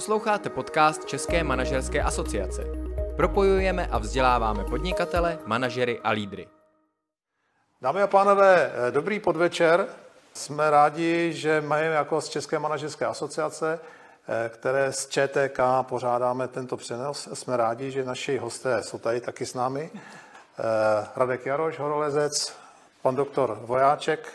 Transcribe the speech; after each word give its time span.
Posloucháte 0.00 0.50
podcast 0.50 1.04
České 1.04 1.44
manažerské 1.44 2.02
asociace. 2.02 2.64
Propojujeme 3.16 3.86
a 3.86 3.98
vzděláváme 3.98 4.64
podnikatele, 4.64 5.38
manažery 5.46 6.00
a 6.04 6.10
lídry. 6.10 6.48
Dámy 7.80 8.02
a 8.02 8.06
pánové, 8.06 8.72
dobrý 8.90 9.20
podvečer. 9.20 9.86
Jsme 10.34 10.70
rádi, 10.70 11.32
že 11.32 11.60
máme 11.60 11.84
jako 11.84 12.20
z 12.20 12.28
České 12.28 12.58
manažerské 12.58 13.06
asociace, 13.06 13.80
které 14.48 14.92
z 14.92 15.08
ČTK 15.08 15.60
pořádáme 15.82 16.48
tento 16.48 16.76
přenos. 16.76 17.28
Jsme 17.34 17.56
rádi, 17.56 17.90
že 17.90 18.04
naši 18.04 18.38
hosté 18.38 18.82
jsou 18.82 18.98
tady 18.98 19.20
taky 19.20 19.46
s 19.46 19.54
námi. 19.54 19.90
Radek 21.16 21.46
Jaroš, 21.46 21.78
horolezec, 21.78 22.56
pan 23.02 23.14
doktor 23.14 23.58
Vojáček, 23.62 24.32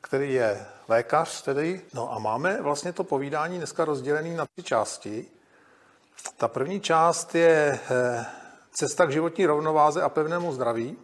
který 0.00 0.34
je 0.34 0.66
lékař 0.88 1.42
tedy. 1.42 1.80
No 1.94 2.12
a 2.12 2.18
máme 2.18 2.62
vlastně 2.62 2.92
to 2.92 3.04
povídání 3.04 3.58
dneska 3.58 3.84
rozdělené 3.84 4.36
na 4.36 4.46
tři 4.46 4.62
části. 4.62 5.26
Ta 6.36 6.48
první 6.48 6.80
část 6.80 7.34
je 7.34 7.80
eh, 7.90 8.26
cesta 8.72 9.06
k 9.06 9.12
životní 9.12 9.46
rovnováze 9.46 10.02
a 10.02 10.08
pevnému 10.08 10.52
zdraví. 10.52 10.96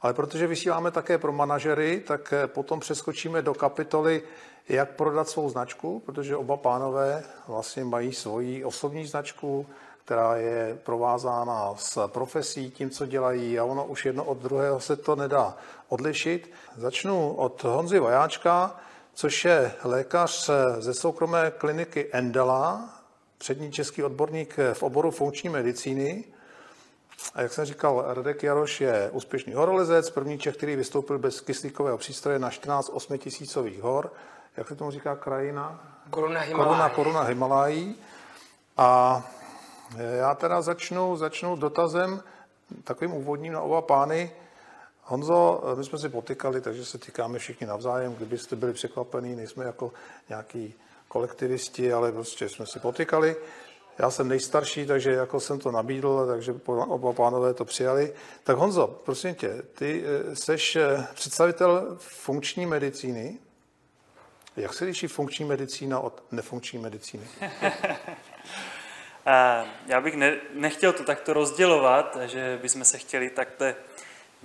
Ale 0.00 0.14
protože 0.14 0.46
vysíláme 0.46 0.90
také 0.90 1.18
pro 1.18 1.32
manažery, 1.32 2.00
tak 2.06 2.32
eh, 2.32 2.46
potom 2.46 2.80
přeskočíme 2.80 3.42
do 3.42 3.54
kapitoly, 3.54 4.22
jak 4.68 4.90
prodat 4.90 5.28
svou 5.28 5.48
značku, 5.48 6.02
protože 6.06 6.36
oba 6.36 6.56
pánové 6.56 7.24
vlastně 7.48 7.84
mají 7.84 8.12
svoji 8.12 8.64
osobní 8.64 9.06
značku, 9.06 9.66
která 10.04 10.36
je 10.36 10.78
provázána 10.84 11.74
s 11.76 12.08
profesí, 12.08 12.70
tím, 12.70 12.90
co 12.90 13.06
dělají 13.06 13.58
a 13.58 13.64
ono 13.64 13.86
už 13.86 14.04
jedno 14.04 14.24
od 14.24 14.38
druhého 14.38 14.80
se 14.80 14.96
to 14.96 15.16
nedá 15.16 15.56
odlišit. 15.94 16.50
Začnu 16.76 17.34
od 17.34 17.64
Honzy 17.64 17.98
Vojáčka, 17.98 18.76
což 19.14 19.44
je 19.44 19.72
lékař 19.84 20.50
ze 20.78 20.94
soukromé 20.94 21.52
kliniky 21.58 22.08
Endela, 22.12 22.88
přední 23.38 23.72
český 23.72 24.02
odborník 24.02 24.56
v 24.72 24.82
oboru 24.82 25.10
funkční 25.10 25.48
medicíny. 25.50 26.24
A 27.34 27.42
jak 27.42 27.52
jsem 27.52 27.64
říkal, 27.64 28.04
Radek 28.06 28.42
Jaroš 28.42 28.80
je 28.80 29.10
úspěšný 29.12 29.52
horolezec, 29.52 30.10
první 30.10 30.38
Čech, 30.38 30.56
který 30.56 30.76
vystoupil 30.76 31.18
bez 31.18 31.40
kyslíkového 31.40 31.98
přístroje 31.98 32.38
na 32.38 32.50
14 32.50 32.90
8000 32.92 33.80
hor. 33.80 34.12
Jak 34.56 34.68
se 34.68 34.76
tomu 34.76 34.90
říká 34.90 35.16
krajina? 35.16 35.80
Koruna 36.10 36.40
Himalají. 36.40 36.68
Koruna, 36.68 36.88
koruna 36.88 37.22
Himalají. 37.22 37.94
A 38.76 39.22
já 39.98 40.34
teda 40.34 40.62
začnu, 40.62 41.16
začnu 41.16 41.56
dotazem 41.56 42.22
takovým 42.84 43.14
úvodním 43.14 43.52
na 43.52 43.60
oba 43.60 43.82
pány. 43.82 44.30
Honzo, 45.04 45.62
my 45.76 45.84
jsme 45.84 45.98
si 45.98 46.08
potykali, 46.08 46.60
takže 46.60 46.84
se 46.84 46.98
týkáme 46.98 47.38
všichni 47.38 47.66
navzájem. 47.66 48.14
Kdybyste 48.14 48.56
byli 48.56 48.72
překvapení, 48.72 49.36
nejsme 49.36 49.64
jako 49.64 49.92
nějaký 50.28 50.74
kolektivisti, 51.08 51.92
ale 51.92 52.12
prostě 52.12 52.48
jsme 52.48 52.66
si 52.66 52.80
potykali. 52.80 53.36
Já 53.98 54.10
jsem 54.10 54.28
nejstarší, 54.28 54.86
takže 54.86 55.12
jako 55.12 55.40
jsem 55.40 55.58
to 55.58 55.70
nabídl, 55.70 56.26
takže 56.26 56.54
oba 56.66 57.12
pánové 57.12 57.54
to 57.54 57.64
přijali. 57.64 58.12
Tak 58.44 58.56
Honzo, 58.56 58.86
prosím 58.86 59.34
tě, 59.34 59.62
ty 59.74 60.04
jsi 60.34 60.56
představitel 61.14 61.96
funkční 61.98 62.66
medicíny. 62.66 63.38
Jak 64.56 64.74
se 64.74 64.84
liší 64.84 65.06
funkční 65.06 65.44
medicína 65.44 66.00
od 66.00 66.22
nefunkční 66.32 66.78
medicíny? 66.78 67.28
Já 69.86 70.00
bych 70.00 70.16
ne, 70.16 70.36
nechtěl 70.54 70.92
to 70.92 71.04
takto 71.04 71.32
rozdělovat, 71.32 72.16
že 72.24 72.58
bychom 72.62 72.84
se 72.84 72.98
chtěli 72.98 73.30
takto 73.30 73.64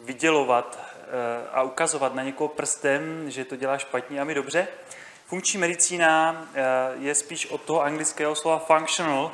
vydělovat 0.04 0.80
a 1.52 1.64
ukazovat 1.64 2.16
na 2.16 2.24
někoho 2.24 2.48
prstem, 2.48 3.32
že 3.32 3.46
to 3.46 3.56
dělá 3.56 3.78
špatně 3.78 4.22
a 4.22 4.24
my 4.24 4.34
dobře. 4.34 4.68
Funkční 5.26 5.60
medicína 5.60 6.48
je 7.00 7.16
spíš 7.16 7.46
od 7.46 7.62
toho 7.62 7.82
anglického 7.82 8.36
slova 8.36 8.60
functional, 8.60 9.32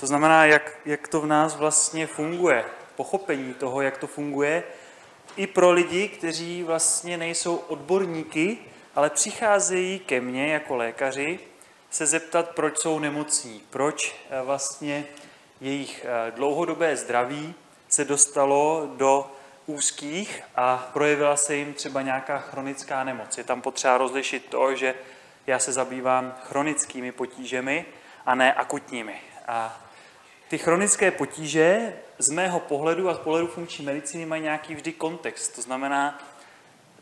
to 0.00 0.06
znamená, 0.06 0.44
jak, 0.44 0.78
jak 0.84 1.08
to 1.08 1.20
v 1.20 1.26
nás 1.26 1.56
vlastně 1.56 2.06
funguje, 2.06 2.64
pochopení 2.96 3.54
toho, 3.54 3.80
jak 3.82 3.98
to 3.98 4.06
funguje, 4.06 4.62
i 5.36 5.46
pro 5.46 5.70
lidi, 5.70 6.08
kteří 6.08 6.62
vlastně 6.62 7.16
nejsou 7.16 7.56
odborníky, 7.56 8.58
ale 8.94 9.10
přicházejí 9.10 9.98
ke 9.98 10.20
mně 10.20 10.52
jako 10.52 10.76
lékaři 10.76 11.38
se 11.90 12.06
zeptat, 12.06 12.48
proč 12.48 12.78
jsou 12.78 12.98
nemocní, 12.98 13.62
proč 13.70 14.16
vlastně 14.44 15.06
jejich 15.60 16.06
dlouhodobé 16.30 16.96
zdraví 16.96 17.54
se 17.88 18.04
dostalo 18.04 18.90
do 18.96 19.30
úzkých 19.68 20.42
a 20.56 20.90
projevila 20.92 21.36
se 21.36 21.56
jim 21.56 21.74
třeba 21.74 22.02
nějaká 22.02 22.38
chronická 22.38 23.04
nemoc. 23.04 23.38
Je 23.38 23.44
tam 23.44 23.62
potřeba 23.62 23.98
rozlišit 23.98 24.46
to, 24.46 24.74
že 24.74 24.94
já 25.46 25.58
se 25.58 25.72
zabývám 25.72 26.34
chronickými 26.42 27.12
potížemi 27.12 27.84
a 28.26 28.34
ne 28.34 28.54
akutními. 28.54 29.20
A 29.46 29.80
ty 30.48 30.58
chronické 30.58 31.10
potíže 31.10 31.92
z 32.18 32.30
mého 32.30 32.60
pohledu 32.60 33.08
a 33.08 33.14
z 33.14 33.18
pohledu 33.18 33.46
funkční 33.46 33.84
medicíny 33.84 34.26
mají 34.26 34.42
nějaký 34.42 34.74
vždy 34.74 34.92
kontext. 34.92 35.54
To 35.54 35.62
znamená, 35.62 36.18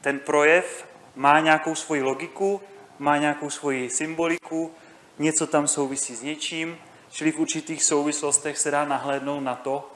ten 0.01 0.19
projev 0.19 0.89
má 1.15 1.41
nějakou 1.41 1.75
svoji 1.75 2.03
logiku, 2.03 2.61
má 2.99 3.17
nějakou 3.17 3.51
svoji 3.51 3.91
symboliku, 3.91 4.75
něco 5.19 5.47
tam 5.47 5.69
souvisí 5.69 6.17
s 6.17 6.23
něčím, 6.23 6.79
čili 7.11 7.33
v 7.33 7.39
určitých 7.39 7.85
souvislostech 7.85 8.59
se 8.59 8.71
dá 8.71 8.85
nahlédnout 8.85 9.43
na 9.43 9.55
to, 9.55 9.91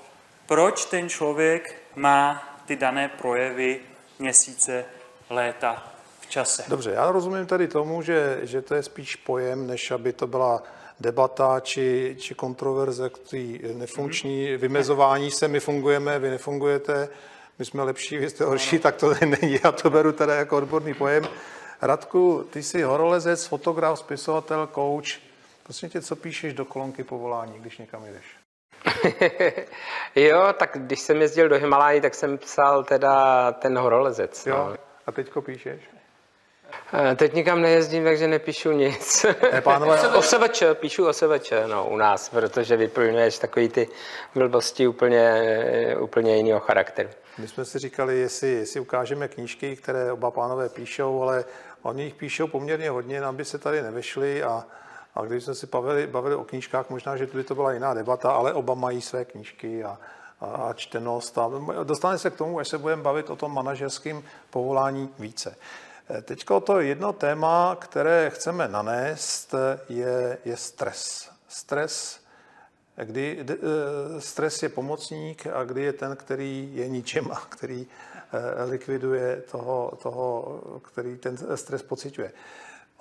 proč 0.46 0.84
ten 0.84 1.08
člověk 1.08 1.82
má 1.94 2.49
ty 2.70 2.76
dané 2.76 3.08
projevy 3.08 3.80
měsíce, 4.18 4.84
léta 5.30 5.92
v 6.20 6.26
čase. 6.26 6.64
Dobře, 6.68 6.90
já 6.90 7.12
rozumím 7.12 7.46
tady 7.46 7.68
tomu, 7.68 8.02
že, 8.02 8.40
že 8.42 8.62
to 8.62 8.74
je 8.74 8.82
spíš 8.82 9.16
pojem, 9.16 9.66
než 9.66 9.90
aby 9.90 10.12
to 10.12 10.26
byla 10.26 10.62
debata 11.00 11.60
či, 11.60 12.16
či 12.18 12.34
kontroverze, 12.34 13.10
který 13.10 13.60
nefunkční, 13.74 14.46
mm-hmm. 14.46 14.58
vymezování 14.58 15.30
se, 15.30 15.48
my 15.48 15.60
fungujeme, 15.60 16.18
vy 16.18 16.30
nefungujete, 16.30 17.08
my 17.58 17.64
jsme 17.64 17.82
lepší, 17.82 18.18
vy 18.18 18.30
jste 18.30 18.44
horší, 18.44 18.78
tak 18.78 18.96
to 18.96 19.14
není, 19.26 19.58
já 19.64 19.72
to 19.72 19.90
beru 19.90 20.12
teda 20.12 20.34
jako 20.34 20.56
odborný 20.56 20.94
pojem. 20.94 21.28
Radku, 21.82 22.46
ty 22.50 22.62
jsi 22.62 22.82
horolezec, 22.82 23.46
fotograf, 23.46 23.98
spisovatel, 23.98 24.68
coach. 24.74 25.20
Prosím 25.62 25.88
tě, 25.88 26.00
co 26.00 26.16
píšeš 26.16 26.54
do 26.54 26.64
kolonky 26.64 27.04
povolání, 27.04 27.58
když 27.58 27.78
někam 27.78 28.04
jdeš? 28.04 28.39
jo, 30.14 30.46
tak 30.58 30.70
když 30.74 31.00
jsem 31.00 31.20
jezdil 31.20 31.48
do 31.48 31.56
Himalají, 31.56 32.00
tak 32.00 32.14
jsem 32.14 32.38
psal 32.38 32.84
teda 32.84 33.52
ten 33.52 33.78
horolezec. 33.78 34.46
Jo, 34.46 34.56
no. 34.56 34.76
a 35.06 35.12
teďko 35.12 35.42
píšeš? 35.42 35.80
Teď 37.16 37.34
nikam 37.34 37.62
nejezdím, 37.62 38.04
takže 38.04 38.28
nepíšu 38.28 38.72
nic. 38.72 39.26
Ne, 39.52 39.60
pánové, 39.60 40.08
OSVČ, 40.16 40.62
píšu 40.74 41.06
OSVČ, 41.08 41.52
no, 41.66 41.88
u 41.88 41.96
nás, 41.96 42.28
protože 42.28 42.76
vyplňuješ 42.76 43.38
takový 43.38 43.68
ty 43.68 43.88
blbosti 44.34 44.86
úplně, 44.86 45.44
úplně 46.00 46.36
jiného 46.36 46.60
charakteru. 46.60 47.08
My 47.38 47.48
jsme 47.48 47.64
si 47.64 47.78
říkali, 47.78 48.18
jestli, 48.18 48.48
jestli 48.48 48.80
ukážeme 48.80 49.28
knížky, 49.28 49.76
které 49.76 50.12
oba 50.12 50.30
pánové 50.30 50.68
píšou, 50.68 51.22
ale 51.22 51.44
oni 51.82 52.04
jich 52.04 52.14
píšou 52.14 52.46
poměrně 52.46 52.90
hodně, 52.90 53.20
nám 53.20 53.36
by 53.36 53.44
se 53.44 53.58
tady 53.58 53.82
nevešli 53.82 54.42
a, 54.42 54.64
a 55.14 55.24
když 55.24 55.44
jsme 55.44 55.54
si 55.54 55.66
bavili, 55.66 56.06
bavili 56.06 56.34
o 56.34 56.44
knížkách, 56.44 56.90
možná, 56.90 57.16
že 57.16 57.26
by 57.26 57.44
to 57.44 57.54
byla 57.54 57.72
jiná 57.72 57.94
debata, 57.94 58.32
ale 58.32 58.52
oba 58.52 58.74
mají 58.74 59.00
své 59.00 59.24
knížky 59.24 59.84
a, 59.84 59.98
a, 60.40 60.46
a 60.46 60.72
čtenost. 60.72 61.38
A 61.38 61.50
dostane 61.84 62.18
se 62.18 62.30
k 62.30 62.36
tomu, 62.36 62.58
až 62.58 62.68
se 62.68 62.78
budeme 62.78 63.02
bavit 63.02 63.30
o 63.30 63.36
tom 63.36 63.54
manažerském 63.54 64.22
povolání 64.50 65.08
více. 65.18 65.56
Teď 66.22 66.44
to 66.64 66.80
jedno 66.80 67.12
téma, 67.12 67.76
které 67.80 68.30
chceme 68.30 68.68
nanést, 68.68 69.54
je, 69.88 70.38
je 70.44 70.56
stres. 70.56 71.30
Stres, 71.48 72.20
kdy 73.04 73.46
stres 74.18 74.62
je 74.62 74.68
pomocník 74.68 75.46
a 75.46 75.64
kdy 75.64 75.82
je 75.82 75.92
ten, 75.92 76.16
který 76.16 76.70
je 76.72 76.88
ničím 76.88 77.32
a 77.32 77.42
který 77.48 77.86
likviduje 78.66 79.42
toho, 79.50 79.98
toho 80.02 80.60
který 80.82 81.16
ten 81.16 81.38
stres 81.54 81.82
pociťuje. 81.82 82.32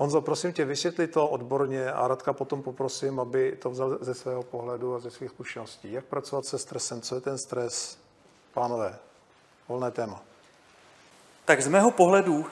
Honzo, 0.02 0.22
prosím 0.22 0.54
tě, 0.54 0.66
vysvětli 0.66 1.08
to 1.08 1.28
odborně 1.28 1.92
a 1.92 2.08
Radka 2.08 2.34
potom 2.34 2.64
poprosím, 2.64 3.20
aby 3.20 3.58
to 3.62 3.70
vzal 3.70 3.98
ze 4.02 4.14
svého 4.14 4.44
pohledu 4.44 4.96
a 4.96 5.00
ze 5.00 5.12
svých 5.12 5.30
zkušeností. 5.30 5.92
Jak 5.92 6.06
pracovat 6.06 6.46
se 6.46 6.60
stresem? 6.60 7.02
Co 7.02 7.16
je 7.16 7.22
ten 7.22 7.38
stres? 7.38 7.98
Pánové, 8.54 8.96
volné 9.68 9.92
téma. 9.92 10.24
Tak 11.46 11.62
z 11.62 11.68
mého 11.68 11.92
pohledu, 11.92 12.46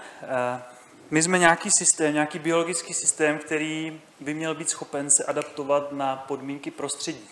my 1.12 1.24
jsme 1.24 1.40
nějaký 1.40 1.70
systém, 1.72 2.14
nějaký 2.14 2.40
biologický 2.40 2.94
systém, 2.94 3.40
který 3.40 4.02
by 4.20 4.34
měl 4.34 4.56
být 4.56 4.70
schopen 4.70 5.10
se 5.10 5.24
adaptovat 5.24 5.92
na 5.92 6.16
podmínky 6.16 6.72
prostředí. 6.72 7.30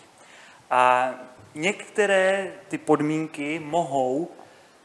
A 0.69 1.13
některé 1.55 2.53
ty 2.67 2.77
podmínky 2.77 3.59
mohou 3.59 4.31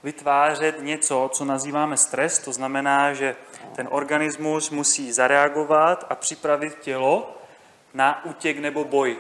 vytvářet 0.03 0.83
něco, 0.83 1.31
co 1.33 1.45
nazýváme 1.45 1.97
stres, 1.97 2.39
to 2.39 2.53
znamená, 2.53 3.15
že 3.15 3.37
ten 3.77 3.89
organismus 3.91 4.71
musí 4.71 5.13
zareagovat 5.13 6.07
a 6.09 6.15
připravit 6.15 6.79
tělo 6.81 7.37
na 7.95 8.25
útěk 8.25 8.59
nebo 8.59 8.85
boj. 8.85 9.17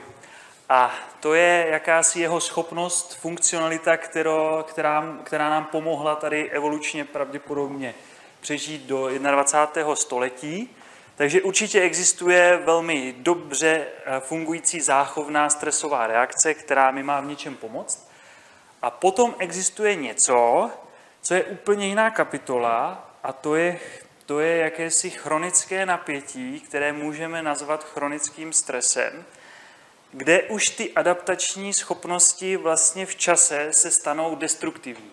A 0.69 0.95
to 1.21 1.35
je 1.35 1.67
jakási 1.71 2.21
jeho 2.21 2.41
schopnost, 2.41 3.15
funkcionalita, 3.15 3.97
kterou, 3.97 4.63
která, 4.63 5.19
která 5.25 5.51
nám 5.51 5.65
pomohla 5.65 6.17
tady 6.17 6.51
evolučně 6.51 7.05
pravděpodobně 7.05 7.95
přežít 8.41 8.83
do 8.83 9.09
21. 9.19 9.97
století. 9.97 10.77
Takže 11.17 11.43
určitě 11.43 11.81
existuje 11.81 12.61
velmi 12.65 13.15
dobře 13.19 13.87
eh, 14.05 14.21
fungující 14.21 14.81
záchovná 14.81 15.51
stresová 15.51 16.07
reakce, 16.07 16.55
která 16.55 16.91
mi 16.91 17.03
má 17.03 17.21
v 17.21 17.27
něčem 17.27 17.57
pomoct. 17.57 18.10
A 18.83 18.91
potom 18.91 19.35
existuje 19.39 19.95
něco, 19.95 20.71
co 21.23 21.35
je 21.35 21.45
úplně 21.45 21.87
jiná 21.87 22.11
kapitola, 22.11 23.11
a 23.23 23.33
to 23.33 23.55
je, 23.55 23.81
to 24.27 24.41
je 24.41 24.57
jakési 24.57 25.11
chronické 25.11 25.87
napětí, 25.87 26.61
které 26.61 26.93
můžeme 26.93 27.43
nazvat 27.43 27.85
chronickým 27.85 28.53
stresem, 28.53 29.25
kde 30.13 30.43
už 30.43 30.69
ty 30.69 30.93
adaptační 30.93 31.73
schopnosti 31.75 32.57
vlastně 32.57 33.07
v 33.07 33.17
čase 33.17 33.69
se 33.73 33.91
stanou 33.91 34.35
destruktivní. 34.35 35.11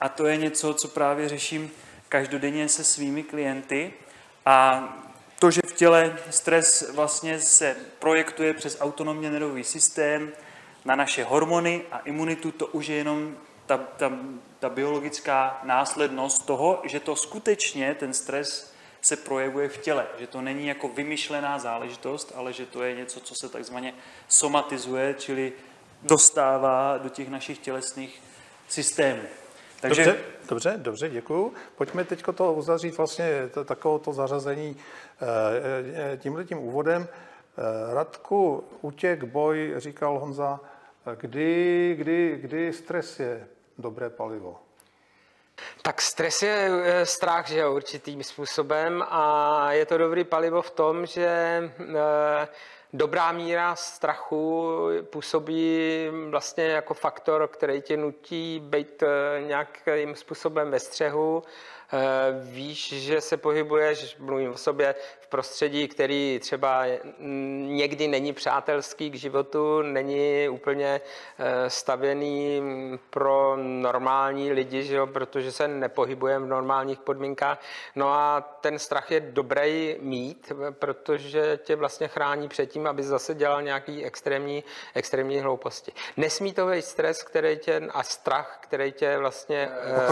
A 0.00 0.08
to 0.08 0.26
je 0.26 0.36
něco, 0.36 0.74
co 0.74 0.88
právě 0.88 1.28
řeším 1.28 1.70
každodenně 2.08 2.68
se 2.68 2.84
svými 2.84 3.22
klienty. 3.22 3.92
A 4.46 4.88
to, 5.38 5.50
že 5.50 5.60
v 5.66 5.72
těle 5.72 6.18
stres 6.30 6.90
vlastně 6.94 7.40
se 7.40 7.76
projektuje 7.98 8.54
přes 8.54 8.76
autonomně 8.80 9.30
nervový 9.30 9.64
systém 9.64 10.32
na 10.86 10.96
naše 10.96 11.24
hormony 11.24 11.82
a 11.92 11.98
imunitu, 11.98 12.52
to 12.52 12.66
už 12.66 12.86
je 12.86 12.96
jenom 12.96 13.36
ta, 13.66 13.76
ta, 13.76 14.12
ta 14.58 14.68
biologická 14.68 15.60
následnost 15.64 16.46
toho, 16.46 16.80
že 16.84 17.00
to 17.00 17.16
skutečně 17.16 17.94
ten 17.94 18.14
stres 18.14 18.74
se 19.00 19.16
projevuje 19.16 19.68
v 19.68 19.78
těle, 19.78 20.06
že 20.18 20.26
to 20.26 20.40
není 20.40 20.66
jako 20.66 20.88
vymyšlená 20.88 21.58
záležitost, 21.58 22.32
ale 22.34 22.52
že 22.52 22.66
to 22.66 22.82
je 22.82 22.94
něco, 22.94 23.20
co 23.20 23.34
se 23.34 23.48
takzvaně 23.48 23.94
somatizuje, 24.28 25.14
čili 25.18 25.52
dostává 26.02 26.98
do 26.98 27.08
těch 27.08 27.28
našich 27.28 27.58
tělesných 27.58 28.22
systémů. 28.68 29.22
Takže... 29.80 30.04
Dobře, 30.04 30.20
dobře, 30.48 30.74
dobře, 30.76 31.08
děkuju. 31.08 31.54
Pojďme 31.76 32.04
teď 32.04 32.24
to 32.34 32.52
uzavřít 32.52 32.96
vlastně 32.96 33.48
to, 33.54 33.64
takové 33.64 33.98
to 33.98 34.12
zařazení 34.12 34.76
e, 35.20 36.12
e, 36.12 36.16
tímhle 36.16 36.44
tím 36.44 36.58
úvodem. 36.58 37.02
E, 37.08 37.94
Radku, 37.94 38.64
útěk, 38.80 39.24
boj, 39.24 39.74
říkal 39.76 40.18
Honza, 40.18 40.60
kdy, 41.14 41.94
kdy, 41.98 42.38
kdy 42.40 42.72
stres 42.72 43.20
je 43.20 43.48
dobré 43.78 44.10
palivo? 44.10 44.60
Tak 45.82 46.02
stres 46.02 46.42
je 46.42 46.70
strach, 47.04 47.48
že 47.48 47.58
jo, 47.58 47.74
určitým 47.74 48.22
způsobem 48.22 49.04
a 49.08 49.72
je 49.72 49.86
to 49.86 49.98
dobrý 49.98 50.24
palivo 50.24 50.62
v 50.62 50.70
tom, 50.70 51.06
že 51.06 51.62
dobrá 52.92 53.32
míra 53.32 53.76
strachu 53.76 54.78
působí 55.10 56.06
vlastně 56.30 56.64
jako 56.64 56.94
faktor, 56.94 57.48
který 57.48 57.82
tě 57.82 57.96
nutí 57.96 58.60
být 58.60 59.02
nějakým 59.46 60.14
způsobem 60.14 60.70
ve 60.70 60.80
střehu, 60.80 61.42
Eh, 61.42 61.75
víš, 62.40 62.92
že 62.92 63.20
se 63.20 63.36
pohybuješ, 63.36 64.16
mluvím 64.18 64.50
o 64.50 64.56
sobě, 64.56 64.94
v 65.20 65.28
prostředí, 65.28 65.88
který 65.88 66.38
třeba 66.42 66.84
někdy 67.66 68.08
není 68.08 68.32
přátelský 68.32 69.10
k 69.10 69.14
životu, 69.14 69.82
není 69.82 70.48
úplně 70.48 71.00
eh, 71.38 71.70
stavěný 71.70 72.62
pro 73.10 73.56
normální 73.56 74.52
lidi, 74.52 74.82
že 74.82 74.96
jo, 74.96 75.06
protože 75.06 75.52
se 75.52 75.68
nepohybujeme 75.68 76.46
v 76.46 76.48
normálních 76.48 76.98
podmínkách. 76.98 77.60
No 77.96 78.08
a 78.08 78.40
ten 78.60 78.78
strach 78.78 79.10
je 79.10 79.20
dobrý 79.20 79.96
mít, 80.00 80.52
protože 80.70 81.58
tě 81.62 81.76
vlastně 81.76 82.08
chrání 82.08 82.48
před 82.48 82.66
tím, 82.66 82.86
aby 82.86 83.02
zase 83.02 83.34
dělal 83.34 83.62
nějaký 83.62 84.04
extrémní, 84.04 84.64
extrémní 84.94 85.40
hlouposti. 85.40 85.92
Nesmí 86.16 86.52
to 86.52 86.66
být 86.66 86.84
stres, 86.84 87.22
který 87.22 87.58
tě, 87.58 87.82
a 87.90 88.02
strach, 88.02 88.58
který 88.62 88.92
tě 88.92 89.18
vlastně 89.18 89.68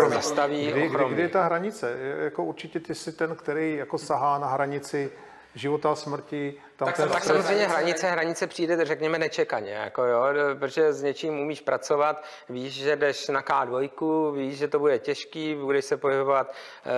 eh, 0.06 0.10
zastaví. 0.10 0.66
Kdy, 0.66 0.88
kdy, 0.88 1.04
kdy 1.08 1.22
je 1.22 1.28
ta 1.28 1.44
hranice? 1.44 1.63
Hranice. 1.64 1.96
Jako 2.24 2.44
určitě 2.44 2.80
ty 2.80 2.94
jsi 2.94 3.12
ten, 3.12 3.36
který 3.36 3.76
jako 3.76 3.98
sahá 3.98 4.38
na 4.38 4.46
hranici 4.46 5.10
života 5.54 5.92
a 5.92 5.94
smrti. 5.94 6.54
Tam 6.76 6.86
tak, 6.86 6.96
ten 6.96 7.08
tak 7.08 7.24
samozřejmě 7.24 7.66
hranice, 7.66 8.10
hranice 8.10 8.46
přijde, 8.46 8.84
řekněme, 8.84 9.18
nečekaně, 9.18 9.72
jako 9.72 10.04
jo, 10.04 10.22
protože 10.58 10.92
s 10.92 11.02
něčím 11.02 11.40
umíš 11.40 11.60
pracovat, 11.60 12.24
víš, 12.48 12.74
že 12.74 12.96
jdeš 12.96 13.28
na 13.28 13.42
K2, 13.42 14.32
víš, 14.34 14.58
že 14.58 14.68
to 14.68 14.78
bude 14.78 14.98
těžký, 14.98 15.54
budeš 15.54 15.84
se 15.84 15.96
pohybovat 15.96 16.52
eh, 16.52 16.90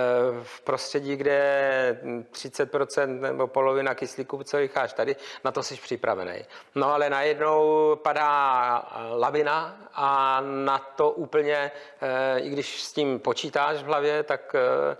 v 0.43 0.61
prostředí, 0.61 1.15
kde 1.15 1.33
je 1.33 1.99
30% 2.31 3.19
nebo 3.19 3.47
polovina 3.47 3.95
kyslíku, 3.95 4.43
co 4.43 4.57
vycháš 4.57 4.93
tady, 4.93 5.15
na 5.43 5.51
to 5.51 5.63
jsi 5.63 5.75
připravený. 5.75 6.45
No 6.75 6.93
ale 6.93 7.09
najednou 7.09 7.95
padá 7.95 8.83
lavina 9.15 9.77
a 9.93 10.41
na 10.41 10.77
to 10.77 11.11
úplně, 11.11 11.71
eh, 12.01 12.39
i 12.39 12.49
když 12.49 12.81
s 12.81 12.93
tím 12.93 13.19
počítáš 13.19 13.77
v 13.77 13.85
hlavě, 13.85 14.23
tak 14.23 14.55
eh, 14.55 14.97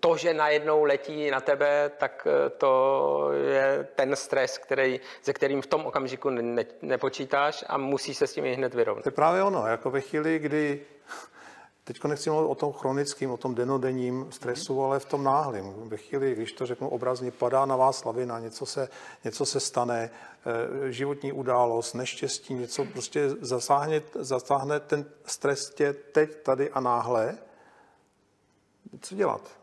to, 0.00 0.16
že 0.16 0.34
najednou 0.34 0.84
letí 0.84 1.30
na 1.30 1.40
tebe, 1.40 1.90
tak 1.98 2.26
to 2.58 3.30
je 3.32 3.88
ten 3.98 4.16
stres, 4.16 4.58
který, 4.58 5.00
se 5.22 5.32
kterým 5.32 5.62
v 5.62 5.66
tom 5.66 5.86
okamžiku 5.86 6.30
ne, 6.30 6.64
nepočítáš 6.82 7.64
a 7.68 7.78
musíš 7.78 8.16
se 8.16 8.26
s 8.26 8.32
tím 8.32 8.44
hned 8.44 8.74
vyrovnat. 8.74 9.02
To 9.02 9.08
je 9.08 9.12
právě 9.12 9.42
ono, 9.42 9.66
jako 9.66 9.90
ve 9.90 10.00
chvíli, 10.00 10.38
kdy 10.38 10.80
Teď 11.84 12.04
nechci 12.04 12.30
mluvit 12.30 12.48
o 12.48 12.54
tom 12.54 12.72
chronickém, 12.72 13.30
o 13.30 13.36
tom 13.36 13.54
denodenním 13.54 14.26
stresu, 14.32 14.84
ale 14.84 15.00
v 15.00 15.04
tom 15.04 15.24
náhlém. 15.24 15.88
Ve 15.88 15.96
chvíli, 15.96 16.34
když 16.34 16.52
to 16.52 16.66
řeknu 16.66 16.88
obrazně, 16.88 17.30
padá 17.30 17.66
na 17.66 17.76
vás 17.76 18.04
lavina, 18.04 18.38
něco 18.38 18.66
se, 18.66 18.88
něco 19.24 19.46
se 19.46 19.60
stane, 19.60 20.10
eh, 20.10 20.92
životní 20.92 21.32
událost, 21.32 21.94
neštěstí, 21.94 22.54
něco 22.54 22.84
prostě 22.84 23.30
zasáhne, 23.40 24.02
zasáhne 24.14 24.80
ten 24.80 25.04
stres 25.24 25.70
tě 25.70 25.92
teď, 25.92 26.42
tady 26.42 26.70
a 26.70 26.80
náhle. 26.80 27.38
Co 29.00 29.14
dělat? 29.14 29.57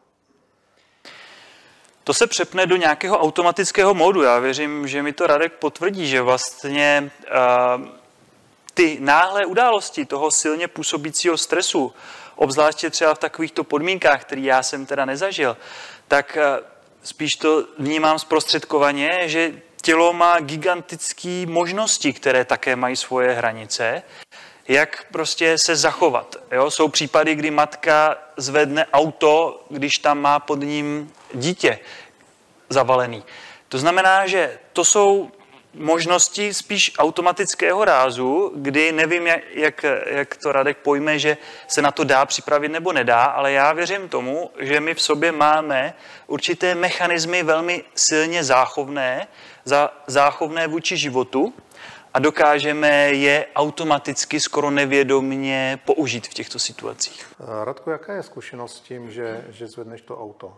To 2.05 2.13
se 2.13 2.27
přepne 2.27 2.65
do 2.65 2.75
nějakého 2.75 3.19
automatického 3.19 3.93
módu. 3.93 4.21
Já 4.21 4.39
věřím, 4.39 4.87
že 4.87 5.03
mi 5.03 5.13
to 5.13 5.27
Radek 5.27 5.53
potvrdí, 5.53 6.07
že 6.07 6.21
vlastně 6.21 7.11
uh, 7.23 7.87
ty 8.73 8.97
náhlé 9.01 9.45
události 9.45 10.05
toho 10.05 10.31
silně 10.31 10.67
působícího 10.67 11.37
stresu, 11.37 11.93
obzvláště 12.35 12.89
třeba 12.89 13.13
v 13.13 13.19
takovýchto 13.19 13.63
podmínkách, 13.63 14.21
který 14.21 14.43
já 14.43 14.63
jsem 14.63 14.85
teda 14.85 15.05
nezažil, 15.05 15.57
tak 16.07 16.37
uh, 16.37 16.67
spíš 17.03 17.35
to 17.35 17.65
vnímám 17.77 18.19
zprostředkovaně, 18.19 19.21
že 19.25 19.53
tělo 19.81 20.13
má 20.13 20.39
gigantické 20.39 21.45
možnosti, 21.47 22.13
které 22.13 22.45
také 22.45 22.75
mají 22.75 22.95
svoje 22.95 23.33
hranice 23.33 24.03
jak 24.67 25.05
prostě 25.11 25.57
se 25.57 25.75
zachovat. 25.75 26.35
Jo? 26.51 26.71
Jsou 26.71 26.87
případy, 26.87 27.35
kdy 27.35 27.51
matka 27.51 28.17
zvedne 28.37 28.85
auto, 28.93 29.65
když 29.69 29.97
tam 29.97 30.21
má 30.21 30.39
pod 30.39 30.59
ním 30.59 31.11
dítě 31.33 31.79
zavalený. 32.69 33.23
To 33.69 33.77
znamená, 33.77 34.27
že 34.27 34.59
to 34.73 34.85
jsou 34.85 35.31
možnosti 35.73 36.53
spíš 36.53 36.91
automatického 36.97 37.85
rázu, 37.85 38.51
kdy 38.55 38.91
nevím, 38.91 39.27
jak, 39.53 39.85
jak 40.05 40.35
to 40.35 40.51
Radek 40.51 40.77
pojme, 40.77 41.19
že 41.19 41.37
se 41.67 41.81
na 41.81 41.91
to 41.91 42.03
dá 42.03 42.25
připravit 42.25 42.69
nebo 42.69 42.93
nedá, 42.93 43.23
ale 43.23 43.51
já 43.51 43.73
věřím 43.73 44.09
tomu, 44.09 44.51
že 44.59 44.79
my 44.79 44.93
v 44.93 45.01
sobě 45.01 45.31
máme 45.31 45.93
určité 46.27 46.75
mechanismy 46.75 47.43
velmi 47.43 47.83
silně 47.95 48.43
záchovné, 48.43 49.27
za, 49.65 49.91
záchovné 50.07 50.67
vůči 50.67 50.97
životu, 50.97 51.53
a 52.15 52.19
dokážeme 52.19 52.89
je 53.11 53.45
automaticky, 53.55 54.39
skoro 54.39 54.71
nevědomně 54.71 55.79
použít 55.85 56.27
v 56.27 56.33
těchto 56.33 56.59
situacích. 56.59 57.25
Radko, 57.63 57.91
jaká 57.91 58.13
je 58.13 58.23
zkušenost 58.23 58.77
s 58.77 58.79
tím, 58.79 59.11
že, 59.11 59.45
že 59.49 59.67
zvedneš 59.67 60.01
to 60.01 60.21
auto? 60.21 60.57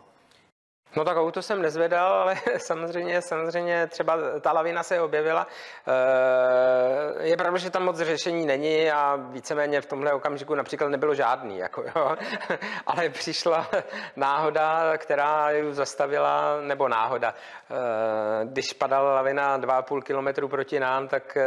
No 0.98 1.06
tak 1.06 1.18
auto 1.18 1.42
jsem 1.42 1.62
nezvedal, 1.62 2.14
ale 2.14 2.36
samozřejmě, 2.58 3.22
samozřejmě 3.22 3.88
třeba 3.88 4.18
ta 4.42 4.52
lavina 4.52 4.84
se 4.84 5.02
objevila. 5.02 5.48
Eh, 5.88 7.28
je 7.28 7.38
pravda, 7.38 7.58
že 7.58 7.70
tam 7.70 7.84
moc 7.84 7.98
řešení 7.98 8.46
není 8.46 8.92
a 8.92 9.16
víceméně 9.16 9.82
v 9.82 9.86
tomhle 9.86 10.14
okamžiku 10.14 10.56
například 10.56 10.90
nebylo 10.90 11.16
žádný, 11.16 11.58
jako 11.58 11.84
jo. 11.96 12.16
ale 12.88 13.10
přišla 13.10 13.68
náhoda, 14.16 14.98
která 14.98 15.52
ji 15.52 15.74
zastavila, 15.74 16.62
nebo 16.62 16.88
náhoda. 16.88 17.34
Eh, 17.72 18.46
když 18.46 18.74
padala 18.74 19.16
lavina 19.16 19.60
2,5 19.60 20.02
km 20.02 20.48
proti 20.48 20.80
nám, 20.80 21.08
tak 21.08 21.38
eh, 21.38 21.44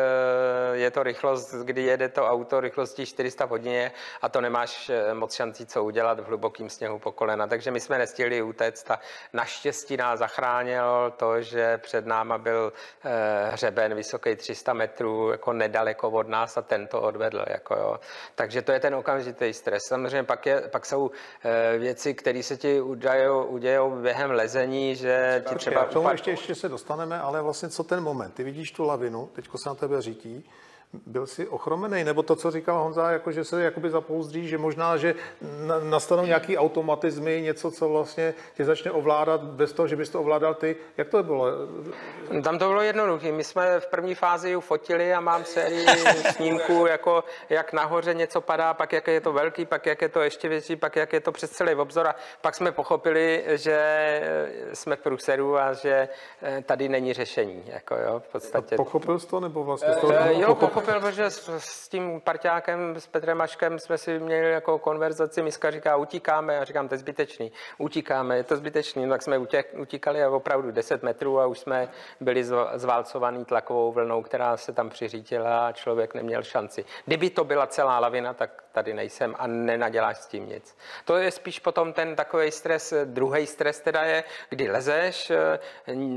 je 0.72 0.90
to 0.90 1.02
rychlost, 1.02 1.54
kdy 1.54 1.82
jede 1.82 2.08
to 2.08 2.26
auto 2.26 2.60
rychlostí 2.60 3.06
400 3.06 3.44
hodině 3.44 3.92
a 4.22 4.28
to 4.28 4.40
nemáš 4.40 4.90
moc 5.12 5.34
šancí 5.34 5.66
co 5.66 5.84
udělat 5.84 6.20
v 6.20 6.24
hlubokém 6.24 6.68
sněhu 6.68 6.98
po 6.98 7.12
kolena. 7.12 7.46
Takže 7.46 7.70
my 7.70 7.80
jsme 7.80 7.98
nestihli 7.98 8.42
utéct 8.42 8.90
a 8.90 9.00
Naštěstí 9.40 9.96
nás 9.96 10.18
zachránil 10.18 11.12
to, 11.16 11.40
že 11.40 11.78
před 11.78 12.06
náma 12.06 12.38
byl 12.38 12.72
eh, 13.04 13.50
hřeben 13.52 13.94
vysoký 13.94 14.36
300 14.36 14.72
metrů, 14.72 15.30
jako 15.30 15.52
nedaleko 15.52 16.10
od 16.10 16.28
nás 16.28 16.56
a 16.56 16.62
ten 16.62 16.86
to 16.86 17.00
odvedl. 17.00 17.44
Jako 17.48 17.74
jo. 17.74 18.00
Takže 18.34 18.62
to 18.62 18.72
je 18.72 18.80
ten 18.80 18.94
okamžitý 18.94 19.52
stres. 19.52 19.82
Samozřejmě 19.88 20.22
pak, 20.22 20.46
je, 20.46 20.60
pak 20.60 20.86
jsou 20.86 21.10
eh, 21.44 21.78
věci, 21.78 22.14
které 22.14 22.42
se 22.42 22.56
ti 22.56 22.80
udějou, 22.80 23.44
udějou 23.44 23.90
během 23.90 24.30
lezení, 24.30 24.96
že 24.96 25.44
ti 25.48 25.54
třeba... 25.54 25.84
K 25.84 25.92
tomu 25.92 26.10
ještě, 26.10 26.30
ještě 26.30 26.54
se 26.54 26.68
dostaneme, 26.68 27.20
ale 27.20 27.42
vlastně 27.42 27.68
co 27.68 27.84
ten 27.84 28.00
moment? 28.00 28.34
Ty 28.34 28.44
vidíš 28.44 28.72
tu 28.72 28.84
lavinu, 28.84 29.26
teďko 29.26 29.58
se 29.58 29.68
na 29.68 29.74
tebe 29.74 30.02
řítí, 30.02 30.50
byl 31.06 31.26
si 31.26 31.48
ochromený, 31.48 32.04
nebo 32.04 32.22
to, 32.22 32.36
co 32.36 32.50
říkal 32.50 32.82
Honza, 32.82 33.10
jako 33.10 33.32
že 33.32 33.44
se 33.44 33.62
jakoby 33.62 33.90
zapouzdří, 33.90 34.48
že 34.48 34.58
možná, 34.58 34.96
že 34.96 35.14
nastanou 35.82 36.26
nějaký 36.26 36.58
automatizmy, 36.58 37.42
něco, 37.42 37.70
co 37.70 37.88
vlastně 37.88 38.34
tě 38.54 38.64
začne 38.64 38.90
ovládat 38.90 39.40
bez 39.40 39.72
toho, 39.72 39.88
že 39.88 39.96
bys 39.96 40.10
to 40.10 40.20
ovládal 40.20 40.54
ty. 40.54 40.76
Jak 40.96 41.08
to 41.08 41.22
bylo? 41.22 41.46
Tam 42.42 42.58
to 42.58 42.68
bylo 42.68 42.82
jednoduché. 42.82 43.32
My 43.32 43.44
jsme 43.44 43.80
v 43.80 43.86
první 43.86 44.14
fázi 44.14 44.50
ju 44.50 44.60
fotili 44.60 45.14
a 45.14 45.20
mám 45.20 45.44
sérii 45.44 45.86
snímků, 46.34 46.86
jako 46.86 47.24
jak 47.48 47.72
nahoře 47.72 48.14
něco 48.14 48.40
padá, 48.40 48.74
pak 48.74 48.92
jak 48.92 49.06
je 49.08 49.20
to 49.20 49.32
velký, 49.32 49.64
pak 49.64 49.86
jak 49.86 50.02
je 50.02 50.08
to 50.08 50.20
ještě 50.20 50.48
větší, 50.48 50.76
pak 50.76 50.96
jak 50.96 51.12
je 51.12 51.20
to 51.20 51.32
přes 51.32 51.50
celý 51.50 51.74
obzor 51.74 52.06
a 52.06 52.14
pak 52.40 52.54
jsme 52.54 52.72
pochopili, 52.72 53.44
že 53.48 53.80
jsme 54.72 54.96
v 54.96 55.00
průseru 55.00 55.58
a 55.58 55.72
že 55.72 56.08
eh, 56.42 56.62
tady 56.66 56.88
není 56.88 57.12
řešení. 57.12 57.62
Jako 57.66 57.96
jo, 57.96 58.22
v 58.28 58.32
podstatě. 58.32 58.74
A 58.74 58.76
pochopil 58.76 59.18
jsi 59.18 59.26
to, 59.26 59.40
nebo 59.40 59.64
vlastně 59.64 59.94
to, 59.94 60.12
e, 60.12 60.34
jo, 60.34 60.54
pochopil, 60.54 60.79
protože 60.84 61.30
s, 61.30 61.48
s, 61.58 61.88
tím 61.88 62.20
parťákem, 62.20 63.00
s 63.00 63.06
Petrem 63.06 63.38
Maškem 63.38 63.78
jsme 63.78 63.98
si 63.98 64.18
měli 64.18 64.50
jako 64.50 64.78
konverzaci, 64.78 65.42
Miska 65.42 65.70
říká, 65.70 65.96
utíkáme, 65.96 66.58
a 66.58 66.64
říkám, 66.64 66.88
to 66.88 66.94
je 66.94 66.98
zbytečný, 66.98 67.52
utíkáme, 67.78 68.36
je 68.36 68.44
to 68.44 68.56
zbytečný, 68.56 69.06
no, 69.06 69.10
tak 69.10 69.22
jsme 69.22 69.38
utěk, 69.38 69.74
utíkali 69.78 70.24
a 70.24 70.30
opravdu 70.30 70.70
10 70.70 71.02
metrů 71.02 71.40
a 71.40 71.46
už 71.46 71.58
jsme 71.58 71.88
byli 72.20 72.44
zválcovaný 72.74 73.44
tlakovou 73.44 73.92
vlnou, 73.92 74.22
která 74.22 74.56
se 74.56 74.72
tam 74.72 74.90
přiřítila 74.90 75.66
a 75.66 75.72
člověk 75.72 76.14
neměl 76.14 76.42
šanci. 76.42 76.84
Kdyby 77.06 77.30
to 77.30 77.44
byla 77.44 77.66
celá 77.66 77.98
lavina, 77.98 78.34
tak 78.34 78.64
tady 78.72 78.94
nejsem 78.94 79.34
a 79.38 79.46
nenaděláš 79.46 80.16
s 80.16 80.26
tím 80.26 80.48
nic. 80.48 80.76
To 81.04 81.16
je 81.16 81.30
spíš 81.30 81.58
potom 81.58 81.92
ten 81.92 82.16
takový 82.16 82.50
stres, 82.50 82.94
druhý 83.04 83.46
stres 83.46 83.80
teda 83.80 84.02
je, 84.02 84.24
kdy 84.48 84.70
lezeš, 84.70 85.30
eh, 85.30 85.58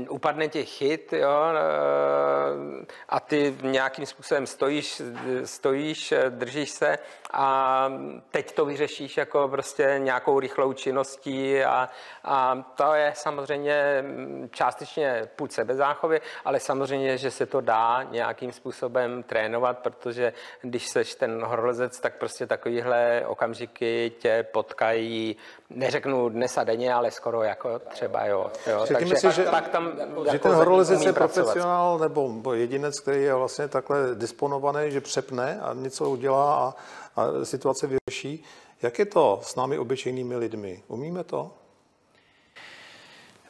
upadne 0.08 0.48
ti 0.48 0.64
chyt 0.64 1.12
jo, 1.12 1.44
eh, 1.52 2.86
a 3.08 3.20
ty 3.20 3.56
nějakým 3.62 4.06
způsobem 4.06 4.46
stojíš, 4.46 5.02
stojíš, 5.44 6.14
držíš 6.28 6.70
se 6.70 6.98
a 7.36 7.88
teď 8.30 8.54
to 8.54 8.64
vyřešíš 8.64 9.16
jako 9.16 9.48
prostě 9.48 9.94
nějakou 9.98 10.40
rychlou 10.40 10.72
činností 10.72 11.64
a, 11.64 11.88
a 12.24 12.64
to 12.74 12.94
je 12.94 13.12
samozřejmě 13.16 14.04
částečně 14.50 15.28
půd 15.36 15.52
sebezáchovy, 15.52 16.20
ale 16.44 16.60
samozřejmě, 16.60 17.18
že 17.18 17.30
se 17.30 17.46
to 17.46 17.60
dá 17.60 18.02
nějakým 18.02 18.52
způsobem 18.52 19.22
trénovat, 19.22 19.78
protože 19.78 20.32
když 20.62 20.88
seš 20.88 21.14
ten 21.14 21.44
horolezec, 21.44 22.00
tak 22.00 22.14
prostě 22.18 22.46
takovýhle 22.46 23.22
okamžiky 23.26 24.12
tě 24.18 24.46
potkají, 24.52 25.36
neřeknu 25.70 26.28
dnes 26.28 26.58
a 26.58 26.64
denně, 26.64 26.94
ale 26.94 27.10
skoro 27.10 27.42
jako 27.42 27.78
třeba 27.78 28.26
jo. 28.26 28.50
jo. 28.66 28.86
Takže 28.92 29.16
si, 29.16 29.32
že, 29.32 29.44
pak 29.44 29.68
tam 29.68 29.92
že 29.96 30.32
jako 30.32 30.48
ten 30.48 30.56
horolezec 30.56 31.04
je 31.04 31.12
profesionál 31.12 31.98
nebo 31.98 32.54
jedinec, 32.54 33.00
který 33.00 33.22
je 33.22 33.34
vlastně 33.34 33.68
takhle 33.68 34.14
disponovaný, 34.14 34.90
že 34.90 35.00
přepne 35.00 35.60
a 35.62 35.74
něco 35.74 36.10
udělá 36.10 36.54
a 36.54 36.74
a 37.16 37.23
situace 37.42 37.86
vyřeší. 37.86 38.44
Jak 38.82 38.98
je 38.98 39.06
to 39.06 39.40
s 39.44 39.54
námi 39.54 39.78
obyčejnými 39.78 40.36
lidmi? 40.36 40.82
Umíme 40.88 41.24
to? 41.24 41.52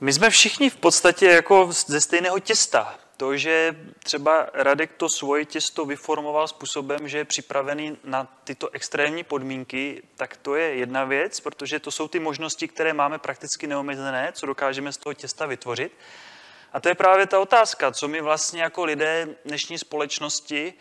My 0.01 0.13
jsme 0.13 0.31
všichni 0.31 0.71
v 0.71 0.77
podstatě 0.77 1.27
jako 1.27 1.69
ze 1.73 2.01
stejného 2.01 2.39
těsta. 2.39 2.99
To, 3.17 3.37
že 3.37 3.77
třeba 4.03 4.47
Radek 4.55 4.93
to 4.93 5.09
svoje 5.09 5.45
těsto 5.45 5.85
vyformoval 5.85 6.49
způsobem, 6.49 7.09
že 7.09 7.19
je 7.19 7.25
připravený 7.25 7.97
na 8.05 8.41
tyto 8.45 8.71
extrémní 8.73 9.25
podmínky, 9.25 10.03
tak 10.17 10.37
to 10.37 10.55
je 10.55 10.75
jedna 10.75 11.05
věc, 11.05 11.41
protože 11.41 11.81
to 11.81 11.91
jsou 11.91 12.09
ty 12.09 12.21
možnosti, 12.21 12.69
které 12.69 12.93
máme 12.93 13.19
prakticky 13.19 13.67
neomezené, 13.67 14.33
co 14.33 14.47
dokážeme 14.47 14.93
z 14.93 14.97
toho 14.97 15.15
těsta 15.15 15.47
vytvořit. 15.47 15.93
A 16.73 16.81
to 16.81 16.89
je 16.89 16.95
právě 16.95 17.27
ta 17.27 17.41
otázka, 17.41 17.93
co 17.93 18.09
my 18.09 18.21
vlastně 18.21 18.63
jako 18.63 18.85
lidé 18.85 19.29
dnešní 19.45 19.79
společnosti 19.79 20.75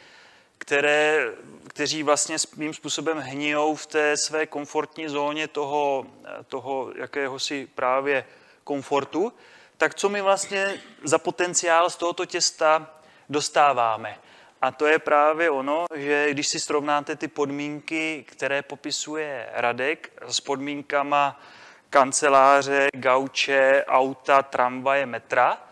které, 0.64 1.32
kteří 1.68 2.04
vlastně 2.04 2.40
svým 2.40 2.74
způsobem 2.74 3.18
hníjou 3.18 3.76
v 3.76 3.86
té 3.86 4.18
své 4.18 4.48
komfortní 4.48 5.08
zóně 5.10 5.48
toho, 5.48 6.06
toho 6.48 6.92
jakéhosi 6.96 7.68
právě 7.76 8.26
komfortu, 8.64 9.34
tak 9.78 9.96
co 9.96 10.10
my 10.10 10.22
vlastně 10.22 10.82
za 11.04 11.18
potenciál 11.18 11.90
z 11.90 11.96
tohoto 11.96 12.26
těsta 12.26 12.92
dostáváme. 13.30 14.18
A 14.62 14.72
to 14.72 14.88
je 14.88 15.00
právě 15.00 15.50
ono, 15.50 15.86
že 15.96 16.28
když 16.32 16.48
si 16.48 16.60
srovnáte 16.60 17.16
ty 17.16 17.28
podmínky, 17.28 18.26
které 18.28 18.62
popisuje 18.62 19.50
Radek 19.54 20.24
s 20.28 20.40
podmínkama 20.40 21.42
kanceláře, 21.90 22.88
gauče, 22.94 23.86
auta, 23.88 24.44
tramvaje, 24.44 25.06
metra, 25.06 25.63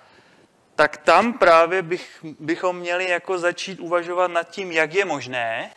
tak 0.81 0.97
tam 0.97 1.33
právě 1.33 1.81
bych, 1.81 2.25
bychom 2.39 2.77
měli 2.77 3.09
jako 3.09 3.37
začít 3.37 3.79
uvažovat 3.79 4.31
nad 4.31 4.43
tím, 4.49 4.71
jak 4.71 4.93
je 4.93 5.05
možné, 5.05 5.71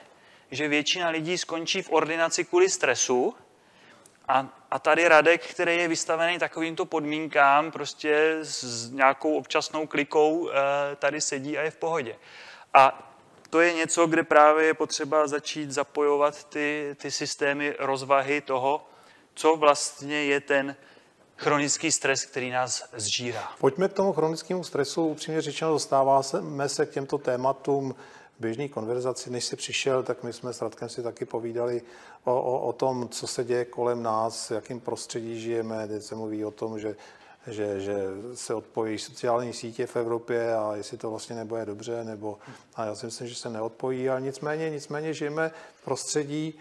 že 0.50 0.68
většina 0.68 1.08
lidí 1.08 1.38
skončí 1.38 1.82
v 1.82 1.92
ordinaci 1.92 2.44
kvůli 2.44 2.70
stresu 2.70 3.34
a, 4.28 4.48
a 4.70 4.78
tady 4.78 5.08
Radek, 5.08 5.46
který 5.46 5.76
je 5.76 5.88
vystavený 5.88 6.38
takovýmto 6.38 6.84
podmínkám, 6.84 7.70
prostě 7.70 8.38
s 8.40 8.90
nějakou 8.90 9.36
občasnou 9.36 9.86
klikou 9.86 10.50
eh, 10.50 10.52
tady 10.96 11.20
sedí 11.20 11.58
a 11.58 11.62
je 11.62 11.70
v 11.70 11.76
pohodě. 11.76 12.16
A 12.74 13.12
to 13.50 13.60
je 13.60 13.72
něco, 13.72 14.06
kde 14.06 14.22
právě 14.22 14.66
je 14.66 14.74
potřeba 14.74 15.26
začít 15.26 15.70
zapojovat 15.70 16.44
ty, 16.44 16.96
ty 16.96 17.10
systémy 17.10 17.74
rozvahy 17.78 18.40
toho, 18.40 18.88
co 19.34 19.56
vlastně 19.56 20.24
je 20.24 20.40
ten 20.40 20.76
chronický 21.44 21.92
stres, 21.92 22.24
který 22.24 22.50
nás 22.50 22.84
zžírá. 22.96 23.48
Pojďme 23.60 23.88
k 23.88 23.92
tomu 23.92 24.12
chronickému 24.12 24.64
stresu. 24.64 25.06
Upřímně 25.06 25.40
řečeno, 25.40 25.70
dostáváme 25.70 26.68
se 26.68 26.86
k 26.86 26.90
těmto 26.90 27.18
tématům 27.18 27.94
běžný 28.40 28.68
konverzaci. 28.68 29.30
Než 29.30 29.44
jsi 29.44 29.56
přišel, 29.56 30.02
tak 30.02 30.22
my 30.22 30.32
jsme 30.32 30.52
s 30.52 30.62
Radkem 30.62 30.88
si 30.88 31.02
taky 31.02 31.24
povídali 31.24 31.82
o, 32.24 32.42
o, 32.42 32.60
o 32.68 32.72
tom, 32.72 33.08
co 33.08 33.26
se 33.26 33.44
děje 33.44 33.64
kolem 33.64 34.02
nás, 34.02 34.50
jakým 34.50 34.80
prostředí 34.80 35.40
žijeme. 35.40 35.88
Teď 35.88 36.02
se 36.02 36.14
mluví 36.14 36.44
o 36.44 36.50
tom, 36.50 36.78
že 36.78 36.96
že, 37.46 37.80
že 37.80 37.94
se 38.34 38.54
odpojí 38.54 38.98
sociální 38.98 39.52
sítě 39.52 39.86
v 39.86 39.96
Evropě 39.96 40.54
a 40.54 40.76
jestli 40.76 40.98
to 40.98 41.10
vlastně 41.10 41.36
nebude 41.36 41.66
dobře, 41.66 42.04
nebo 42.04 42.38
a 42.74 42.84
já 42.84 42.94
si 42.94 43.06
myslím, 43.06 43.28
že 43.28 43.34
se 43.34 43.50
neodpojí, 43.50 44.08
ale 44.08 44.20
nicméně, 44.20 44.70
nicméně 44.70 45.14
žijeme 45.14 45.50
v 45.74 45.84
prostředí, 45.84 46.54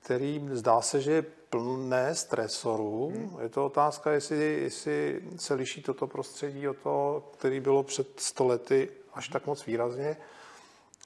který 0.00 0.48
zdá 0.52 0.80
se, 0.80 1.00
že 1.00 1.12
je 1.12 1.24
plné 1.54 2.14
stresorů. 2.14 3.12
Hmm. 3.14 3.40
Je 3.40 3.48
to 3.48 3.66
otázka, 3.66 4.12
jestli, 4.12 4.60
jestli 4.62 5.20
se 5.36 5.54
liší 5.54 5.82
toto 5.82 6.06
prostředí 6.06 6.68
od 6.68 6.76
toho, 6.76 7.22
který 7.38 7.60
bylo 7.60 7.82
před 7.82 8.20
stolety 8.20 8.88
až 9.14 9.28
tak 9.28 9.46
moc 9.46 9.66
výrazně. 9.66 10.16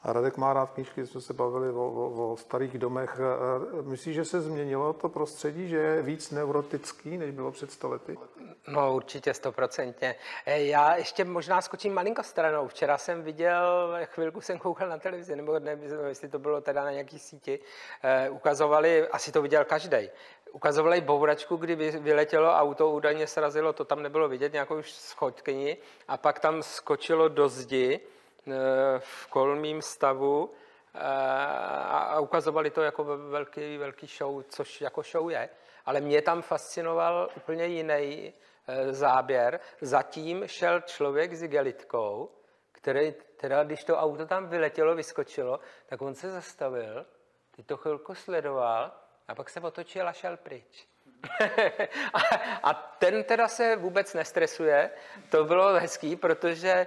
A 0.02 0.12
Radek 0.12 0.36
má 0.36 0.52
rád 0.52 0.70
knížky, 0.70 1.06
jsme 1.06 1.20
se 1.20 1.32
bavili 1.32 1.70
o, 1.70 1.90
o, 1.90 2.32
o 2.32 2.36
starých 2.36 2.78
domech. 2.78 3.20
Myslíš, 3.82 4.14
že 4.14 4.24
se 4.24 4.40
změnilo 4.40 4.92
to 4.92 5.08
prostředí, 5.08 5.68
že 5.68 5.76
je 5.76 6.02
víc 6.02 6.30
neurotický, 6.30 7.18
než 7.18 7.30
bylo 7.30 7.52
před 7.52 7.72
stolety? 7.72 8.18
No 8.68 8.94
určitě, 8.94 9.34
stoprocentně. 9.34 10.14
E, 10.46 10.64
já 10.64 10.96
ještě 10.96 11.24
možná 11.24 11.60
skočím 11.60 11.94
malinko 11.94 12.22
stranou. 12.22 12.68
Včera 12.68 12.98
jsem 12.98 13.22
viděl, 13.22 13.98
chvilku 14.04 14.40
jsem 14.40 14.58
koukal 14.58 14.88
na 14.88 14.98
televizi, 14.98 15.36
nebo 15.36 15.58
nevím, 15.58 15.90
jestli 16.06 16.28
to 16.28 16.38
bylo 16.38 16.60
teda 16.60 16.84
na 16.84 16.90
nějaký 16.90 17.18
síti, 17.18 17.60
eh, 18.02 18.30
ukazovali, 18.30 19.08
asi 19.08 19.32
to 19.32 19.42
viděl 19.42 19.64
každý. 19.64 20.10
Ukazovali 20.52 21.00
bouračku, 21.00 21.56
kdy 21.56 21.76
vyletělo 21.76 22.52
auto, 22.52 22.90
údajně 22.90 23.26
srazilo, 23.26 23.72
to 23.72 23.84
tam 23.84 24.02
nebylo 24.02 24.28
vidět, 24.28 24.52
nějakou 24.52 24.82
schodkyni, 24.82 25.76
a 26.08 26.16
pak 26.16 26.40
tam 26.40 26.62
skočilo 26.62 27.28
do 27.28 27.48
zdi, 27.48 28.00
Eh, 28.48 28.98
v 28.98 29.26
kolmým 29.26 29.82
stavu 29.82 30.50
eh, 30.94 30.98
a 31.88 32.20
ukazovali 32.20 32.70
to 32.70 32.82
jako 32.82 33.04
velký, 33.04 33.76
velký 33.76 34.06
show, 34.06 34.42
což 34.48 34.80
jako 34.80 35.02
show 35.02 35.30
je. 35.30 35.48
Ale 35.86 36.00
mě 36.00 36.22
tam 36.22 36.42
fascinoval 36.42 37.28
úplně 37.36 37.66
jiný 37.66 38.32
záběr. 38.90 39.60
Zatím 39.80 40.46
šel 40.46 40.80
člověk 40.80 41.34
s 41.34 41.42
igelitkou, 41.42 42.30
který 42.72 43.14
teda, 43.36 43.64
když 43.64 43.84
to 43.84 43.96
auto 43.96 44.26
tam 44.26 44.48
vyletělo, 44.48 44.94
vyskočilo, 44.94 45.60
tak 45.86 46.02
on 46.02 46.14
se 46.14 46.30
zastavil, 46.30 47.06
ty 47.50 47.62
to 47.62 47.76
chvilku 47.76 48.14
sledoval 48.14 48.92
a 49.28 49.34
pak 49.34 49.50
se 49.50 49.60
otočil 49.60 50.08
a 50.08 50.12
šel 50.12 50.36
pryč. 50.36 50.88
a 52.62 52.74
ten 52.74 53.24
teda 53.24 53.48
se 53.48 53.76
vůbec 53.76 54.14
nestresuje. 54.14 54.90
To 55.30 55.44
bylo 55.44 55.80
hezký, 55.80 56.16
protože 56.16 56.86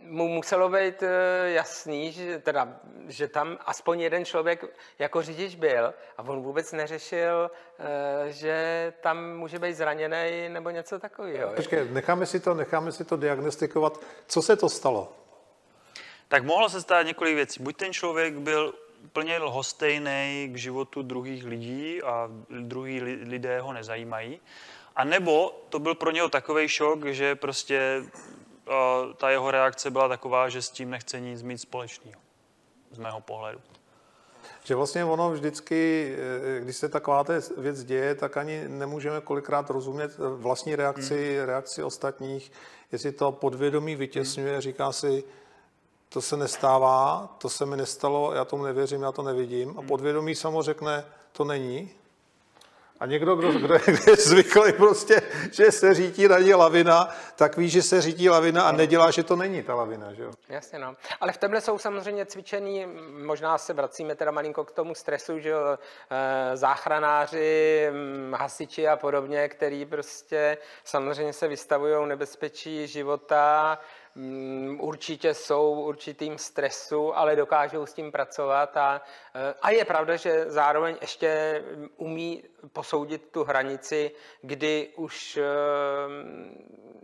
mu 0.00 0.28
muselo 0.28 0.68
být 0.68 1.02
eh, 1.02 1.50
jasný, 1.50 2.12
že, 2.12 2.38
teda, 2.38 2.80
že 3.08 3.28
tam 3.28 3.58
aspoň 3.66 4.00
jeden 4.00 4.24
člověk 4.24 4.64
jako 4.98 5.22
řidič 5.22 5.54
byl 5.54 5.94
a 6.16 6.22
on 6.22 6.42
vůbec 6.42 6.72
neřešil, 6.72 7.50
eh, 7.78 8.32
že 8.32 8.92
tam 9.00 9.36
může 9.36 9.58
být 9.58 9.74
zraněný 9.74 10.48
nebo 10.48 10.70
něco 10.70 10.98
takového. 10.98 11.52
Počkej, 11.52 11.88
necháme 11.90 12.26
si 12.26 12.40
to, 12.40 12.54
necháme 12.54 12.92
si 12.92 13.04
to 13.04 13.16
diagnostikovat. 13.16 14.00
Co 14.26 14.42
se 14.42 14.56
to 14.56 14.68
stalo? 14.68 15.12
Tak 16.28 16.44
mohlo 16.44 16.68
se 16.68 16.80
stát 16.80 17.06
několik 17.06 17.34
věcí. 17.34 17.62
Buď 17.62 17.76
ten 17.76 17.92
člověk 17.92 18.34
byl 18.34 18.74
plně 19.12 19.38
lhostejný 19.38 20.50
k 20.52 20.56
životu 20.56 21.02
druhých 21.02 21.44
lidí 21.44 22.02
a 22.02 22.30
druhý 22.50 23.00
lidé 23.02 23.60
ho 23.60 23.72
nezajímají, 23.72 24.40
a 24.96 25.04
nebo 25.04 25.64
to 25.68 25.78
byl 25.78 25.94
pro 25.94 26.10
něho 26.10 26.28
takový 26.28 26.68
šok, 26.68 27.04
že 27.04 27.34
prostě 27.34 28.02
ta 29.16 29.30
jeho 29.30 29.50
reakce 29.50 29.90
byla 29.90 30.08
taková, 30.08 30.48
že 30.48 30.62
s 30.62 30.70
tím 30.70 30.90
nechce 30.90 31.20
nic 31.20 31.42
mít 31.42 31.58
společného. 31.58 32.20
z 32.90 32.98
mého 32.98 33.20
pohledu. 33.20 33.60
Že 34.64 34.74
vlastně 34.74 35.04
ono 35.04 35.30
vždycky, 35.30 36.12
eh, 36.18 36.60
když 36.60 36.76
se 36.76 36.88
taková 36.88 37.24
věc 37.56 37.84
děje, 37.84 38.14
tak 38.14 38.36
ani 38.36 38.64
nemůžeme 38.68 39.20
kolikrát 39.20 39.70
rozumět 39.70 40.12
eh, 40.12 40.28
vlastní 40.36 40.76
reakci, 40.76 41.36
hmm. 41.36 41.46
reakci 41.46 41.82
ostatních, 41.82 42.52
jestli 42.92 43.12
to 43.12 43.32
podvědomí 43.32 43.96
vytěsňuje, 43.96 44.60
říká 44.60 44.92
si, 44.92 45.24
to 46.08 46.22
se 46.22 46.36
nestává, 46.36 47.34
to 47.38 47.48
se 47.48 47.66
mi 47.66 47.76
nestalo, 47.76 48.32
já 48.32 48.44
tomu 48.44 48.64
nevěřím, 48.64 49.02
já 49.02 49.12
to 49.12 49.22
nevidím. 49.22 49.78
A 49.78 49.82
podvědomí 49.82 50.34
samo 50.34 50.62
řekne, 50.62 51.04
to 51.32 51.44
není, 51.44 51.90
a 53.00 53.06
někdo, 53.06 53.36
kdo, 53.36 53.52
kdo, 53.52 53.78
kdo 53.78 54.10
je 54.10 54.16
zvyklý 54.26 54.72
prostě, 54.72 55.22
že 55.52 55.72
se 55.72 55.94
řítí 55.94 56.28
na 56.28 56.38
ní 56.38 56.54
lavina, 56.54 57.08
tak 57.36 57.56
ví, 57.56 57.68
že 57.68 57.82
se 57.82 58.00
řítí 58.00 58.28
lavina 58.28 58.62
a 58.62 58.72
nedělá, 58.72 59.10
že 59.10 59.22
to 59.22 59.36
není 59.36 59.62
ta 59.62 59.74
lavina. 59.74 60.12
Že? 60.14 60.24
Jasně, 60.48 60.78
no. 60.78 60.96
Ale 61.20 61.32
v 61.32 61.36
tomhle 61.36 61.60
jsou 61.60 61.78
samozřejmě 61.78 62.26
cvičení, 62.26 62.86
možná 63.24 63.58
se 63.58 63.72
vracíme 63.72 64.14
teda 64.14 64.30
malinko 64.30 64.64
k 64.64 64.72
tomu 64.72 64.94
stresu, 64.94 65.38
že 65.38 65.52
eh, 65.52 66.56
záchranáři, 66.56 67.88
hm, 67.90 68.34
hasiči 68.38 68.88
a 68.88 68.96
podobně, 68.96 69.48
který 69.48 69.84
prostě 69.84 70.58
samozřejmě 70.84 71.32
se 71.32 71.48
vystavují 71.48 72.08
nebezpečí 72.08 72.86
života, 72.86 73.78
Mm, 73.78 74.05
určitě 74.78 75.34
jsou 75.34 75.82
určitým 75.82 76.38
stresu, 76.38 77.18
ale 77.18 77.36
dokážou 77.36 77.86
s 77.86 77.92
tím 77.92 78.12
pracovat 78.12 78.76
a, 78.76 79.02
eh, 79.34 79.54
a 79.62 79.70
je 79.70 79.84
pravda, 79.84 80.16
že 80.16 80.44
zároveň 80.50 80.96
ještě 81.00 81.62
umí 81.96 82.42
posoudit 82.72 83.28
tu 83.30 83.44
hranici, 83.44 84.10
kdy 84.42 84.88
už 84.96 85.36
eh, 85.36 85.44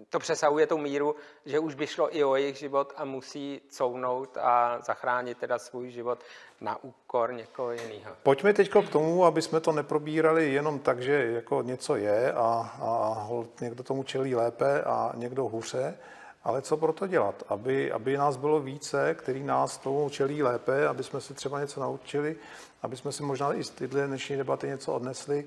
to 0.08 0.18
přesahuje 0.18 0.66
tu 0.66 0.78
míru, 0.78 1.16
že 1.44 1.58
už 1.58 1.74
by 1.74 1.86
šlo 1.86 2.16
i 2.16 2.24
o 2.24 2.36
jejich 2.36 2.56
život 2.56 2.92
a 2.96 3.04
musí 3.04 3.60
counout 3.68 4.36
a 4.36 4.78
zachránit 4.80 5.38
teda 5.38 5.58
svůj 5.58 5.90
život 5.90 6.18
na 6.60 6.84
úkor 6.84 7.32
někoho 7.32 7.72
jiného. 7.72 8.16
Pojďme 8.22 8.52
teď 8.52 8.70
k 8.70 8.90
tomu, 8.90 9.24
aby 9.24 9.42
jsme 9.42 9.60
to 9.60 9.72
neprobírali 9.72 10.52
jenom 10.52 10.78
tak, 10.78 11.00
že 11.00 11.26
jako 11.32 11.62
něco 11.62 11.96
je 11.96 12.32
a, 12.32 12.76
a 12.80 13.28
někdo 13.60 13.82
tomu 13.82 14.02
čelí 14.02 14.34
lépe 14.34 14.82
a 14.82 15.12
někdo 15.14 15.44
hůře, 15.44 15.98
ale 16.44 16.62
co 16.62 16.76
pro 16.76 16.92
to 16.92 17.06
dělat? 17.06 17.42
Aby, 17.48 17.92
aby 17.92 18.16
nás 18.16 18.36
bylo 18.36 18.60
více, 18.60 19.14
který 19.14 19.42
nás 19.42 19.78
tomu 19.78 20.10
čelí 20.10 20.42
lépe, 20.42 20.88
aby 20.88 21.04
jsme 21.04 21.20
se 21.20 21.34
třeba 21.34 21.60
něco 21.60 21.80
naučili, 21.80 22.36
aby 22.82 22.96
jsme 22.96 23.12
si 23.12 23.22
možná 23.22 23.54
i 23.54 23.64
z 23.64 23.70
tyhle 23.70 24.06
dnešní 24.06 24.36
debaty 24.36 24.66
něco 24.66 24.92
odnesli. 24.92 25.46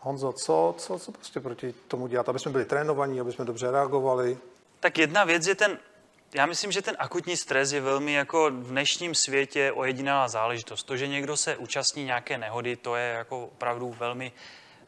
Honzo, 0.00 0.32
co, 0.32 0.74
co, 0.78 0.98
co 0.98 1.12
prostě 1.12 1.40
proti 1.40 1.74
tomu 1.88 2.06
dělat? 2.06 2.28
Aby 2.28 2.38
jsme 2.38 2.52
byli 2.52 2.64
trénovaní, 2.64 3.20
aby 3.20 3.32
jsme 3.32 3.44
dobře 3.44 3.70
reagovali? 3.70 4.38
Tak 4.80 4.98
jedna 4.98 5.24
věc 5.24 5.46
je 5.46 5.54
ten, 5.54 5.78
já 6.34 6.46
myslím, 6.46 6.72
že 6.72 6.82
ten 6.82 6.96
akutní 6.98 7.36
stres 7.36 7.72
je 7.72 7.80
velmi 7.80 8.12
jako 8.12 8.50
v 8.50 8.68
dnešním 8.68 9.14
světě 9.14 9.72
ojedinělá 9.72 10.28
záležitost. 10.28 10.82
To, 10.82 10.96
že 10.96 11.06
někdo 11.06 11.36
se 11.36 11.56
účastní 11.56 12.04
nějaké 12.04 12.38
nehody, 12.38 12.76
to 12.76 12.96
je 12.96 13.12
jako 13.12 13.44
opravdu 13.44 13.96
velmi 13.98 14.32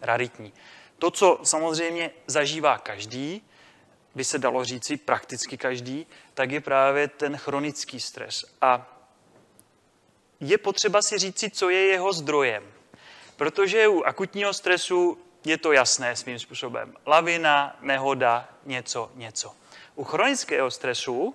raritní. 0.00 0.52
To, 0.98 1.10
co 1.10 1.40
samozřejmě 1.42 2.10
zažívá 2.26 2.78
každý, 2.78 3.42
by 4.18 4.24
se 4.24 4.38
dalo 4.38 4.64
říci 4.64 4.96
prakticky 4.96 5.58
každý, 5.58 6.06
tak 6.34 6.50
je 6.50 6.60
právě 6.60 7.08
ten 7.08 7.36
chronický 7.36 8.00
stres. 8.00 8.44
A 8.60 8.98
je 10.40 10.58
potřeba 10.58 11.02
si 11.02 11.18
říci, 11.18 11.50
co 11.50 11.70
je 11.70 11.86
jeho 11.86 12.12
zdrojem. 12.12 12.64
Protože 13.36 13.88
u 13.88 14.02
akutního 14.02 14.54
stresu 14.54 15.18
je 15.44 15.58
to 15.58 15.72
jasné 15.72 16.16
svým 16.16 16.38
způsobem. 16.38 16.94
Lavina, 17.06 17.78
nehoda, 17.80 18.48
něco, 18.64 19.10
něco. 19.14 19.54
U 19.94 20.04
chronického 20.04 20.70
stresu, 20.70 21.34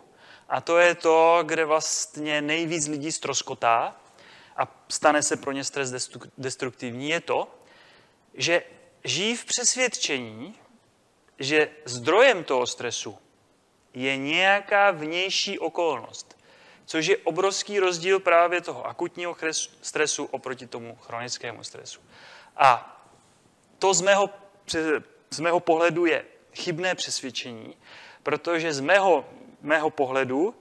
a 0.50 0.62
to 0.62 0.78
je 0.78 0.96
to, 0.96 1.44
kde 1.44 1.66
vlastně 1.66 2.42
nejvíc 2.42 2.88
lidí 2.88 3.12
stroskotá 3.12 3.96
a 4.58 4.86
stane 4.90 5.24
se 5.24 5.38
pro 5.38 5.52
ně 5.52 5.64
stres 5.64 5.92
destruktivní, 6.38 7.10
je 7.10 7.22
to, 7.22 7.48
že 8.34 8.64
žijí 9.04 9.36
v 9.36 9.46
přesvědčení, 9.46 10.56
že 11.40 11.70
zdrojem 11.86 12.44
toho 12.44 12.68
stresu 12.68 13.18
je 13.94 14.18
nějaká 14.18 14.92
vnější 14.92 15.60
okolnost, 15.60 16.38
což 16.86 17.06
je 17.06 17.18
obrovský 17.18 17.80
rozdíl 17.80 18.20
právě 18.20 18.62
toho 18.62 18.88
akutního 18.88 19.36
stresu 19.82 20.26
oproti 20.26 20.68
tomu 20.68 20.96
chronickému 20.96 21.64
stresu. 21.64 22.02
A 22.58 23.00
to 23.80 23.94
z 23.94 24.02
mého, 24.02 24.30
z 25.30 25.40
mého 25.40 25.60
pohledu 25.60 26.06
je 26.06 26.26
chybné 26.54 26.96
přesvědčení, 26.96 27.78
protože 28.24 28.74
z 28.74 28.80
mého, 28.80 29.26
mého 29.62 29.90
pohledu 29.90 30.56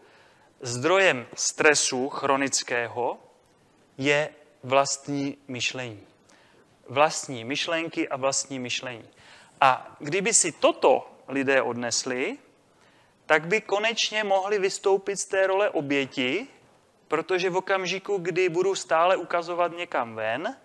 zdrojem 0.61 1.27
stresu 1.35 2.09
chronického 2.09 3.19
je 3.99 4.29
vlastní 4.63 5.37
myšlení. 5.49 6.07
Vlastní 6.89 7.45
myšlenky 7.45 8.09
a 8.09 8.17
vlastní 8.17 8.59
myšlení. 8.59 9.09
A 9.63 9.97
kdyby 9.99 10.35
si 10.35 10.53
toto 10.53 11.07
lidé 11.29 11.63
odnesli, 11.63 12.39
tak 13.27 13.47
by 13.47 13.61
konečně 13.61 14.25
mohli 14.25 14.59
vystoupit 14.59 15.17
z 15.17 15.25
té 15.25 15.47
role 15.47 15.71
oběti, 15.71 16.47
protože 17.09 17.51
v 17.51 17.57
okamžiku, 17.57 18.19
kdy 18.19 18.49
budu 18.49 18.75
stále 18.75 19.17
ukazovat 19.17 19.73
někam 19.77 20.15
ven, 20.15 20.57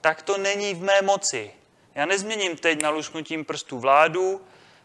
tak 0.00 0.22
to 0.22 0.38
není 0.38 0.74
v 0.74 0.82
mé 0.82 1.02
moci. 1.02 1.50
Já 1.94 2.06
nezměním 2.06 2.56
teď 2.56 2.82
na 2.82 2.90
lusknutím 2.90 3.44
prstů 3.44 3.78
vládu, 3.78 4.40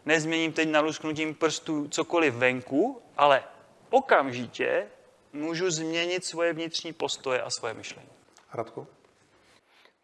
nezměním 0.06 0.52
teď 0.52 0.68
na 0.68 0.80
lusknutím 0.80 1.34
prstů 1.34 1.88
cokoliv 1.88 2.34
venku, 2.34 3.02
ale 3.16 3.44
okamžitě 3.90 4.86
můžu 5.32 5.70
změnit 5.70 6.24
svoje 6.24 6.52
vnitřní 6.52 6.92
postoje 6.92 7.42
a 7.42 7.50
svoje 7.50 7.74
myšlení. 7.74 8.10
Radku? 8.52 8.86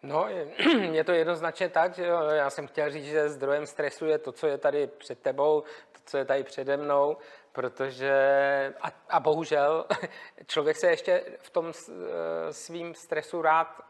No, 0.03 0.29
je, 0.93 1.05
to 1.05 1.13
jednoznačně 1.13 1.69
tak, 1.69 1.95
že 1.95 2.07
já 2.33 2.51
jsem 2.51 2.67
chtěl 2.67 2.91
říct, 2.91 3.05
že 3.05 3.29
zdrojem 3.29 3.67
stresu 3.67 4.07
je 4.07 4.19
to, 4.19 4.33
co 4.33 4.47
je 4.47 4.59
tady 4.59 4.87
před 4.87 5.19
tebou, 5.19 5.61
to, 5.93 6.01
co 6.05 6.17
je 6.17 6.25
tady 6.25 6.45
přede 6.45 6.77
mnou, 6.77 7.17
protože, 7.53 8.75
a, 8.81 8.89
a 9.09 9.21
bohužel, 9.21 9.87
člověk 10.47 10.77
se 10.77 10.87
ještě 10.87 11.25
v 11.39 11.51
tom 11.51 11.73
eh, 11.73 12.53
svým 12.53 12.95
stresu 12.95 13.43
rád 13.43 13.81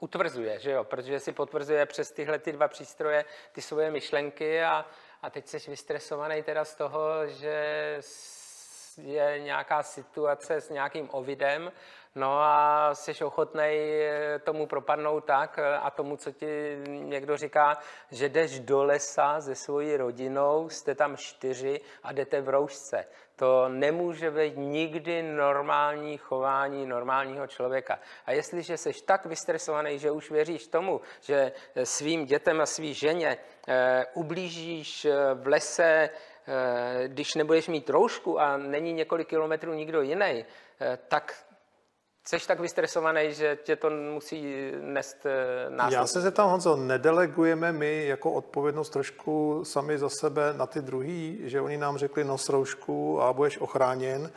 utvrzuje, 0.00 0.58
že 0.58 0.70
jo, 0.70 0.84
protože 0.84 1.20
si 1.20 1.32
potvrzuje 1.32 1.86
přes 1.86 2.12
tyhle 2.12 2.38
ty 2.38 2.52
dva 2.52 2.68
přístroje 2.68 3.24
ty 3.52 3.62
svoje 3.62 3.90
myšlenky 3.90 4.62
a, 4.62 4.86
a 5.22 5.30
teď 5.30 5.46
jsi 5.46 5.70
vystresovaný 5.70 6.42
teda 6.42 6.64
z 6.64 6.74
toho, 6.74 7.26
že 7.26 7.98
je 9.02 9.40
nějaká 9.40 9.82
situace 9.82 10.60
s 10.60 10.70
nějakým 10.70 11.08
ovidem 11.10 11.72
No 12.14 12.40
a 12.40 12.90
jsi 12.94 13.24
ochotný 13.24 13.62
eh, 13.62 14.38
tomu 14.38 14.66
propadnout 14.66 15.24
tak 15.24 15.58
eh, 15.58 15.76
a 15.76 15.90
tomu, 15.90 16.16
co 16.16 16.32
ti 16.32 16.78
někdo 16.86 17.36
říká, 17.36 17.78
že 18.10 18.28
jdeš 18.28 18.60
do 18.60 18.84
lesa 18.84 19.40
se 19.40 19.54
svojí 19.54 19.96
rodinou, 19.96 20.68
jste 20.68 20.94
tam 20.94 21.16
čtyři 21.16 21.80
a 22.02 22.12
jdete 22.12 22.40
v 22.40 22.48
roušce. 22.48 23.06
To 23.36 23.68
nemůže 23.68 24.30
být 24.30 24.56
nikdy 24.56 25.22
normální 25.22 26.18
chování 26.18 26.86
normálního 26.86 27.46
člověka. 27.46 27.98
A 28.26 28.32
jestliže 28.32 28.76
jsi 28.76 28.92
tak 29.04 29.26
vystresovaný, 29.26 29.98
že 29.98 30.10
už 30.10 30.30
věříš 30.30 30.66
tomu, 30.66 31.00
že 31.20 31.52
svým 31.84 32.24
dětem 32.24 32.60
a 32.60 32.66
svý 32.66 32.94
ženě 32.94 33.38
e, 33.68 34.06
ublížíš 34.14 35.06
v 35.34 35.46
lese, 35.46 35.84
e, 35.84 36.10
když 37.08 37.34
nebudeš 37.34 37.68
mít 37.68 37.90
roušku 37.90 38.40
a 38.40 38.56
není 38.56 38.92
několik 38.92 39.28
kilometrů 39.28 39.74
nikdo 39.74 40.02
jiný, 40.02 40.44
e, 40.80 40.96
tak 41.08 41.49
Jsi 42.24 42.46
tak 42.46 42.60
vystresovaný, 42.60 43.34
že 43.34 43.58
tě 43.62 43.76
to 43.76 43.90
musí 43.90 44.70
nést 44.80 45.26
eh, 45.26 45.70
následky. 45.70 45.94
Já 45.94 46.06
se 46.06 46.20
zeptám, 46.20 46.50
Honzo, 46.50 46.76
nedelegujeme 46.76 47.72
my 47.72 48.06
jako 48.06 48.32
odpovědnost 48.32 48.90
trošku 48.90 49.60
sami 49.64 49.98
za 49.98 50.08
sebe 50.08 50.54
na 50.56 50.66
ty 50.66 50.80
druhý, 50.80 51.38
že 51.42 51.60
oni 51.60 51.76
nám 51.76 51.98
řekli 51.98 52.24
nos 52.24 52.48
roušku 52.48 53.22
a 53.22 53.32
budeš 53.32 53.58
ochráněn 53.58 54.30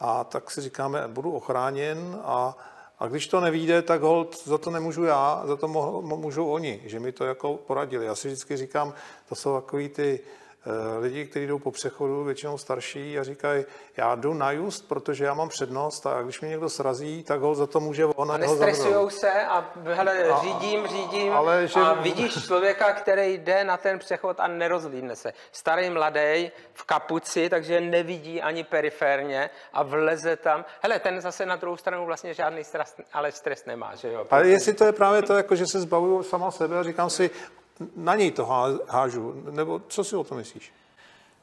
a 0.00 0.24
tak 0.24 0.50
si 0.50 0.60
říkáme, 0.60 1.08
budu 1.08 1.32
ochráněn 1.32 2.20
a, 2.24 2.56
a 2.98 3.06
když 3.06 3.26
to 3.26 3.40
nevíde, 3.40 3.82
tak 3.82 4.00
hold, 4.00 4.44
za 4.44 4.58
to 4.58 4.70
nemůžu 4.70 5.04
já, 5.04 5.42
za 5.46 5.56
to 5.56 5.68
můžou 6.02 6.50
oni, 6.50 6.82
že 6.84 7.00
mi 7.00 7.12
to 7.12 7.24
jako 7.24 7.56
poradili. 7.56 8.06
Já 8.06 8.14
si 8.14 8.28
vždycky 8.28 8.56
říkám, 8.56 8.94
to 9.28 9.34
jsou 9.34 9.54
takový 9.60 9.88
ty 9.88 10.20
lidi, 11.00 11.24
kteří 11.24 11.46
jdou 11.46 11.58
po 11.58 11.70
přechodu, 11.70 12.24
většinou 12.24 12.58
starší 12.58 13.18
a 13.18 13.24
říkají, 13.24 13.64
já 13.96 14.14
jdu 14.14 14.34
na 14.34 14.52
just, 14.52 14.88
protože 14.88 15.24
já 15.24 15.34
mám 15.34 15.48
přednost 15.48 16.06
a 16.06 16.22
když 16.22 16.40
mě 16.40 16.50
někdo 16.50 16.68
srazí, 16.68 17.22
tak 17.22 17.40
ho 17.40 17.54
za 17.54 17.66
to 17.66 17.80
může 17.80 18.04
on. 18.04 18.32
A 18.32 18.36
nestresujou 18.36 19.10
se 19.10 19.30
a 19.30 19.72
hele, 19.84 20.28
a, 20.28 20.40
řídím, 20.40 20.86
řídím 20.86 21.32
ale 21.32 21.66
že... 21.66 21.80
a 21.80 21.92
vidíš 21.92 22.46
člověka, 22.46 22.92
který 22.92 23.38
jde 23.38 23.64
na 23.64 23.76
ten 23.76 23.98
přechod 23.98 24.40
a 24.40 24.46
nerozlídne 24.48 25.16
se. 25.16 25.32
Starý 25.52 25.90
mladý 25.90 26.50
v 26.74 26.84
kapuci, 26.84 27.48
takže 27.48 27.80
nevidí 27.80 28.42
ani 28.42 28.64
periférně 28.64 29.50
a 29.72 29.82
vleze 29.82 30.36
tam. 30.36 30.64
Hele, 30.82 30.98
ten 30.98 31.20
zase 31.20 31.46
na 31.46 31.56
druhou 31.56 31.76
stranu 31.76 32.06
vlastně 32.06 32.34
žádný 32.34 32.64
stres, 32.64 32.96
ale 33.12 33.32
stres 33.32 33.64
nemá, 33.64 33.94
že 33.94 34.12
jo? 34.12 34.26
Ale 34.30 34.48
jestli 34.48 34.72
to 34.72 34.84
je 34.84 34.92
právě 34.92 35.22
to, 35.22 35.34
jako, 35.34 35.56
že 35.56 35.66
se 35.66 35.80
zbavuju 35.80 36.22
sama 36.22 36.50
sebe 36.50 36.78
a 36.78 36.82
říkám 36.82 37.10
si, 37.10 37.30
na 37.96 38.14
něj 38.14 38.30
to 38.30 38.46
hážu, 38.88 39.44
nebo 39.50 39.82
co 39.88 40.04
si 40.04 40.16
o 40.16 40.24
to 40.24 40.34
myslíš? 40.34 40.72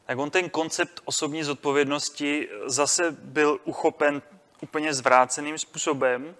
Tak 0.05 0.17
on 0.17 0.31
ten 0.31 0.49
koncept 0.49 1.01
osobní 1.05 1.43
zodpovědnosti 1.43 2.49
zase 2.65 3.11
byl 3.11 3.59
uchopen 3.63 4.21
úplně 4.61 4.93
zvráceným 4.93 5.57
způsobem 5.57 6.35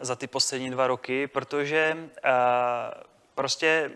za 0.00 0.16
ty 0.16 0.26
poslední 0.26 0.70
dva 0.70 0.86
roky, 0.86 1.26
protože 1.26 1.96
uh, 1.96 2.30
prostě 3.34 3.90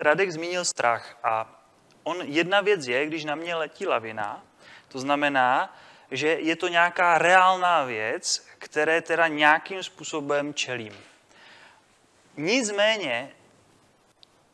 Radek 0.00 0.30
zmínil 0.30 0.64
strach 0.64 1.18
a 1.22 1.62
on 2.02 2.22
jedna 2.22 2.60
věc 2.60 2.86
je, 2.86 3.06
když 3.06 3.24
na 3.24 3.34
mě 3.34 3.54
letí 3.54 3.86
lavina, 3.86 4.42
to 4.88 4.98
znamená, 4.98 5.76
že 6.10 6.28
je 6.28 6.56
to 6.56 6.68
nějaká 6.68 7.18
reálná 7.18 7.84
věc, 7.84 8.46
které 8.58 9.02
teda 9.02 9.28
nějakým 9.28 9.82
způsobem 9.82 10.54
čelím. 10.54 10.92
Nicméně 12.36 13.30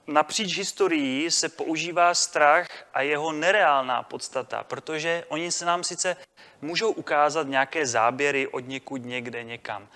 napříč 0.07 0.57
historií 0.57 1.31
se 1.31 1.49
používá 1.49 2.15
strach 2.15 2.67
a 2.95 3.03
jeho 3.03 3.33
nereálná 3.33 4.03
podstata, 4.03 4.65
protože 4.65 5.25
oni 5.29 5.53
se 5.53 5.65
nám 5.65 5.85
sice 5.85 6.17
můžou 6.63 6.91
ukázat 6.91 7.47
nějaké 7.47 7.87
záběry 7.87 8.47
od 8.47 8.61
někud 8.61 9.05
někde 9.05 9.45
někam, 9.45 9.89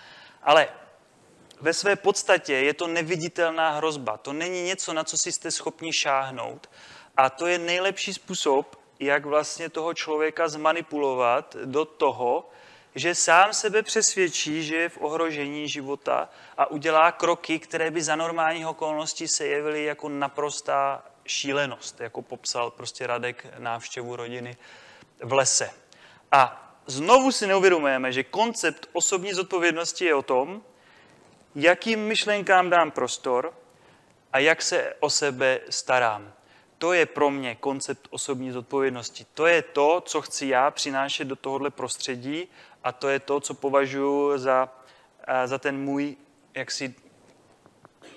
ale 0.42 0.68
ve 1.60 1.72
své 1.72 1.96
podstatě 1.96 2.54
je 2.54 2.74
to 2.74 2.86
neviditelná 2.86 3.70
hrozba. 3.70 4.16
To 4.16 4.32
není 4.32 4.62
něco, 4.62 4.92
na 4.92 5.04
co 5.04 5.18
si 5.18 5.32
jste 5.32 5.50
schopni 5.50 5.92
šáhnout. 5.92 6.70
A 7.16 7.30
to 7.30 7.46
je 7.46 7.58
nejlepší 7.58 8.14
způsob, 8.14 8.76
jak 9.00 9.26
vlastně 9.26 9.68
toho 9.68 9.94
člověka 9.94 10.48
zmanipulovat 10.48 11.56
do 11.64 11.84
toho, 11.84 12.50
že 12.96 13.14
sám 13.14 13.54
sebe 13.54 13.82
přesvědčí, 13.82 14.64
že 14.64 14.76
je 14.76 14.88
v 14.88 14.98
ohrožení 15.00 15.68
života 15.68 16.28
a 16.58 16.70
udělá 16.70 17.12
kroky, 17.12 17.58
které 17.58 17.90
by 17.90 18.02
za 18.02 18.16
normálních 18.16 18.66
okolností 18.66 19.28
se 19.28 19.46
jevily 19.46 19.84
jako 19.84 20.08
naprostá 20.08 21.04
šílenost, 21.26 22.00
jako 22.00 22.22
popsal 22.22 22.70
prostě 22.70 23.06
Radek 23.06 23.46
návštěvu 23.58 24.16
rodiny 24.16 24.56
v 25.22 25.32
lese. 25.32 25.70
A 26.32 26.72
znovu 26.86 27.32
si 27.32 27.46
neuvědomujeme, 27.46 28.12
že 28.12 28.24
koncept 28.24 28.88
osobní 28.92 29.32
zodpovědnosti 29.32 30.04
je 30.04 30.14
o 30.14 30.22
tom, 30.22 30.62
jakým 31.54 32.00
myšlenkám 32.00 32.70
dám 32.70 32.90
prostor 32.90 33.54
a 34.32 34.38
jak 34.38 34.62
se 34.62 34.94
o 35.00 35.10
sebe 35.10 35.60
starám. 35.70 36.32
To 36.78 36.92
je 36.92 37.06
pro 37.06 37.30
mě 37.30 37.54
koncept 37.54 38.06
osobní 38.10 38.52
zodpovědnosti. 38.52 39.26
To 39.34 39.46
je 39.46 39.62
to, 39.62 40.02
co 40.06 40.22
chci 40.22 40.46
já 40.46 40.70
přinášet 40.70 41.24
do 41.24 41.36
tohohle 41.36 41.70
prostředí 41.70 42.48
a 42.84 42.92
to 42.92 43.08
je 43.08 43.20
to, 43.20 43.40
co 43.40 43.54
považuji 43.54 44.38
za, 44.38 44.68
za 45.44 45.58
ten 45.58 45.78
můj 45.78 46.16
jaksi 46.54 46.94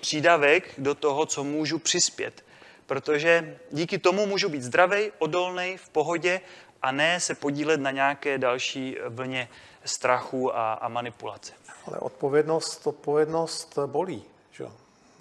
přídavek 0.00 0.74
do 0.78 0.94
toho, 0.94 1.26
co 1.26 1.44
můžu 1.44 1.78
přispět. 1.78 2.44
Protože 2.86 3.58
díky 3.70 3.98
tomu 3.98 4.26
můžu 4.26 4.48
být 4.48 4.62
zdravý, 4.62 5.12
odolný, 5.18 5.76
v 5.76 5.88
pohodě 5.88 6.40
a 6.82 6.92
ne 6.92 7.20
se 7.20 7.34
podílet 7.34 7.80
na 7.80 7.90
nějaké 7.90 8.38
další 8.38 8.96
vlně 9.08 9.48
strachu 9.84 10.56
a, 10.56 10.72
a 10.72 10.88
manipulace. 10.88 11.52
Ale 11.86 11.98
odpovědnost, 11.98 12.86
odpovědnost 12.86 13.78
bolí. 13.86 14.24
Že? 14.50 14.66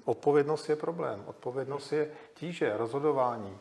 Odpovědnost 0.05 0.69
je 0.69 0.75
problém. 0.75 1.23
Odpovědnost 1.25 1.91
je 1.91 2.11
tíže, 2.33 2.77
rozhodování. 2.77 3.57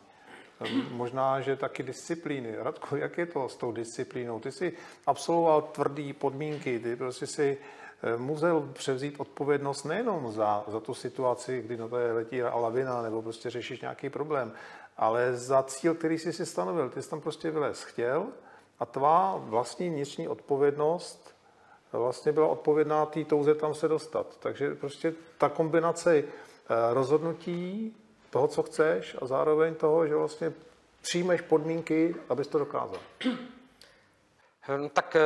Možná, 0.90 1.40
že 1.40 1.56
taky 1.56 1.82
disciplíny. 1.82 2.56
Radko, 2.56 2.96
jak 2.96 3.18
je 3.18 3.26
to 3.26 3.48
s 3.48 3.56
tou 3.56 3.72
disciplínou? 3.72 4.40
Ty 4.40 4.52
jsi 4.52 4.72
absolvoval 5.06 5.62
tvrdé 5.62 6.12
podmínky, 6.12 6.78
ty 6.78 6.96
prostě 6.96 7.26
si 7.26 7.58
eh, 8.02 8.16
musel 8.16 8.70
převzít 8.72 9.14
odpovědnost 9.18 9.84
nejenom 9.84 10.32
za, 10.32 10.64
za 10.68 10.80
tu 10.80 10.94
situaci, 10.94 11.62
kdy 11.62 11.76
na 11.76 11.88
to 11.88 11.96
letí 11.96 12.42
lavina 12.42 13.02
nebo 13.02 13.22
prostě 13.22 13.50
řešíš 13.50 13.80
nějaký 13.80 14.10
problém, 14.10 14.52
ale 14.96 15.36
za 15.36 15.62
cíl, 15.62 15.94
který 15.94 16.18
jsi 16.18 16.32
si 16.32 16.46
stanovil. 16.46 16.90
Ty 16.90 17.02
jsi 17.02 17.10
tam 17.10 17.20
prostě 17.20 17.50
vylez 17.50 17.82
chtěl 17.82 18.26
a 18.78 18.86
tvá 18.86 19.36
vlastní 19.36 19.90
vnitřní 19.90 20.28
odpovědnost 20.28 21.34
vlastně 21.92 22.32
byla 22.32 22.46
odpovědná 22.46 23.06
té 23.06 23.24
touze 23.24 23.54
tam 23.54 23.74
se 23.74 23.88
dostat. 23.88 24.36
Takže 24.38 24.74
prostě 24.74 25.14
ta 25.38 25.48
kombinace 25.48 26.16
eh, 26.18 26.24
rozhodnutí, 26.90 27.96
toho, 28.30 28.48
co 28.48 28.62
chceš 28.62 29.16
a 29.22 29.26
zároveň 29.26 29.74
toho, 29.74 30.06
že 30.06 30.16
vlastně 30.16 30.52
přijmeš 31.02 31.40
podmínky, 31.40 32.16
abys 32.28 32.48
to 32.48 32.58
dokázal. 32.58 33.00
Hm, 34.68 34.88
tak 34.88 35.16
eh, 35.16 35.20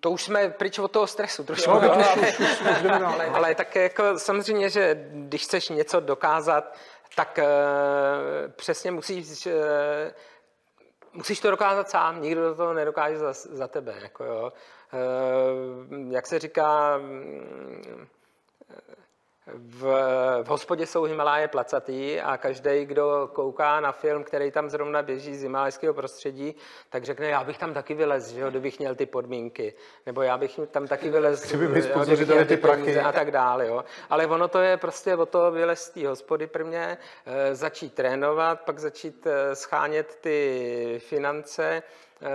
to 0.00 0.10
už 0.10 0.22
jsme 0.22 0.50
pryč 0.50 0.78
od 0.78 0.90
toho 0.90 1.06
stresu 1.06 1.44
trošku. 1.44 1.70
Jo, 1.70 1.96
už, 1.98 2.38
už, 2.38 2.50
už 2.50 2.90
ale, 3.04 3.26
ale 3.26 3.54
tak 3.54 3.76
jako 3.76 4.18
samozřejmě, 4.18 4.70
že 4.70 5.08
když 5.10 5.42
chceš 5.42 5.68
něco 5.68 6.00
dokázat, 6.00 6.74
tak 7.16 7.38
uh, 7.38 8.50
přesně 8.52 8.90
musíš, 8.90 9.46
uh, 9.46 9.52
musíš 11.12 11.40
to 11.40 11.50
dokázat 11.50 11.90
sám, 11.90 12.22
nikdo 12.22 12.54
to 12.54 12.72
nedokáže 12.72 13.18
za, 13.18 13.32
za 13.32 13.68
tebe. 13.68 13.94
Jako 14.02 14.24
jo. 14.24 14.52
Jak 16.10 16.26
se 16.26 16.38
říká, 16.38 16.96
um, 16.96 18.08
v, 19.46 19.82
v 20.42 20.48
hospodě 20.48 20.86
jsou 20.86 21.02
Himaláje 21.02 21.48
placatý 21.48 22.20
a 22.20 22.36
každý, 22.36 22.84
kdo 22.84 23.30
kouká 23.32 23.80
na 23.80 23.92
film, 23.92 24.24
který 24.24 24.50
tam 24.50 24.70
zrovna 24.70 25.02
běží 25.02 25.36
z 25.36 25.42
himalajského 25.42 25.94
prostředí, 25.94 26.54
tak 26.90 27.04
řekne, 27.04 27.28
já 27.28 27.44
bych 27.44 27.58
tam 27.58 27.74
taky 27.74 27.94
vylez, 27.94 28.28
že 28.28 28.40
jo, 28.40 28.50
kdybych 28.50 28.78
měl 28.78 28.94
ty 28.94 29.06
podmínky. 29.06 29.74
Nebo 30.06 30.22
já 30.22 30.38
bych 30.38 30.60
tam 30.70 30.86
taky 30.86 31.10
vylez, 31.10 31.52
Kdyby 32.06 32.24
měl 32.26 32.44
ty 32.44 32.56
prachy. 32.56 33.00
a 33.00 33.12
tak 33.12 33.30
dále. 33.30 33.66
Jo. 33.66 33.84
Ale 34.10 34.26
ono 34.26 34.48
to 34.48 34.58
je 34.58 34.76
prostě 34.76 35.16
o 35.16 35.26
to 35.26 35.50
vylez 35.50 35.82
z 35.82 35.90
té 35.90 36.06
hospody 36.06 36.46
prvně, 36.46 36.98
eh, 37.26 37.54
začít 37.54 37.94
trénovat, 37.94 38.60
pak 38.60 38.78
začít 38.78 39.26
eh, 39.26 39.56
schánět 39.56 40.18
ty 40.20 41.00
finance, 41.08 41.82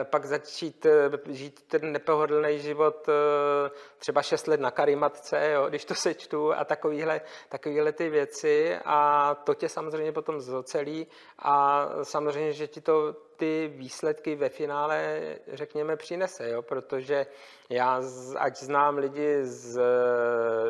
pak 0.03 0.25
začít 0.25 0.85
eh, 0.85 1.33
žít 1.33 1.63
ten 1.67 1.91
nepohodlný 1.91 2.59
život 2.59 3.09
eh, 3.09 3.71
třeba 3.97 4.21
6 4.21 4.47
let 4.47 4.59
na 4.59 4.71
karimatce, 4.71 5.51
jo, 5.51 5.69
když 5.69 5.85
to 5.85 5.95
sečtu 6.05 6.53
a 6.53 6.65
takovýhle, 6.65 7.21
takovýhle 7.49 7.91
ty 7.91 8.09
věci 8.09 8.77
a 8.85 9.35
to 9.43 9.53
tě 9.53 9.69
samozřejmě 9.69 10.11
potom 10.11 10.41
zocelí 10.41 11.07
a 11.39 11.87
samozřejmě, 12.03 12.53
že 12.53 12.67
ti 12.67 12.81
to 12.81 13.15
ty 13.35 13.71
výsledky 13.75 14.35
ve 14.35 14.49
finále, 14.49 15.21
řekněme, 15.53 15.95
přinese, 15.95 16.49
jo? 16.49 16.61
protože 16.61 17.25
já, 17.69 18.01
ať 18.37 18.57
znám 18.57 18.97
lidi 18.97 19.45
z, 19.45 19.81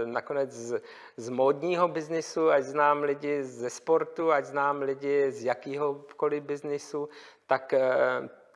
nakonec 0.06 0.52
z, 0.52 0.82
z 1.18 1.30
módního 1.30 1.88
biznisu, 1.88 2.50
ať 2.50 2.64
znám 2.64 3.04
lidi 3.04 3.44
ze 3.44 3.70
sportu, 3.70 4.32
ať 4.32 4.46
znám 4.46 4.82
lidi 4.82 5.32
z 5.32 5.44
jakýhokoliv 5.44 6.44
biznisu, 6.44 7.10
tak 7.48 7.74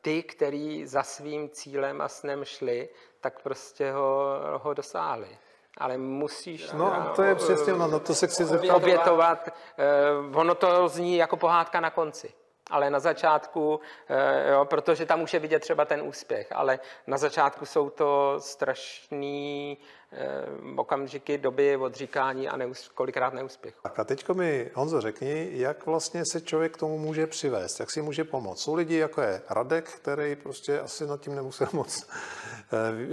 ty, 0.03 0.23
který 0.23 0.85
za 0.85 1.03
svým 1.03 1.49
cílem 1.49 2.01
a 2.01 2.07
snem 2.07 2.45
šli, 2.45 2.89
tak 3.21 3.41
prostě 3.41 3.91
ho, 3.91 4.39
ho 4.61 4.73
dosáhli. 4.73 5.37
Ale 5.77 5.97
musíš... 5.97 6.71
No, 6.71 7.13
to 7.15 7.23
je 7.23 7.35
přesně, 7.35 7.73
no, 7.73 7.99
to 7.99 8.15
se 8.15 8.27
chci 8.27 8.45
zeptat. 8.45 8.75
Obětovat, 8.75 9.49
eh, 9.77 10.37
ono 10.37 10.55
to 10.55 10.87
zní 10.87 11.17
jako 11.17 11.37
pohádka 11.37 11.79
na 11.79 11.89
konci 11.89 12.33
ale 12.69 12.89
na 12.89 12.99
začátku, 12.99 13.79
eh, 14.09 14.51
jo, 14.51 14.65
protože 14.65 15.05
tam 15.05 15.19
může 15.19 15.39
vidět 15.39 15.59
třeba 15.59 15.85
ten 15.85 16.01
úspěch, 16.01 16.47
ale 16.51 16.79
na 17.07 17.17
začátku 17.17 17.65
jsou 17.65 17.89
to 17.89 18.35
strašný 18.39 19.77
eh, 20.11 20.45
okamžiky, 20.75 21.37
doby 21.37 21.77
odříkání 21.77 22.49
a 22.49 22.57
neus, 22.57 22.89
kolikrát 22.89 23.33
neúspěch. 23.33 23.75
Tak 23.83 23.99
a 23.99 24.03
teďko 24.03 24.33
mi, 24.33 24.71
Honzo, 24.73 25.01
řekni, 25.01 25.49
jak 25.51 25.85
vlastně 25.85 26.23
se 26.25 26.41
člověk 26.41 26.73
k 26.73 26.77
tomu 26.77 26.97
může 26.97 27.27
přivést, 27.27 27.79
jak 27.79 27.91
si 27.91 28.01
může 28.01 28.23
pomoct. 28.23 28.61
Jsou 28.61 28.75
lidi, 28.75 28.97
jako 28.97 29.21
je 29.21 29.41
Radek, 29.49 29.89
který 29.89 30.35
prostě 30.35 30.79
asi 30.79 31.07
nad 31.07 31.21
tím 31.21 31.35
nemusel 31.35 31.67
moc 31.73 32.07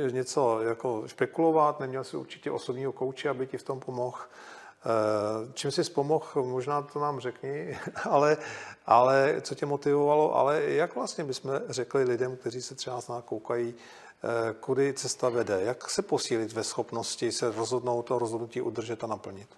eh, 0.06 0.12
něco 0.12 0.60
jako 0.62 1.02
špekulovat, 1.06 1.80
neměl 1.80 2.04
si 2.04 2.16
určitě 2.16 2.50
osobního 2.50 2.92
kouče, 2.92 3.28
aby 3.28 3.46
ti 3.46 3.58
v 3.58 3.62
tom 3.62 3.80
pomohl. 3.80 4.18
Eh, 4.84 5.52
čím 5.54 5.70
jsi 5.70 5.84
pomohl, 5.84 6.42
možná 6.42 6.82
to 6.82 6.98
nám 6.98 7.20
řekni, 7.20 7.78
ale, 8.10 8.36
ale 8.86 9.40
co 9.40 9.54
tě 9.54 9.66
motivovalo, 9.66 10.36
ale 10.36 10.62
jak 10.62 10.94
vlastně 10.94 11.24
bychom 11.24 11.60
řekli 11.68 12.04
lidem, 12.04 12.36
kteří 12.36 12.62
se 12.62 12.74
třeba 12.74 12.96
nás 12.96 13.10
koukají, 13.24 13.74
eh, 13.74 14.54
kudy 14.60 14.92
cesta 14.92 15.28
vede, 15.28 15.60
jak 15.62 15.90
se 15.90 16.02
posílit 16.02 16.52
ve 16.52 16.64
schopnosti 16.64 17.32
se 17.32 17.50
rozhodnout 17.50 18.02
to 18.02 18.18
rozhodnutí 18.18 18.60
udržet 18.60 19.04
a 19.04 19.06
naplnit? 19.06 19.48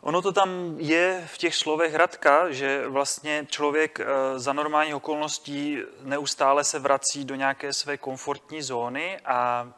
Ono 0.00 0.22
to 0.22 0.32
tam 0.32 0.74
je 0.78 1.28
v 1.34 1.38
těch 1.38 1.54
slovech 1.54 1.94
Radka, 1.94 2.50
že 2.50 2.88
vlastně 2.88 3.46
člověk 3.50 4.00
eh, 4.00 4.06
za 4.38 4.52
normálních 4.52 4.94
okolností 4.94 5.78
neustále 6.02 6.64
se 6.64 6.78
vrací 6.78 7.24
do 7.24 7.34
nějaké 7.34 7.72
své 7.72 7.96
komfortní 7.96 8.62
zóny 8.62 9.18
a 9.24 9.72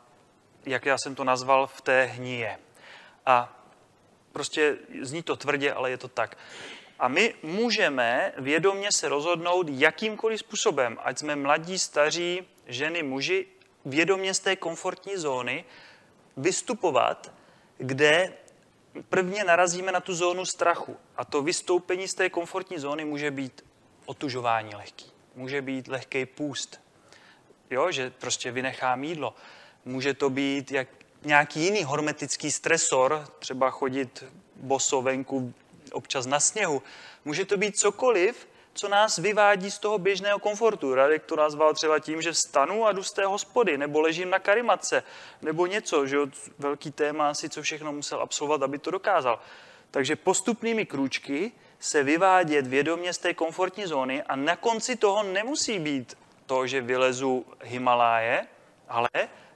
jak 0.66 0.86
já 0.86 0.98
jsem 0.98 1.14
to 1.14 1.24
nazval, 1.24 1.66
v 1.66 1.80
té 1.80 2.04
hníje. 2.04 2.58
A 3.26 3.66
prostě 4.32 4.76
zní 5.02 5.22
to 5.22 5.36
tvrdě, 5.36 5.72
ale 5.72 5.90
je 5.90 5.98
to 5.98 6.08
tak. 6.08 6.38
A 6.98 7.08
my 7.08 7.34
můžeme 7.42 8.32
vědomě 8.36 8.92
se 8.92 9.08
rozhodnout 9.08 9.66
jakýmkoliv 9.70 10.40
způsobem, 10.40 10.98
ať 11.02 11.18
jsme 11.18 11.36
mladí, 11.36 11.78
staří, 11.78 12.42
ženy, 12.66 13.02
muži, 13.02 13.46
vědomě 13.84 14.34
z 14.34 14.40
té 14.40 14.56
komfortní 14.56 15.16
zóny 15.16 15.64
vystupovat, 16.36 17.32
kde 17.78 18.32
prvně 19.08 19.44
narazíme 19.44 19.92
na 19.92 20.00
tu 20.00 20.14
zónu 20.14 20.46
strachu. 20.46 20.96
A 21.16 21.24
to 21.24 21.42
vystoupení 21.42 22.08
z 22.08 22.14
té 22.14 22.30
komfortní 22.30 22.78
zóny 22.78 23.04
může 23.04 23.30
být 23.30 23.64
otužování 24.06 24.74
lehký, 24.74 25.12
může 25.34 25.62
být 25.62 25.88
lehký 25.88 26.26
půst, 26.26 26.80
jo, 27.70 27.90
že 27.90 28.10
prostě 28.10 28.50
vynechám 28.50 29.04
jídlo. 29.04 29.34
Může 29.84 30.14
to 30.14 30.30
být 30.30 30.72
jak 30.72 30.88
nějaký 31.24 31.60
jiný 31.60 31.84
hormetický 31.84 32.50
stresor, 32.50 33.24
třeba 33.38 33.70
chodit 33.70 34.24
boso 34.56 35.02
venku 35.02 35.54
občas 35.92 36.26
na 36.26 36.40
sněhu. 36.40 36.82
Může 37.24 37.44
to 37.44 37.56
být 37.56 37.78
cokoliv, 37.78 38.48
co 38.74 38.88
nás 38.88 39.18
vyvádí 39.18 39.70
z 39.70 39.78
toho 39.78 39.98
běžného 39.98 40.38
komfortu. 40.38 40.94
Radek 40.94 41.24
to 41.24 41.36
nazval 41.36 41.74
třeba 41.74 41.98
tím, 41.98 42.22
že 42.22 42.32
vstanu 42.32 42.86
a 42.86 42.92
jdu 42.92 43.02
z 43.02 43.12
té 43.12 43.26
hospody, 43.26 43.78
nebo 43.78 44.00
ležím 44.00 44.30
na 44.30 44.38
karimatce, 44.38 45.02
nebo 45.42 45.66
něco, 45.66 46.06
že 46.06 46.16
jo, 46.16 46.26
velký 46.58 46.90
téma 46.90 47.30
asi, 47.30 47.48
co 47.48 47.62
všechno 47.62 47.92
musel 47.92 48.20
absolvovat, 48.20 48.62
aby 48.62 48.78
to 48.78 48.90
dokázal. 48.90 49.40
Takže 49.90 50.16
postupnými 50.16 50.86
krůčky 50.86 51.52
se 51.78 52.02
vyvádět 52.02 52.66
vědomě 52.66 53.12
z 53.12 53.18
té 53.18 53.34
komfortní 53.34 53.86
zóny 53.86 54.22
a 54.22 54.36
na 54.36 54.56
konci 54.56 54.96
toho 54.96 55.22
nemusí 55.22 55.78
být 55.78 56.18
to, 56.46 56.66
že 56.66 56.80
vylezu 56.80 57.46
Himaláje, 57.62 58.46
ale 58.88 59.08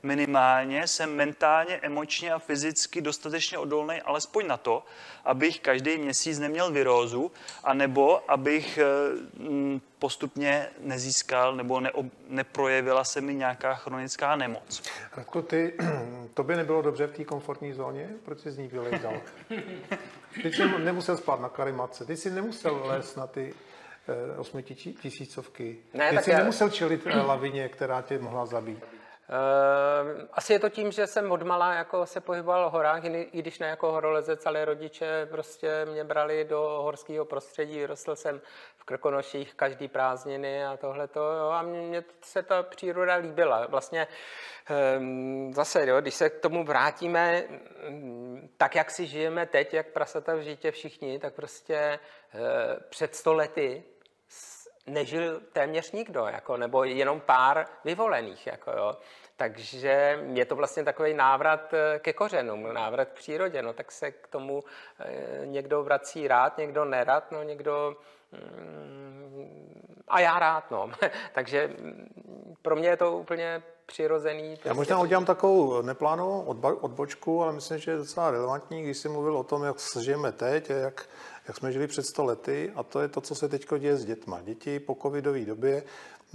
minimálně 0.03 0.87
jsem 0.87 1.17
mentálně, 1.17 1.77
emočně 1.83 2.33
a 2.33 2.39
fyzicky 2.39 3.01
dostatečně 3.01 3.59
odolný, 3.59 4.03
alespoň 4.03 4.47
na 4.47 4.57
to, 4.57 4.85
abych 5.25 5.61
každý 5.61 5.99
měsíc 5.99 6.39
neměl 6.39 6.73
virózu, 6.73 7.33
anebo 7.65 8.31
abych 8.31 8.79
eh, 8.79 9.81
postupně 9.99 10.69
nezískal 10.81 11.57
nebo 11.57 11.81
neob, 11.81 12.07
neprojevila 12.29 13.05
se 13.05 13.21
mi 13.21 13.35
nějaká 13.35 13.75
chronická 13.75 14.37
nemoc. 14.37 14.83
Radko, 15.17 15.43
ty, 15.43 15.75
to 16.35 16.43
by 16.43 16.57
nebylo 16.57 16.83
dobře 16.83 17.07
v 17.07 17.17
té 17.17 17.25
komfortní 17.25 17.73
zóně? 17.73 18.09
Proč 18.25 18.41
jsi 18.41 18.51
z 18.51 18.59
ní 18.59 18.69
vylejzal? 18.69 19.15
Ty 20.43 20.53
jsi 20.53 20.69
nemusel 20.79 21.17
spát 21.17 21.41
na 21.41 21.49
karimatce, 21.49 22.05
ty 22.05 22.17
jsi 22.17 22.31
nemusel 22.31 22.83
lézt 22.85 23.17
na 23.17 23.27
ty 23.27 23.55
eh, 24.09 24.39
osmitisícovky. 24.39 25.77
Ne, 25.95 26.11
ty 26.11 26.25
jsi 26.25 26.31
já... 26.31 26.39
nemusel 26.39 26.71
čelit 26.71 27.07
eh, 27.07 27.21
lavině, 27.21 27.69
která 27.69 28.03
tě 28.03 28.19
mohla 28.19 28.47
zabít. 28.47 28.85
Uh, 29.31 30.29
asi 30.33 30.53
je 30.53 30.59
to 30.59 30.69
tím, 30.69 30.93
že 30.93 31.07
jsem 31.07 31.33
odmala 31.33 31.75
jako 31.75 32.07
se 32.07 32.21
pohyboval 32.21 32.71
v 32.71 32.73
horách, 32.73 33.05
i 33.05 33.29
když 33.33 33.59
ne 33.59 33.67
jako 33.67 33.93
horolezec, 33.93 34.47
ale 34.47 34.65
rodiče 34.65 35.27
prostě 35.31 35.85
mě 35.85 36.05
brali 36.05 36.45
do 36.45 36.61
horského 36.61 37.25
prostředí, 37.25 37.79
vyrostl 37.79 38.17
jsem 38.17 38.41
v 38.77 38.85
Krkonoších 38.85 39.55
každý 39.55 39.89
prázdniny 39.89 40.65
a 40.65 40.77
tohle 40.77 41.09
to 41.09 41.51
a 41.53 41.63
mně 41.63 42.05
se 42.23 42.43
ta 42.43 42.63
příroda 42.63 43.15
líbila. 43.15 43.67
Vlastně 43.67 44.07
um, 44.99 45.55
zase, 45.55 45.87
jo, 45.87 46.01
když 46.01 46.15
se 46.15 46.31
k 46.31 46.41
tomu 46.41 46.65
vrátíme, 46.65 47.43
mm, 47.89 48.49
tak 48.57 48.75
jak 48.75 48.91
si 48.91 49.07
žijeme 49.07 49.47
teď, 49.47 49.75
jak 49.75 49.87
prasata 49.87 50.35
v 50.35 50.41
žitě 50.41 50.71
všichni, 50.71 51.19
tak 51.19 51.35
prostě 51.35 51.99
uh, 52.35 52.41
před 52.89 53.15
sto 53.15 53.35
lety 53.35 53.85
nežil 54.89 55.41
téměř 55.53 55.93
nikdo, 55.93 56.27
jako, 56.27 56.57
nebo 56.57 56.85
jenom 56.85 57.21
pár 57.21 57.67
vyvolených. 57.85 58.47
Jako, 58.47 58.71
jo. 58.71 58.97
Takže 59.37 60.19
je 60.33 60.45
to 60.45 60.57
vlastně 60.57 60.85
takový 60.85 61.15
návrat 61.15 61.75
eh, 61.75 61.99
ke 61.99 62.13
kořenům, 62.13 62.73
návrat 62.73 63.09
k 63.09 63.13
přírodě. 63.13 63.63
No, 63.63 63.73
tak 63.73 63.93
se 63.93 64.11
k 64.11 64.29
tomu 64.29 64.65
eh, 65.01 65.47
někdo 65.47 65.83
vrací 65.83 66.29
rád, 66.29 66.59
někdo 66.59 66.85
nerad, 66.85 67.33
no, 67.33 67.43
někdo 67.43 67.97
mm, 68.33 70.03
a 70.09 70.21
já 70.21 70.39
rád. 70.39 70.71
No. 70.71 70.91
Takže 71.35 71.69
mm, 71.69 72.55
pro 72.63 72.77
mě 72.77 72.89
je 72.89 72.97
to 72.97 73.17
úplně 73.17 73.63
přirozený. 73.87 74.49
Prostě 74.49 74.69
já 74.69 74.75
možná 74.75 75.01
udělám 75.01 75.25
takovou 75.25 75.83
neplánovanou 75.83 76.43
odbočku, 76.81 77.43
ale 77.43 77.53
myslím, 77.53 77.79
že 77.79 77.91
je 77.91 77.97
docela 77.97 78.31
relevantní, 78.31 78.83
když 78.83 78.99
jsi 78.99 79.09
mluvil 79.09 79.37
o 79.37 79.45
tom, 79.45 79.65
jak 79.65 79.81
se 79.81 80.05
žijeme 80.05 80.33
teď, 80.33 80.71
jak 80.71 81.09
jak 81.49 81.57
jsme 81.57 81.73
žili 81.73 81.87
před 81.87 82.03
100 82.03 82.25
lety 82.25 82.73
a 82.75 82.83
to 82.83 83.01
je 83.01 83.09
to, 83.09 83.21
co 83.21 83.35
se 83.35 83.49
teď 83.49 83.67
děje 83.79 83.97
s 83.97 84.05
dětma. 84.05 84.41
Děti 84.41 84.81
po 84.81 84.97
covidové 85.03 85.45
době, 85.45 85.83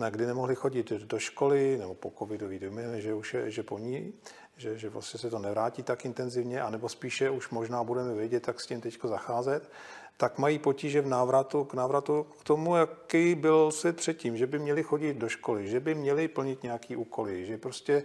kdy 0.09 0.25
nemohli 0.25 0.55
chodit 0.55 0.91
do 0.91 1.19
školy, 1.19 1.77
nebo 1.77 1.95
po 1.95 2.11
covidové 2.19 2.59
době, 2.59 3.01
že 3.01 3.13
už 3.13 3.33
je, 3.33 3.51
že 3.51 3.63
po 3.63 3.79
ní, 3.79 4.13
že, 4.57 4.77
že 4.77 4.89
vlastně 4.89 5.19
se 5.19 5.29
to 5.29 5.39
nevrátí 5.39 5.83
tak 5.83 6.05
intenzivně, 6.05 6.61
anebo 6.61 6.89
spíše 6.89 7.29
už 7.29 7.49
možná 7.49 7.83
budeme 7.83 8.13
vědět, 8.13 8.47
jak 8.47 8.61
s 8.61 8.67
tím 8.67 8.81
teď 8.81 8.99
zacházet, 9.03 9.71
tak 10.17 10.37
mají 10.37 10.59
potíže 10.59 11.01
v 11.01 11.07
návratu 11.07 11.63
k 11.63 11.73
návratu 11.73 12.25
k 12.39 12.43
tomu, 12.43 12.75
jaký 12.75 13.35
byl 13.35 13.71
svět 13.71 13.95
předtím, 13.95 14.37
že 14.37 14.47
by 14.47 14.59
měli 14.59 14.83
chodit 14.83 15.13
do 15.13 15.29
školy, 15.29 15.67
že 15.67 15.79
by 15.79 15.95
měli 15.95 16.27
plnit 16.27 16.63
nějaký 16.63 16.95
úkoly, 16.95 17.45
že 17.45 17.57
prostě 17.57 17.93
e, 17.93 18.03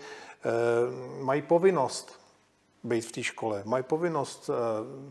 mají 1.23 1.43
povinnost 1.43 2.28
být 2.85 3.01
v 3.01 3.13
té 3.13 3.23
škole. 3.23 3.63
Mají 3.65 3.85
povinnost 3.85 4.51
eh, 4.51 4.55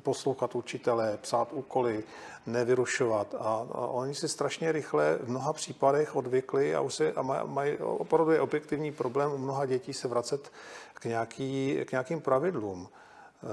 poslouchat 0.02 0.56
učitele, 0.56 1.18
psát 1.22 1.54
úkoly, 1.54 2.04
nevyrušovat. 2.46 3.36
A, 3.36 3.68
a 3.72 3.88
oni 3.88 4.16
si 4.16 4.30
strašně 4.30 4.72
rychle 4.72 5.18
v 5.22 5.30
mnoha 5.30 5.54
případech 5.54 6.16
odvykli 6.16 6.76
a, 6.76 6.82
už 6.82 6.94
se, 6.94 7.14
a 7.14 7.22
mají, 7.22 7.42
mají 7.46 7.78
opravdu 7.78 8.32
je 8.32 8.42
objektivní 8.42 8.92
problém 8.92 9.32
u 9.32 9.38
mnoha 9.38 9.66
dětí 9.66 9.94
se 9.94 10.08
vracet 10.08 10.52
k, 10.94 11.06
nějaký, 11.06 11.80
k 11.86 11.92
nějakým 11.92 12.22
pravidlům. 12.22 12.90
Eh, 12.90 13.48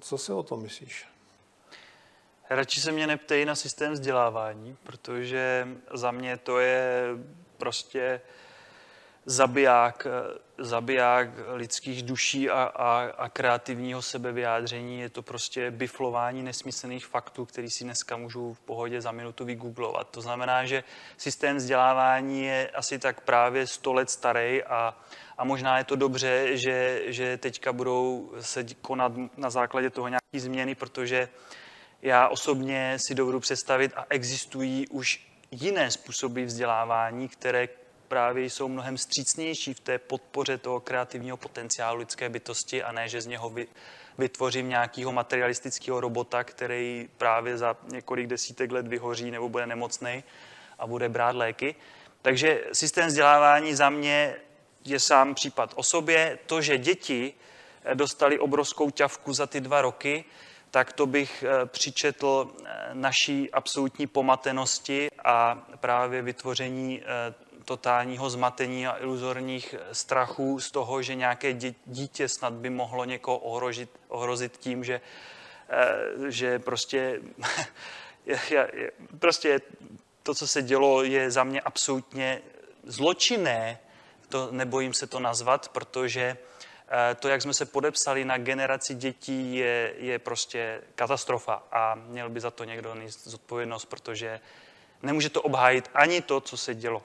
co 0.00 0.18
si 0.18 0.32
o 0.32 0.42
tom 0.42 0.62
myslíš? 0.62 1.06
Radši 2.50 2.80
se 2.80 2.92
mě 2.92 3.06
neptej 3.06 3.44
na 3.44 3.54
systém 3.54 3.92
vzdělávání, 3.92 4.76
protože 4.82 5.68
za 5.94 6.10
mě 6.10 6.36
to 6.36 6.58
je 6.58 7.06
prostě 7.56 8.20
zabiják, 9.26 10.06
zabiják 10.58 11.28
lidských 11.52 12.02
duší 12.02 12.50
a, 12.50 12.62
a, 12.62 13.00
a 13.18 13.28
kreativního 13.28 14.02
sebevyjádření. 14.02 15.00
Je 15.00 15.08
to 15.08 15.22
prostě 15.22 15.70
biflování 15.70 16.42
nesmyslných 16.42 17.06
faktů, 17.06 17.44
který 17.44 17.70
si 17.70 17.84
dneska 17.84 18.16
můžu 18.16 18.54
v 18.54 18.60
pohodě 18.60 19.00
za 19.00 19.12
minutu 19.12 19.44
vygooglovat. 19.44 20.08
To 20.10 20.20
znamená, 20.20 20.66
že 20.66 20.84
systém 21.16 21.56
vzdělávání 21.56 22.44
je 22.44 22.70
asi 22.70 22.98
tak 22.98 23.20
právě 23.20 23.66
100 23.66 23.92
let 23.92 24.10
starý 24.10 24.62
a, 24.62 24.96
a 25.38 25.44
možná 25.44 25.78
je 25.78 25.84
to 25.84 25.96
dobře, 25.96 26.56
že, 26.56 27.02
že 27.06 27.36
teďka 27.36 27.72
budou 27.72 28.32
se 28.40 28.64
konat 28.82 29.12
na 29.36 29.50
základě 29.50 29.90
toho 29.90 30.08
nějaké 30.08 30.40
změny, 30.40 30.74
protože 30.74 31.28
já 32.02 32.28
osobně 32.28 32.96
si 33.06 33.14
dovedu 33.14 33.40
představit 33.40 33.92
a 33.96 34.06
existují 34.08 34.88
už 34.88 35.26
jiné 35.50 35.90
způsoby 35.90 36.44
vzdělávání, 36.44 37.28
které 37.28 37.68
právě 38.10 38.44
jsou 38.44 38.68
mnohem 38.68 38.98
střícnější 38.98 39.74
v 39.74 39.80
té 39.80 39.98
podpoře 39.98 40.58
toho 40.58 40.80
kreativního 40.80 41.36
potenciálu 41.36 41.98
lidské 41.98 42.28
bytosti 42.28 42.82
a 42.82 42.92
ne, 42.92 43.08
že 43.08 43.20
z 43.20 43.26
něho 43.26 43.52
vytvořím 44.18 44.68
nějakého 44.68 45.12
materialistického 45.12 46.00
robota, 46.00 46.44
který 46.44 47.08
právě 47.18 47.58
za 47.58 47.76
několik 47.92 48.26
desítek 48.26 48.72
let 48.72 48.86
vyhoří 48.86 49.30
nebo 49.30 49.48
bude 49.48 49.66
nemocný 49.66 50.24
a 50.78 50.86
bude 50.86 51.08
brát 51.08 51.36
léky. 51.36 51.74
Takže 52.22 52.64
systém 52.72 53.06
vzdělávání 53.06 53.74
za 53.74 53.90
mě 53.90 54.36
je 54.84 55.00
sám 55.00 55.34
případ 55.34 55.72
o 55.76 55.82
sobě. 55.82 56.38
To, 56.46 56.62
že 56.62 56.78
děti 56.78 57.34
dostali 57.94 58.38
obrovskou 58.38 58.90
ťavku 58.90 59.32
za 59.32 59.46
ty 59.46 59.60
dva 59.60 59.82
roky, 59.82 60.24
tak 60.70 60.92
to 60.92 61.06
bych 61.06 61.44
eh, 61.46 61.66
přičetl 61.66 62.50
eh, 62.50 62.90
naší 62.92 63.50
absolutní 63.50 64.06
pomatenosti 64.06 65.08
a 65.24 65.62
právě 65.80 66.22
vytvoření 66.22 67.02
eh, 67.02 67.49
totálního 67.64 68.30
zmatení 68.30 68.86
a 68.86 68.98
iluzorních 68.98 69.74
strachů 69.92 70.60
z 70.60 70.70
toho, 70.70 71.02
že 71.02 71.14
nějaké 71.14 71.52
dítě 71.86 72.28
snad 72.28 72.52
by 72.52 72.70
mohlo 72.70 73.04
někoho 73.04 73.38
ohrožit, 73.38 73.90
ohrozit 74.08 74.56
tím, 74.56 74.84
že, 74.84 75.00
eh, 75.68 76.30
že 76.30 76.58
prostě, 76.58 77.20
prostě 79.18 79.60
to, 80.22 80.34
co 80.34 80.46
se 80.46 80.62
dělo, 80.62 81.02
je 81.02 81.30
za 81.30 81.44
mě 81.44 81.60
absolutně 81.60 82.42
zločinné, 82.84 83.78
to 84.28 84.48
nebojím 84.50 84.94
se 84.94 85.06
to 85.06 85.20
nazvat, 85.20 85.68
protože 85.68 86.36
eh, 86.88 87.14
to, 87.14 87.28
jak 87.28 87.42
jsme 87.42 87.54
se 87.54 87.66
podepsali 87.66 88.24
na 88.24 88.38
generaci 88.38 88.94
dětí, 88.94 89.56
je, 89.56 89.94
je 89.98 90.18
prostě 90.18 90.82
katastrofa 90.94 91.62
a 91.72 91.94
měl 91.94 92.28
by 92.28 92.40
za 92.40 92.50
to 92.50 92.64
někdo 92.64 92.94
nést 92.94 93.26
zodpovědnost, 93.26 93.84
protože 93.84 94.40
nemůže 95.02 95.30
to 95.30 95.42
obhájit 95.42 95.90
ani 95.94 96.22
to, 96.22 96.40
co 96.40 96.56
se 96.56 96.74
dělo. 96.74 97.02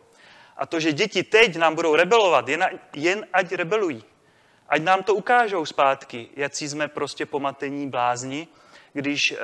A 0.57 0.65
to, 0.65 0.79
že 0.79 0.93
děti 0.93 1.23
teď 1.23 1.55
nám 1.55 1.75
budou 1.75 1.95
rebelovat, 1.95 2.49
jen, 2.49 2.69
jen 2.93 3.27
ať 3.33 3.51
rebelují. 3.51 4.03
Ať 4.69 4.81
nám 4.81 5.03
to 5.03 5.15
ukážou 5.15 5.65
zpátky, 5.65 6.29
jak 6.35 6.55
jsme 6.55 6.87
prostě 6.87 7.25
pomatení 7.25 7.89
blázni, 7.89 8.47
když 8.93 9.31
e, 9.31 9.37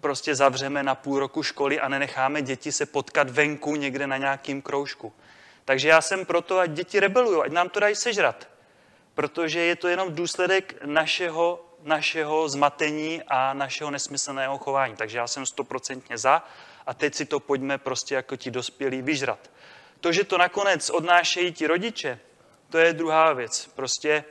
prostě 0.00 0.34
zavřeme 0.34 0.82
na 0.82 0.94
půl 0.94 1.18
roku 1.18 1.42
školy 1.42 1.80
a 1.80 1.88
nenecháme 1.88 2.42
děti 2.42 2.72
se 2.72 2.86
potkat 2.86 3.30
venku 3.30 3.76
někde 3.76 4.06
na 4.06 4.16
nějakým 4.16 4.62
kroužku. 4.62 5.12
Takže 5.64 5.88
já 5.88 6.00
jsem 6.00 6.26
proto, 6.26 6.58
ať 6.58 6.70
děti 6.70 7.00
rebelují, 7.00 7.42
ať 7.42 7.52
nám 7.52 7.68
to 7.68 7.80
dají 7.80 7.94
sežrat. 7.94 8.48
Protože 9.14 9.60
je 9.60 9.76
to 9.76 9.88
jenom 9.88 10.14
důsledek 10.14 10.74
našeho, 10.84 11.64
našeho 11.82 12.48
zmatení 12.48 13.22
a 13.28 13.54
našeho 13.54 13.90
nesmyslného 13.90 14.58
chování. 14.58 14.96
Takže 14.96 15.18
já 15.18 15.26
jsem 15.26 15.46
stoprocentně 15.46 16.18
za 16.18 16.42
a 16.86 16.94
teď 16.94 17.14
si 17.14 17.24
to 17.24 17.40
pojďme 17.40 17.78
prostě 17.78 18.14
jako 18.14 18.36
ti 18.36 18.50
dospělí 18.50 19.02
vyžrat. 19.02 19.50
To, 20.04 20.12
že 20.12 20.24
to 20.24 20.38
nakonec 20.38 20.90
odnášejí 20.90 21.52
ti 21.52 21.66
rodiče, 21.66 22.20
to 22.70 22.78
je 22.78 22.92
druhá 22.92 23.32
věc. 23.32 23.70
Prostě 23.74 24.24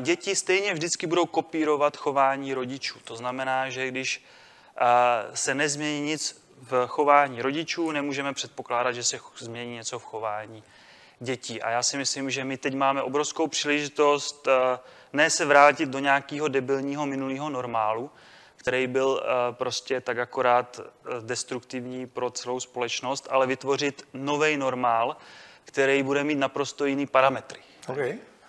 děti 0.00 0.36
stejně 0.36 0.74
vždycky 0.74 1.06
budou 1.06 1.26
kopírovat 1.26 1.96
chování 1.96 2.54
rodičů. 2.54 2.98
To 3.04 3.16
znamená, 3.16 3.70
že 3.70 3.88
když 3.88 4.24
se 5.34 5.54
nezmění 5.54 6.00
nic 6.00 6.46
v 6.62 6.86
chování 6.86 7.42
rodičů, 7.42 7.90
nemůžeme 7.90 8.32
předpokládat, 8.32 8.92
že 8.92 9.04
se 9.04 9.20
změní 9.38 9.74
něco 9.74 9.98
v 9.98 10.04
chování 10.04 10.64
dětí. 11.20 11.62
A 11.62 11.70
já 11.70 11.82
si 11.82 11.96
myslím, 11.96 12.30
že 12.30 12.44
my 12.44 12.56
teď 12.56 12.74
máme 12.74 13.02
obrovskou 13.02 13.46
příležitost 13.46 14.48
ne 15.12 15.30
se 15.30 15.44
vrátit 15.44 15.88
do 15.88 15.98
nějakého 15.98 16.48
debilního 16.48 17.06
minulého 17.06 17.50
normálu, 17.50 18.10
který 18.66 18.86
byl 18.86 19.22
eh, 19.22 19.52
prostě 19.52 20.00
tak 20.00 20.18
akorát 20.18 20.80
eh, 20.80 21.10
destruktivní 21.20 22.06
pro 22.06 22.30
celou 22.30 22.60
společnost, 22.60 23.28
ale 23.30 23.46
vytvořit 23.46 24.02
nový 24.14 24.56
normál, 24.56 25.16
který 25.64 26.02
bude 26.02 26.24
mít 26.24 26.38
naprosto 26.38 26.86
jiný 26.86 27.06
parametry. 27.06 27.60
OK, 27.88 27.98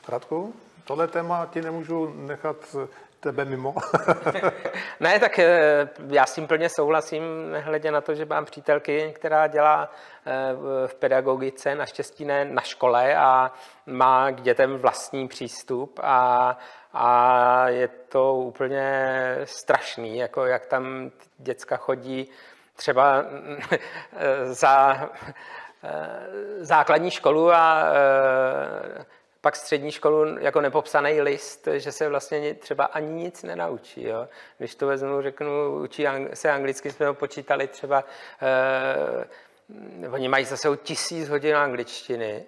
Radku, 0.08 0.53
tohle 0.86 1.08
téma 1.08 1.45
ti 1.45 1.62
nemůžu 1.62 2.13
nechat 2.15 2.75
tebe 3.19 3.45
mimo. 3.45 3.75
ne, 4.99 5.19
tak 5.19 5.39
eh, 5.39 5.89
já 6.08 6.25
s 6.25 6.34
tím 6.34 6.47
plně 6.47 6.69
souhlasím, 6.69 7.23
hledě 7.60 7.91
na 7.91 8.01
to, 8.01 8.15
že 8.15 8.25
mám 8.25 8.45
přítelky, 8.45 9.13
která 9.15 9.47
dělá 9.47 9.91
v 10.88 10.95
pedagogice, 10.95 11.75
naštěstí 11.75 12.25
ne 12.25 12.45
na 12.45 12.62
škole 12.62 13.15
a 13.15 13.51
má 13.86 14.32
k 14.32 14.41
dětem 14.41 14.77
vlastní 14.77 15.27
přístup 15.27 15.99
a 16.03 16.58
a 16.99 17.69
je 17.69 17.88
to 17.88 18.36
úplně 18.36 19.12
strašný, 19.43 20.17
jako 20.17 20.45
jak 20.45 20.65
tam 20.65 21.12
děcka 21.38 21.77
chodí 21.77 22.29
třeba 22.75 23.25
za 24.43 25.10
eh, 25.83 26.65
základní 26.65 27.12
školu 27.12 27.51
a 27.51 27.83
eh, 28.99 29.05
pak 29.41 29.55
střední 29.55 29.91
školu 29.91 30.39
jako 30.39 30.62
nepopsaný 30.62 31.21
list, 31.21 31.67
že 31.71 31.91
se 31.91 32.10
vlastně 32.10 32.53
třeba 32.53 32.86
ani 32.86 33.13
nic 33.13 33.43
nenaučí. 33.43 34.03
Jo? 34.03 34.27
Když 34.57 34.75
to 34.75 34.88
vezmu, 34.88 35.21
řeknu, 35.21 35.79
učí 35.83 36.05
se 36.33 36.51
anglicky, 36.51 36.91
jsme 36.91 37.07
ho 37.07 37.13
počítali 37.13 37.67
třeba, 37.67 38.03
eh, 38.41 40.10
oni 40.10 40.27
mají 40.27 40.45
zase 40.45 40.77
tisíc 40.77 41.29
hodin 41.29 41.55
angličtiny 41.55 42.45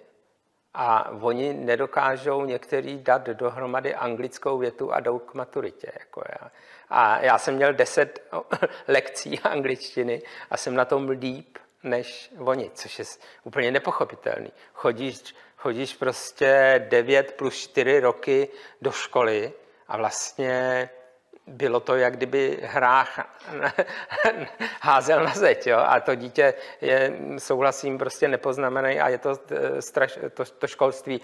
a 0.74 1.10
oni 1.10 1.52
nedokážou 1.52 2.44
některý 2.44 2.98
dát 2.98 3.26
dohromady 3.26 3.94
anglickou 3.94 4.58
větu 4.58 4.92
a 4.92 5.00
jdou 5.00 5.18
k 5.18 5.34
maturitě. 5.34 5.92
Jako 6.00 6.22
já. 6.28 6.50
A 6.88 7.20
já 7.20 7.38
jsem 7.38 7.54
měl 7.54 7.72
deset 7.72 8.22
lekcí 8.88 9.38
angličtiny 9.38 10.22
a 10.50 10.56
jsem 10.56 10.74
na 10.74 10.84
tom 10.84 11.08
líp 11.08 11.58
než 11.82 12.32
oni, 12.38 12.70
což 12.74 12.98
je 12.98 13.04
úplně 13.44 13.70
nepochopitelný. 13.70 14.52
Chodíš, 14.74 15.34
chodíš 15.56 15.94
prostě 15.94 16.86
9 16.88 17.32
plus 17.32 17.54
4 17.54 18.00
roky 18.00 18.48
do 18.82 18.92
školy 18.92 19.52
a 19.88 19.96
vlastně 19.96 20.88
bylo 21.50 21.80
to, 21.80 21.96
jak 21.96 22.16
kdyby 22.16 22.58
hrách 22.62 23.20
házel 24.80 25.24
na 25.24 25.34
zeď. 25.34 25.66
Jo? 25.66 25.78
A 25.78 26.00
to 26.00 26.14
dítě 26.14 26.54
je, 26.80 27.12
souhlasím, 27.38 27.98
prostě 27.98 28.28
nepoznamený 28.28 29.00
a 29.00 29.08
je 29.08 29.18
to, 29.18 29.38
eh, 29.50 29.82
straš, 29.82 30.18
to, 30.34 30.44
to 30.44 30.66
školství. 30.66 31.20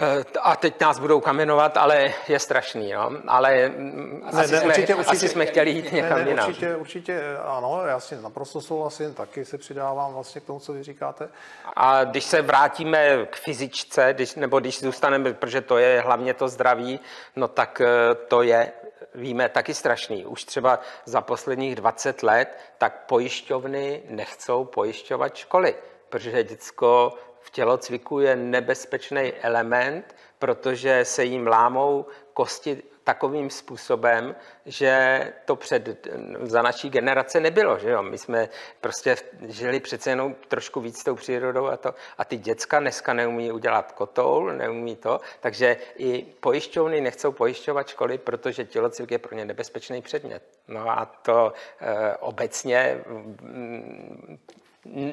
Eh, 0.00 0.24
a 0.42 0.56
teď 0.56 0.80
nás 0.80 0.98
budou 0.98 1.20
kamenovat, 1.20 1.76
ale 1.76 2.12
je 2.28 2.38
strašný. 2.38 2.90
Jo? 2.90 3.10
Ale 3.26 3.68
mm, 3.68 4.20
ne, 4.32 4.42
asi, 4.42 4.52
ne, 4.52 4.60
jsme, 4.60 4.68
určitě, 4.68 4.94
určitě, 4.94 5.16
asi 5.16 5.28
jsme 5.28 5.46
chtěli 5.46 5.70
jít 5.70 5.92
někam 5.92 6.18
ne, 6.18 6.24
ne, 6.24 6.30
jinam. 6.30 6.48
Určitě, 6.48 6.76
určitě 6.76 7.22
ano, 7.44 7.82
já 7.86 8.00
si 8.00 8.22
naprosto 8.22 8.60
souhlasím, 8.60 9.14
taky 9.14 9.44
se 9.44 9.58
přidávám 9.58 10.14
vlastně 10.14 10.40
k 10.40 10.44
tomu, 10.44 10.60
co 10.60 10.72
vy 10.72 10.82
říkáte. 10.82 11.28
A 11.76 12.04
když 12.04 12.24
se 12.24 12.42
vrátíme 12.42 13.26
k 13.26 13.36
fyzičce, 13.36 14.12
když, 14.12 14.34
nebo 14.34 14.60
když 14.60 14.80
zůstaneme, 14.80 15.32
protože 15.32 15.60
to 15.60 15.78
je 15.78 16.00
hlavně 16.00 16.34
to 16.34 16.48
zdraví, 16.48 17.00
no 17.36 17.48
tak 17.48 17.80
eh, 17.80 18.14
to 18.14 18.42
je 18.42 18.72
víme, 19.14 19.48
taky 19.48 19.74
strašný. 19.74 20.26
Už 20.26 20.44
třeba 20.44 20.80
za 21.04 21.20
posledních 21.20 21.74
20 21.74 22.22
let, 22.22 22.58
tak 22.78 23.06
pojišťovny 23.06 24.02
nechcou 24.08 24.64
pojišťovat 24.64 25.36
školy, 25.36 25.74
protože 26.08 26.44
děcko 26.44 27.14
v 27.40 27.50
tělocviku 27.50 28.20
je 28.20 28.36
nebezpečný 28.36 29.32
element, 29.42 30.14
protože 30.38 31.04
se 31.04 31.24
jim 31.24 31.46
lámou 31.46 32.06
kosti 32.38 32.82
takovým 33.04 33.50
způsobem, 33.50 34.36
že 34.66 35.20
to 35.44 35.56
před, 35.56 36.06
za 36.42 36.62
naší 36.62 36.90
generace 36.90 37.40
nebylo. 37.40 37.78
Že 37.78 37.90
jo? 37.90 38.02
My 38.02 38.18
jsme 38.18 38.48
prostě 38.80 39.16
žili 39.48 39.80
přece 39.80 40.10
jenom 40.10 40.34
trošku 40.48 40.80
víc 40.80 41.00
s 41.00 41.04
tou 41.04 41.14
přírodou 41.14 41.66
a, 41.66 41.76
to, 41.76 41.94
a 42.18 42.24
ty 42.24 42.36
děcka 42.36 42.80
dneska 42.80 43.12
neumí 43.12 43.52
udělat 43.52 43.92
kotoul, 43.92 44.52
neumí 44.52 44.96
to, 44.96 45.20
takže 45.40 45.76
i 45.96 46.22
pojišťovny 46.40 47.00
nechcou 47.00 47.32
pojišťovat 47.32 47.88
školy, 47.88 48.18
protože 48.18 48.64
tělocvik 48.64 49.10
je 49.10 49.18
pro 49.18 49.36
ně 49.36 49.44
nebezpečný 49.44 50.02
předmět. 50.02 50.42
No 50.68 50.90
a 50.90 51.04
to 51.06 51.52
e, 51.80 52.16
obecně 52.16 53.02
mm, 53.04 54.38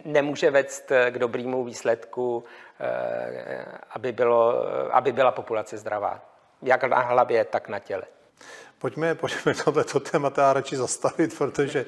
nemůže 0.05 0.51
vést 0.51 0.91
k 1.09 1.17
dobrému 1.17 1.63
výsledku, 1.63 2.43
e, 2.79 3.65
aby, 3.89 4.11
bylo, 4.11 4.53
aby 4.95 5.11
byla 5.11 5.31
populace 5.31 5.77
zdravá 5.77 6.34
jak 6.65 6.83
na 6.83 6.99
hlavě, 6.99 7.45
tak 7.45 7.69
na 7.69 7.79
těle. 7.79 8.03
Pojďme, 8.79 9.15
pojďme 9.15 9.53
tohleto 9.65 9.99
témata 9.99 10.53
radši 10.53 10.77
zastavit, 10.77 11.37
protože 11.37 11.85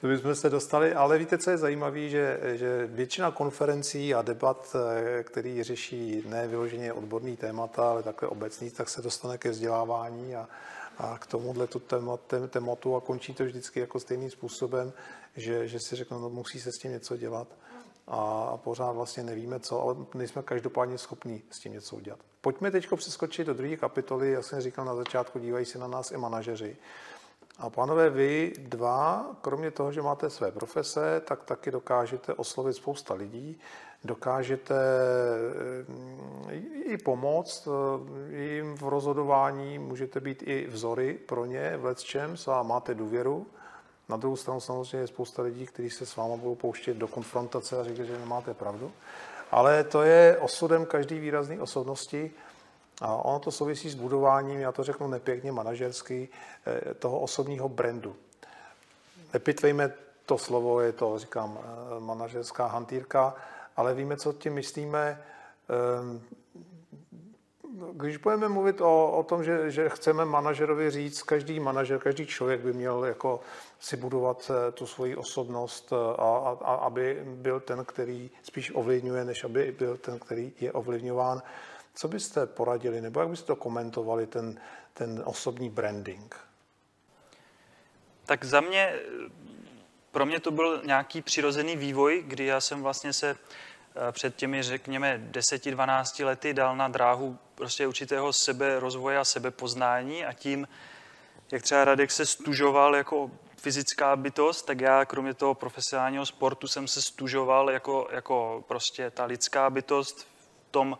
to 0.00 0.06
bychom 0.06 0.34
se 0.34 0.50
dostali. 0.50 0.94
Ale 0.94 1.18
víte, 1.18 1.38
co 1.38 1.50
je 1.50 1.58
zajímavé, 1.58 2.08
že, 2.08 2.40
že 2.54 2.86
většina 2.86 3.30
konferencí 3.30 4.14
a 4.14 4.22
debat, 4.22 4.76
eh, 4.76 5.22
který 5.22 5.62
řeší 5.62 6.22
ne 6.26 6.48
vyloženě 6.48 6.92
odborný 6.92 7.36
témata, 7.36 7.90
ale 7.90 8.02
takhle 8.02 8.28
obecný, 8.28 8.70
tak 8.70 8.88
se 8.88 9.02
dostane 9.02 9.38
ke 9.38 9.50
vzdělávání 9.50 10.36
a, 10.36 10.48
a 10.98 11.18
k 11.18 11.26
tomuhle 11.26 11.68
tématu 12.48 12.96
a 12.96 13.00
končí 13.00 13.34
to 13.34 13.44
vždycky 13.44 13.80
jako 13.80 14.00
stejným 14.00 14.30
způsobem, 14.30 14.92
že, 15.36 15.68
že 15.68 15.80
si 15.80 15.96
řeknou, 15.96 16.20
no 16.20 16.30
musí 16.30 16.60
se 16.60 16.72
s 16.72 16.78
tím 16.78 16.90
něco 16.90 17.16
dělat 17.16 17.48
a 18.08 18.56
pořád 18.56 18.92
vlastně 18.92 19.22
nevíme 19.22 19.60
co, 19.60 19.82
ale 19.82 19.96
nejsme 20.14 20.42
každopádně 20.42 20.98
schopní 20.98 21.42
s 21.50 21.58
tím 21.58 21.72
něco 21.72 21.96
udělat. 21.96 22.20
Pojďme 22.40 22.70
teď 22.70 22.88
přeskočit 22.96 23.46
do 23.46 23.54
druhé 23.54 23.76
kapitoly, 23.76 24.32
jak 24.32 24.44
jsem 24.44 24.60
říkal 24.60 24.84
na 24.84 24.94
začátku, 24.94 25.38
dívají 25.38 25.64
se 25.64 25.78
na 25.78 25.86
nás 25.86 26.10
i 26.10 26.16
manažeři. 26.16 26.76
A 27.58 27.70
pánové, 27.70 28.10
vy 28.10 28.52
dva, 28.58 29.30
kromě 29.40 29.70
toho, 29.70 29.92
že 29.92 30.02
máte 30.02 30.30
své 30.30 30.52
profese, 30.52 31.22
tak 31.24 31.44
taky 31.44 31.70
dokážete 31.70 32.34
oslovit 32.34 32.76
spousta 32.76 33.14
lidí, 33.14 33.60
dokážete 34.04 34.74
eh, 36.48 36.54
i 36.84 36.98
pomoct 36.98 37.68
eh, 37.68 38.36
jim 38.36 38.76
v 38.76 38.82
rozhodování, 38.82 39.78
můžete 39.78 40.20
být 40.20 40.42
i 40.46 40.66
vzory 40.66 41.14
pro 41.14 41.44
ně 41.44 41.76
v 41.76 41.84
lecčems 41.84 42.48
a 42.48 42.62
máte 42.62 42.94
důvěru. 42.94 43.46
Na 44.08 44.16
druhou 44.16 44.36
stranu 44.36 44.60
samozřejmě 44.60 44.98
je 44.98 45.06
spousta 45.06 45.42
lidí, 45.42 45.66
kteří 45.66 45.90
se 45.90 46.06
s 46.06 46.16
váma 46.16 46.36
budou 46.36 46.54
pouštět 46.54 46.94
do 46.94 47.08
konfrontace 47.08 47.80
a 47.80 47.84
říkají, 47.84 48.08
že 48.08 48.18
nemáte 48.18 48.54
pravdu. 48.54 48.92
Ale 49.50 49.84
to 49.84 50.02
je 50.02 50.38
osudem 50.40 50.86
každý 50.86 51.18
výrazné 51.18 51.60
osobnosti 51.60 52.30
a 53.00 53.14
ono 53.14 53.38
to 53.38 53.50
souvisí 53.50 53.90
s 53.90 53.94
budováním, 53.94 54.60
já 54.60 54.72
to 54.72 54.84
řeknu 54.84 55.08
nepěkně 55.08 55.52
manažersky, 55.52 56.28
eh, 56.66 56.94
toho 56.94 57.20
osobního 57.20 57.68
brandu. 57.68 58.16
Nepitvejme 59.34 59.92
to 60.26 60.38
slovo, 60.38 60.80
je 60.80 60.92
to, 60.92 61.18
říkám, 61.18 61.58
eh, 61.60 62.00
manažerská 62.00 62.66
hantýrka, 62.66 63.34
ale 63.76 63.94
víme, 63.94 64.16
co 64.16 64.32
tím 64.32 64.54
myslíme. 64.54 65.22
Když 67.92 68.16
budeme 68.16 68.48
mluvit 68.48 68.80
o, 68.80 69.12
o 69.12 69.22
tom, 69.22 69.44
že, 69.44 69.70
že 69.70 69.88
chceme 69.88 70.24
manažerovi 70.24 70.90
říct, 70.90 71.22
každý 71.22 71.60
manažer, 71.60 71.98
každý 71.98 72.26
člověk 72.26 72.60
by 72.60 72.72
měl 72.72 73.04
jako 73.04 73.40
si 73.80 73.96
budovat 73.96 74.50
eh, 74.50 74.72
tu 74.72 74.86
svoji 74.86 75.16
osobnost, 75.16 75.92
eh, 75.92 75.96
a, 76.18 76.56
a, 76.64 76.74
aby 76.74 77.22
byl 77.24 77.60
ten, 77.60 77.84
který 77.84 78.30
spíš 78.42 78.72
ovlivňuje, 78.74 79.24
než 79.24 79.44
aby 79.44 79.74
byl 79.78 79.96
ten, 79.96 80.18
který 80.18 80.52
je 80.60 80.72
ovlivňován. 80.72 81.42
Co 81.94 82.08
byste 82.08 82.46
poradili, 82.46 83.00
nebo 83.00 83.20
jak 83.20 83.28
byste 83.28 83.46
to 83.46 83.56
komentovali, 83.56 84.26
ten, 84.26 84.60
ten 84.94 85.22
osobní 85.24 85.70
branding? 85.70 86.36
Tak 88.26 88.44
za 88.44 88.60
mě, 88.60 89.00
pro 90.12 90.26
mě 90.26 90.40
to 90.40 90.50
byl 90.50 90.82
nějaký 90.84 91.22
přirozený 91.22 91.76
vývoj, 91.76 92.24
kdy 92.26 92.46
já 92.46 92.60
jsem 92.60 92.82
vlastně 92.82 93.12
se 93.12 93.30
Eh, 93.30 93.36
před 94.12 94.36
těmi, 94.36 94.62
řekněme, 94.62 95.20
10-12 95.30 96.24
lety 96.24 96.54
dal 96.54 96.76
na 96.76 96.88
dráhu 96.88 97.38
prostě 97.54 97.86
určitého 97.86 98.32
sebe 98.32 98.80
rozvoje 98.80 99.18
a 99.18 99.24
sebepoznání 99.24 100.24
a 100.24 100.32
tím, 100.32 100.68
jak 101.52 101.62
třeba 101.62 101.84
Radek 101.84 102.10
se 102.10 102.26
stužoval 102.26 102.96
jako 102.96 103.30
fyzická 103.56 104.16
bytost, 104.16 104.66
tak 104.66 104.80
já 104.80 105.04
kromě 105.04 105.34
toho 105.34 105.54
profesionálního 105.54 106.26
sportu 106.26 106.68
jsem 106.68 106.88
se 106.88 107.02
stužoval 107.02 107.70
jako, 107.70 108.08
jako 108.12 108.64
prostě 108.68 109.10
ta 109.10 109.24
lidská 109.24 109.70
bytost 109.70 110.20
v 110.20 110.70
tom 110.70 110.98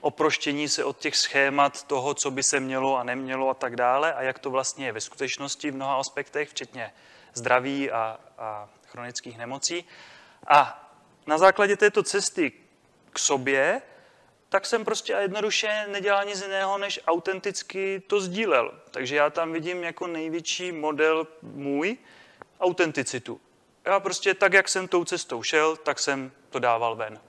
oproštění 0.00 0.68
se 0.68 0.84
od 0.84 0.98
těch 0.98 1.16
schémat 1.16 1.82
toho, 1.82 2.14
co 2.14 2.30
by 2.30 2.42
se 2.42 2.60
mělo 2.60 2.96
a 2.96 3.02
nemělo 3.02 3.48
a 3.48 3.54
tak 3.54 3.76
dále 3.76 4.14
a 4.14 4.22
jak 4.22 4.38
to 4.38 4.50
vlastně 4.50 4.86
je 4.86 4.92
ve 4.92 5.00
skutečnosti 5.00 5.70
v 5.70 5.74
mnoha 5.74 5.96
aspektech, 5.96 6.48
včetně 6.48 6.92
zdraví 7.34 7.90
a, 7.90 8.20
a 8.38 8.68
chronických 8.86 9.38
nemocí. 9.38 9.84
A 10.46 10.87
na 11.28 11.38
základě 11.38 11.76
této 11.76 12.02
cesty 12.02 12.52
k 13.12 13.18
sobě, 13.18 13.82
tak 14.48 14.66
jsem 14.66 14.84
prostě 14.84 15.14
a 15.14 15.20
jednoduše 15.20 15.84
nedělal 15.88 16.24
nic 16.24 16.42
jiného, 16.42 16.78
než 16.78 17.00
autenticky 17.06 18.02
to 18.06 18.20
sdílel. 18.20 18.74
Takže 18.90 19.16
já 19.16 19.30
tam 19.30 19.52
vidím 19.52 19.84
jako 19.84 20.06
největší 20.06 20.72
model 20.72 21.26
můj 21.42 21.96
autenticitu. 22.60 23.40
Já 23.84 24.00
prostě 24.00 24.34
tak, 24.34 24.52
jak 24.52 24.68
jsem 24.68 24.88
tou 24.88 25.04
cestou 25.04 25.42
šel, 25.42 25.76
tak 25.76 25.98
jsem 25.98 26.32
to 26.50 26.58
dával 26.58 26.96
ven. 26.96 27.20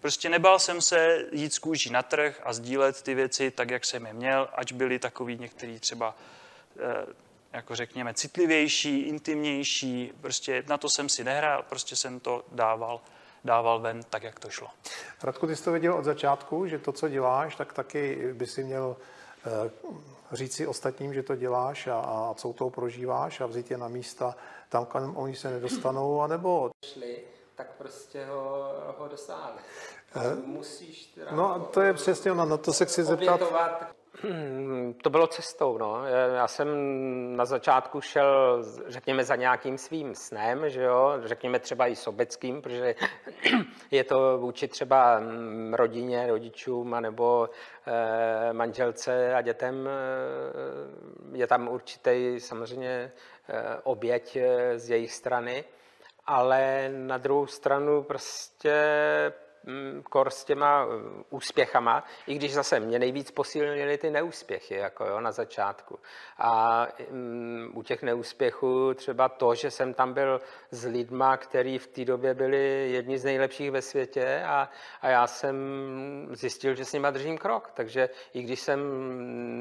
Prostě 0.00 0.28
nebál 0.28 0.58
jsem 0.58 0.82
se 0.82 1.26
jít 1.32 1.54
z 1.54 1.58
kůží 1.58 1.90
na 1.90 2.02
trh 2.02 2.40
a 2.44 2.52
sdílet 2.52 3.02
ty 3.02 3.14
věci 3.14 3.50
tak, 3.50 3.70
jak 3.70 3.84
jsem 3.84 4.06
je 4.06 4.12
měl, 4.12 4.48
ať 4.52 4.72
byli 4.72 4.98
takový 4.98 5.38
některý 5.38 5.80
třeba 5.80 6.16
eh, 6.78 7.06
jako 7.52 7.74
řekněme, 7.74 8.14
citlivější, 8.14 9.00
intimnější. 9.00 10.12
Prostě 10.20 10.64
na 10.68 10.78
to 10.78 10.88
jsem 10.90 11.08
si 11.08 11.24
nehrál, 11.24 11.62
prostě 11.62 11.96
jsem 11.96 12.20
to 12.20 12.44
dával, 12.52 13.00
dával 13.48 13.80
ven 13.80 14.00
tak, 14.10 14.22
jak 14.22 14.40
to 14.40 14.50
šlo. 14.50 14.68
Radku, 15.22 15.46
ty 15.46 15.56
jsi 15.56 15.64
to 15.64 15.72
věděl 15.72 15.94
od 15.94 16.04
začátku, 16.04 16.66
že 16.66 16.78
to, 16.78 16.92
co 16.92 17.08
děláš, 17.08 17.56
tak 17.56 17.72
taky 17.72 18.32
by 18.32 18.46
si 18.46 18.64
měl 18.64 18.96
eh, 19.46 19.70
říct 20.32 20.54
si 20.54 20.66
ostatním, 20.66 21.14
že 21.14 21.22
to 21.22 21.36
děláš 21.36 21.86
a, 21.86 21.98
a 22.00 22.34
co 22.34 22.52
toho 22.52 22.70
prožíváš 22.70 23.40
a 23.40 23.46
vzít 23.46 23.70
je 23.70 23.78
na 23.78 23.88
místa 23.88 24.36
tam, 24.68 24.86
kam 24.86 25.16
oni 25.16 25.36
se 25.36 25.50
nedostanou, 25.50 26.20
anebo... 26.20 26.70
Šli, 26.84 27.18
tak 27.54 27.66
prostě 27.78 28.26
ho, 28.26 28.72
ho 28.98 29.08
dosáhli. 29.08 29.60
Musíš 30.44 31.06
teda 31.06 31.30
No 31.32 31.68
to 31.72 31.80
je 31.80 31.94
přesně 31.94 32.32
ono, 32.32 32.44
na 32.44 32.56
to 32.56 32.72
se 32.72 32.84
chci 32.84 33.04
zeptat. 33.04 33.34
obětovat 33.34 33.97
to 35.02 35.10
bylo 35.10 35.26
cestou, 35.26 35.78
no. 35.78 36.04
Já 36.34 36.48
jsem 36.48 36.68
na 37.36 37.44
začátku 37.44 38.00
šel, 38.00 38.62
řekněme, 38.86 39.24
za 39.24 39.36
nějakým 39.36 39.78
svým 39.78 40.14
snem, 40.14 40.70
že 40.70 40.82
jo, 40.82 41.12
řekněme 41.24 41.58
třeba 41.58 41.86
i 41.86 41.96
sobeckým, 41.96 42.62
protože 42.62 42.94
je 43.90 44.04
to 44.04 44.38
vůči 44.38 44.68
třeba 44.68 45.20
mm, 45.20 45.74
rodině, 45.74 46.26
rodičům, 46.26 46.96
nebo 47.00 47.50
eh, 47.86 48.52
manželce 48.52 49.34
a 49.34 49.42
dětem, 49.42 49.88
eh, 49.88 51.38
je 51.38 51.46
tam 51.46 51.68
určitý 51.68 52.40
samozřejmě 52.40 53.12
eh, 53.48 53.76
oběť 53.82 54.38
z 54.76 54.90
jejich 54.90 55.12
strany, 55.12 55.64
ale 56.26 56.90
na 56.92 57.18
druhou 57.18 57.46
stranu 57.46 58.02
prostě 58.02 58.74
kor 60.10 60.30
s 60.30 60.44
těma 60.44 60.84
mm, 60.84 61.24
úspěchama, 61.30 62.04
i 62.26 62.34
když 62.34 62.54
zase 62.54 62.80
mě 62.80 62.98
nejvíc 62.98 63.30
posílily 63.30 63.98
ty 63.98 64.10
neúspěchy 64.10 64.74
jako 64.74 65.04
jo, 65.04 65.20
na 65.20 65.32
začátku. 65.32 65.98
A 66.38 66.86
um, 67.10 67.70
u 67.74 67.82
těch 67.82 68.02
neúspěchů 68.02 68.94
třeba 68.94 69.28
to, 69.28 69.54
že 69.54 69.70
jsem 69.70 69.94
tam 69.94 70.12
byl 70.12 70.40
s 70.70 70.84
lidma, 70.84 71.36
kteří 71.36 71.78
v 71.78 71.86
té 71.86 72.04
době 72.04 72.34
byli 72.34 72.90
jedni 72.90 73.18
z 73.18 73.24
nejlepších 73.24 73.70
ve 73.70 73.82
světě 73.82 74.42
a, 74.46 74.68
a 75.02 75.08
já 75.08 75.26
jsem 75.26 75.56
zjistil, 76.32 76.74
že 76.74 76.84
s 76.84 76.92
nima 76.92 77.10
držím 77.10 77.38
krok. 77.38 77.70
Takže 77.74 78.08
i 78.32 78.42
když 78.42 78.60
jsem 78.60 78.80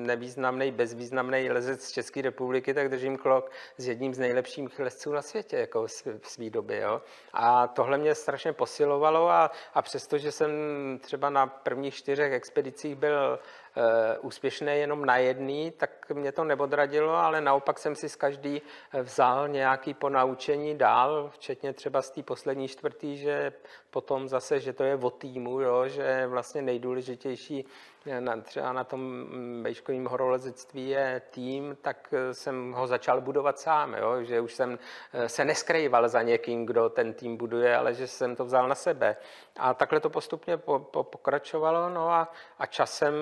nevýznamný, 0.06 0.72
bezvýznamný 0.72 1.50
lezec 1.50 1.84
z 1.84 1.92
České 1.92 2.22
republiky, 2.22 2.74
tak 2.74 2.90
držím 2.90 3.18
krok 3.18 3.52
s 3.78 3.88
jedním 3.88 4.14
z 4.14 4.20
nejlepších 4.20 4.80
lezců 4.80 5.12
na 5.12 5.22
světě 5.22 5.58
jako 5.58 5.88
v 6.20 6.30
své 6.30 6.50
době. 6.50 6.82
Jo. 6.82 7.02
A 7.34 7.68
tohle 7.68 7.98
mě 7.98 8.16
strašně 8.16 8.54
posilovalo 8.54 9.30
a, 9.30 9.52
a 9.74 9.82
přestože 9.98 10.32
jsem 10.32 10.52
třeba 11.02 11.30
na 11.30 11.48
prvních 11.48 11.96
čtyřech 11.96 12.34
expedicích 12.34 12.96
byl 12.96 13.40
Eh, 13.80 14.18
úspěšný 14.20 14.68
jenom 14.68 15.06
na 15.06 15.18
jedný, 15.18 15.72
tak 15.72 16.12
mě 16.12 16.32
to 16.32 16.44
neodradilo, 16.44 17.16
ale 17.16 17.42
naopak 17.42 17.80
jsem 17.80 17.96
si 17.96 18.10
z 18.10 18.16
každý 18.16 18.62
eh, 18.94 19.02
vzal 19.02 19.48
nějaký 19.48 19.94
ponaučení 19.94 20.78
dál, 20.78 21.30
včetně 21.34 21.74
třeba 21.74 22.02
z 22.02 22.12
té 22.12 22.24
poslední 22.24 22.68
čtvrtý, 22.68 23.18
že 23.18 23.54
potom 23.90 24.28
zase, 24.28 24.60
že 24.60 24.74
to 24.74 24.84
je 24.84 24.96
o 24.96 25.10
týmu, 25.10 25.62
jo, 25.62 25.88
že 25.88 26.28
vlastně 26.28 26.62
nejdůležitější 26.62 27.66
na, 28.20 28.42
třeba 28.42 28.74
na 28.74 28.84
tom 28.84 29.26
bejškovém 29.64 30.06
horolezectví 30.06 30.90
je 30.90 31.22
tým, 31.30 31.78
tak 31.82 32.14
jsem 32.32 32.72
ho 32.72 32.88
začal 32.88 33.22
budovat 33.22 33.60
sám, 33.60 33.94
jo, 33.94 34.24
že 34.24 34.42
už 34.42 34.54
jsem 34.54 34.80
se 35.28 35.46
neskrýval 35.46 36.10
za 36.10 36.22
někým, 36.22 36.66
kdo 36.66 36.90
ten 36.90 37.14
tým 37.14 37.38
buduje, 37.38 37.78
ale 37.78 37.94
že 37.94 38.08
jsem 38.08 38.36
to 38.36 38.46
vzal 38.46 38.68
na 38.68 38.76
sebe. 38.76 39.18
A 39.60 39.74
takhle 39.74 40.00
to 40.00 40.10
postupně 40.10 40.58
po, 40.58 40.80
po, 40.80 41.04
pokračovalo, 41.04 41.90
no 41.90 42.10
a, 42.10 42.32
a 42.60 42.66
časem 42.66 43.14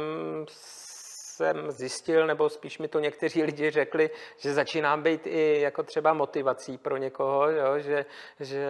jsem 1.35 1.71
zjistil, 1.71 2.27
nebo 2.27 2.49
spíš 2.49 2.79
mi 2.79 2.87
to 2.87 2.99
někteří 2.99 3.43
lidi 3.43 3.71
řekli, 3.71 4.09
že 4.37 4.53
začínám 4.53 5.03
být 5.03 5.27
i 5.27 5.61
jako 5.61 5.83
třeba 5.83 6.13
motivací 6.13 6.77
pro 6.77 6.97
někoho, 6.97 7.49
jo, 7.49 7.79
že, 7.79 8.05
že 8.39 8.67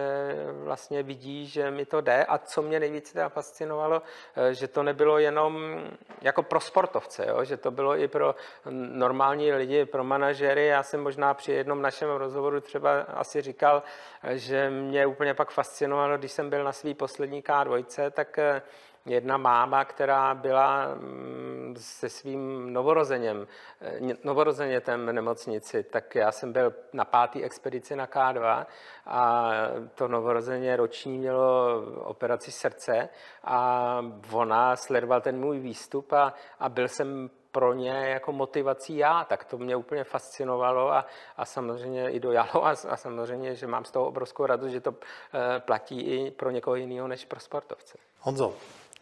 vlastně 0.64 1.02
vidí, 1.02 1.46
že 1.46 1.70
mi 1.70 1.84
to 1.84 2.00
jde. 2.00 2.24
A 2.24 2.38
co 2.38 2.62
mě 2.62 2.80
nejvíce 2.80 3.12
teda 3.12 3.28
fascinovalo, 3.28 4.02
eh, 4.36 4.54
že 4.54 4.68
to 4.68 4.82
nebylo 4.82 5.18
jenom 5.18 5.80
jako 6.22 6.42
pro 6.42 6.60
sportovce, 6.60 7.26
jo, 7.28 7.44
že 7.44 7.56
to 7.56 7.70
bylo 7.70 7.96
i 7.96 8.08
pro 8.08 8.34
normální 8.72 9.52
lidi, 9.52 9.84
pro 9.84 10.04
manažery. 10.04 10.66
Já 10.66 10.82
jsem 10.82 11.02
možná 11.02 11.34
při 11.34 11.52
jednom 11.52 11.82
našem 11.82 12.10
rozhovoru 12.10 12.60
třeba 12.60 13.00
asi 13.00 13.42
říkal, 13.42 13.82
eh, 14.22 14.38
že 14.38 14.70
mě 14.70 15.06
úplně 15.06 15.34
pak 15.34 15.50
fascinovalo, 15.50 16.18
když 16.18 16.32
jsem 16.32 16.50
byl 16.50 16.64
na 16.64 16.72
svý 16.72 16.94
poslední 16.94 17.42
K2, 17.42 18.10
tak 18.10 18.38
eh, 18.38 18.62
jedna 19.06 19.36
máma, 19.36 19.84
která 19.84 20.34
byla 20.34 20.94
mm, 20.94 21.74
se 21.78 22.08
svým 22.08 22.72
novorozeněm, 22.72 23.46
eh, 23.80 24.00
novorozenětem 24.24 25.06
v 25.06 25.12
nemocnici, 25.12 25.82
tak 25.82 26.14
já 26.14 26.32
jsem 26.32 26.52
byl 26.52 26.74
na 26.92 27.04
pátý 27.04 27.44
expedici 27.44 27.96
na 27.96 28.06
K2 28.06 28.66
a 29.06 29.50
to 29.94 30.08
novorozeně 30.08 30.76
roční 30.76 31.18
mělo 31.18 31.82
operaci 32.04 32.52
srdce 32.52 33.08
a 33.44 33.98
ona 34.32 34.76
sledoval 34.76 35.20
ten 35.20 35.40
můj 35.40 35.58
výstup 35.58 36.12
a, 36.12 36.34
a 36.58 36.68
byl 36.68 36.88
jsem 36.88 37.30
pro 37.56 37.72
ně 37.72 37.90
jako 37.90 38.32
motivací 38.32 38.96
já, 38.96 39.24
tak 39.24 39.44
to 39.44 39.58
mě 39.58 39.76
úplně 39.76 40.04
fascinovalo 40.04 40.92
a, 40.92 41.06
a 41.36 41.44
samozřejmě 41.44 42.10
i 42.10 42.20
dojalo 42.20 42.66
a, 42.66 42.70
a 42.88 42.96
samozřejmě, 42.96 43.54
že 43.54 43.66
mám 43.66 43.84
z 43.84 43.90
toho 43.90 44.06
obrovskou 44.06 44.46
radost, 44.46 44.70
že 44.70 44.80
to 44.80 44.94
e, 44.94 45.60
platí 45.60 46.00
i 46.00 46.30
pro 46.30 46.50
někoho 46.50 46.76
jiného 46.76 47.08
než 47.08 47.24
pro 47.24 47.40
sportovce. 47.40 47.98
Honzo, 48.20 48.54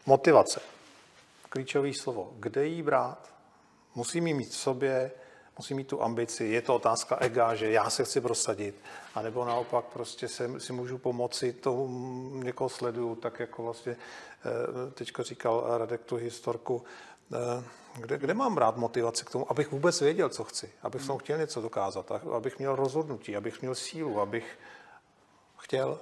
Motivace. 0.06 0.60
Klíčové 1.48 1.94
slovo. 1.94 2.32
Kde 2.36 2.66
jí 2.66 2.82
brát? 2.82 3.34
Musím 3.94 4.26
ji 4.26 4.34
mít 4.34 4.50
v 4.50 4.56
sobě, 4.56 5.10
musím 5.58 5.76
mít 5.76 5.88
tu 5.88 6.02
ambici. 6.02 6.44
Je 6.44 6.62
to 6.62 6.74
otázka 6.74 7.16
ega, 7.20 7.54
že 7.54 7.70
já 7.70 7.90
se 7.90 8.04
chci 8.04 8.20
prosadit, 8.20 8.74
anebo 9.14 9.44
naopak 9.44 9.84
prostě 9.84 10.28
se, 10.28 10.60
si 10.60 10.72
můžu 10.72 10.98
pomoci, 10.98 11.52
to 11.52 11.88
někoho 12.32 12.68
sleduju, 12.68 13.14
tak 13.14 13.40
jako 13.40 13.62
vlastně 13.62 13.96
eh, 13.96 14.90
teďko 14.90 15.22
říkal 15.22 15.78
Radek 15.78 16.04
tu 16.04 16.16
historku, 16.16 16.84
eh, 17.32 17.64
kde, 18.00 18.18
kde 18.18 18.34
mám 18.34 18.54
brát 18.54 18.76
motivaci 18.76 19.24
k 19.24 19.30
tomu, 19.30 19.50
abych 19.50 19.72
vůbec 19.72 20.00
věděl, 20.00 20.28
co 20.28 20.44
chci, 20.44 20.72
abych 20.82 21.06
tom 21.06 21.18
chtěl 21.18 21.38
něco 21.38 21.60
dokázat, 21.60 22.12
abych 22.36 22.58
měl 22.58 22.76
rozhodnutí, 22.76 23.36
abych 23.36 23.60
měl 23.60 23.74
sílu, 23.74 24.20
abych 24.20 24.58
chtěl 25.56 26.00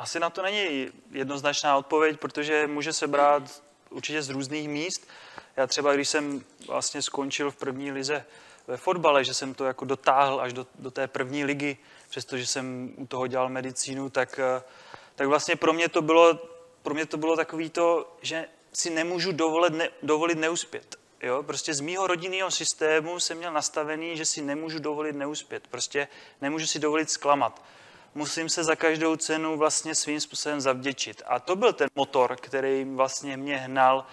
asi 0.00 0.20
na 0.20 0.30
to 0.30 0.42
není 0.42 0.88
jednoznačná 1.10 1.76
odpověď, 1.76 2.20
protože 2.20 2.66
může 2.66 2.92
se 2.92 3.06
brát 3.06 3.62
určitě 3.90 4.22
z 4.22 4.30
různých 4.30 4.68
míst. 4.68 5.08
Já 5.56 5.66
třeba, 5.66 5.94
když 5.94 6.08
jsem 6.08 6.44
vlastně 6.66 7.02
skončil 7.02 7.50
v 7.50 7.56
první 7.56 7.92
lize 7.92 8.24
ve 8.66 8.76
fotbale, 8.76 9.24
že 9.24 9.34
jsem 9.34 9.54
to 9.54 9.64
jako 9.64 9.84
dotáhl 9.84 10.40
až 10.40 10.52
do, 10.52 10.66
do 10.78 10.90
té 10.90 11.08
první 11.08 11.44
ligy, 11.44 11.76
přestože 12.08 12.46
jsem 12.46 12.94
u 12.96 13.06
toho 13.06 13.26
dělal 13.26 13.48
medicínu, 13.48 14.10
tak, 14.10 14.38
eh, 14.38 14.62
tak 15.14 15.28
vlastně 15.28 15.56
pro 15.56 15.72
mě 15.72 15.88
to 15.88 16.02
bylo, 16.02 16.38
pro 16.82 16.94
mě 16.94 17.06
to 17.06 17.16
bylo 17.16 17.36
takový 17.36 17.70
to, 17.70 18.16
že 18.22 18.48
si 18.72 18.90
nemůžu 18.90 19.32
dovolit, 19.32 19.72
ne, 19.72 19.88
dovolit 20.02 20.38
neuspět. 20.38 20.96
Jo? 21.22 21.42
Prostě 21.42 21.74
z 21.74 21.80
mýho 21.80 22.06
rodinného 22.06 22.50
systému 22.50 23.20
jsem 23.20 23.38
měl 23.38 23.52
nastavený, 23.52 24.16
že 24.16 24.24
si 24.24 24.42
nemůžu 24.42 24.78
dovolit 24.78 25.16
neuspět. 25.16 25.66
Prostě 25.68 26.08
nemůžu 26.40 26.66
si 26.66 26.78
dovolit 26.78 27.10
zklamat 27.10 27.62
musím 28.14 28.48
se 28.48 28.64
za 28.64 28.76
každou 28.76 29.16
cenu 29.16 29.56
vlastně 29.56 29.94
svým 29.94 30.20
způsobem 30.20 30.60
zavděčit. 30.60 31.22
A 31.26 31.40
to 31.40 31.56
byl 31.56 31.72
ten 31.72 31.88
motor, 31.94 32.36
který 32.36 32.84
vlastně 32.84 33.36
mě 33.36 33.56
hnal, 33.56 34.06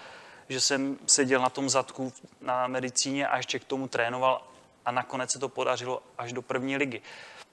že 0.49 0.61
jsem 0.61 0.97
seděl 1.05 1.41
na 1.41 1.49
tom 1.49 1.69
zadku 1.69 2.13
na 2.41 2.67
medicíně 2.67 3.27
a 3.27 3.37
ještě 3.37 3.59
k 3.59 3.65
tomu 3.65 3.87
trénoval 3.87 4.47
a 4.85 4.91
nakonec 4.91 5.31
se 5.31 5.39
to 5.39 5.49
podařilo 5.49 6.03
až 6.17 6.33
do 6.33 6.41
první 6.41 6.77
ligy. 6.77 7.01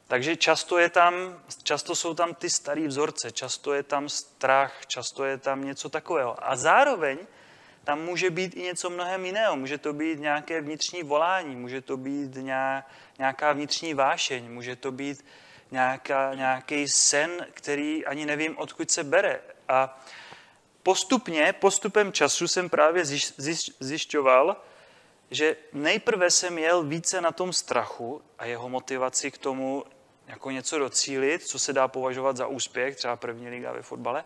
Takže 0.08 0.36
často, 0.36 0.78
je 0.78 0.90
tam, 0.90 1.40
často 1.62 1.94
jsou 1.96 2.14
tam 2.14 2.34
ty 2.34 2.50
starý 2.50 2.86
vzorce, 2.86 3.32
často 3.32 3.74
je 3.74 3.82
tam 3.82 4.08
strach, 4.08 4.86
často 4.86 5.24
je 5.24 5.38
tam 5.38 5.64
něco 5.64 5.88
takového. 5.88 6.50
A 6.50 6.56
zároveň 6.56 7.18
tam 7.84 8.00
může 8.00 8.30
být 8.30 8.56
i 8.56 8.62
něco 8.62 8.90
mnohem 8.90 9.26
jiného. 9.26 9.56
Může 9.56 9.78
to 9.78 9.92
být 9.92 10.18
nějaké 10.18 10.60
vnitřní 10.60 11.02
volání, 11.02 11.56
může 11.56 11.80
to 11.80 11.96
být 11.96 12.36
nějaká 13.18 13.52
vnitřní 13.52 13.94
vášeň, 13.94 14.52
může 14.52 14.76
to 14.76 14.92
být 14.92 15.24
nějaká, 15.74 16.34
nějaký 16.34 16.88
sen, 16.88 17.46
který 17.50 18.06
ani 18.06 18.26
nevím, 18.26 18.58
odkud 18.58 18.90
se 18.90 19.04
bere. 19.04 19.40
A 19.68 20.02
postupně, 20.82 21.52
postupem 21.52 22.12
času 22.12 22.48
jsem 22.48 22.70
právě 22.70 23.04
zjišťoval, 23.80 24.56
že 25.30 25.56
nejprve 25.72 26.30
jsem 26.30 26.58
jel 26.58 26.82
více 26.82 27.20
na 27.20 27.32
tom 27.32 27.52
strachu 27.52 28.22
a 28.38 28.44
jeho 28.44 28.68
motivaci 28.68 29.30
k 29.30 29.38
tomu 29.38 29.84
jako 30.26 30.50
něco 30.50 30.78
docílit, 30.78 31.46
co 31.46 31.58
se 31.58 31.72
dá 31.72 31.88
považovat 31.88 32.36
za 32.36 32.46
úspěch, 32.46 32.96
třeba 32.96 33.16
první 33.16 33.48
liga 33.48 33.72
ve 33.72 33.82
fotbale, 33.82 34.24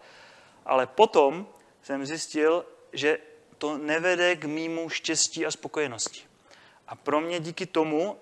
ale 0.65 0.87
potom 0.87 1.47
jsem 1.83 2.07
zjistil, 2.07 2.67
že 2.93 3.19
to 3.59 3.79
nevede 3.79 4.37
k 4.37 4.45
mýmu 4.45 4.89
štěstí 4.89 5.47
a 5.47 5.51
spokojenosti. 5.51 6.23
A 6.89 6.95
pro 6.95 7.21
mě 7.21 7.41
díky 7.41 7.67
tomu 7.67 8.21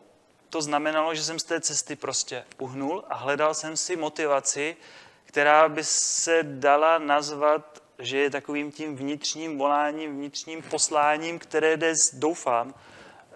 to 0.57 0.63
znamenalo, 0.63 1.15
že 1.15 1.25
jsem 1.25 1.39
z 1.39 1.45
té 1.45 1.61
cesty 1.61 1.97
prostě 1.97 2.45
uhnul 2.59 3.05
a 3.09 3.15
hledal 3.15 3.55
jsem 3.55 3.77
si 3.77 3.97
motivaci, 3.97 4.77
která 5.25 5.69
by 5.69 5.85
se 5.85 6.43
dala 6.43 6.99
nazvat 6.99 7.83
že 7.99 8.19
je 8.19 8.31
takovým 8.31 8.73
tím 8.73 8.97
vnitřním 8.97 9.59
voláním, 9.59 10.17
vnitřním 10.17 10.63
posláním, 10.63 11.39
které 11.39 11.77
jde, 11.77 11.93
doufám, 12.13 12.75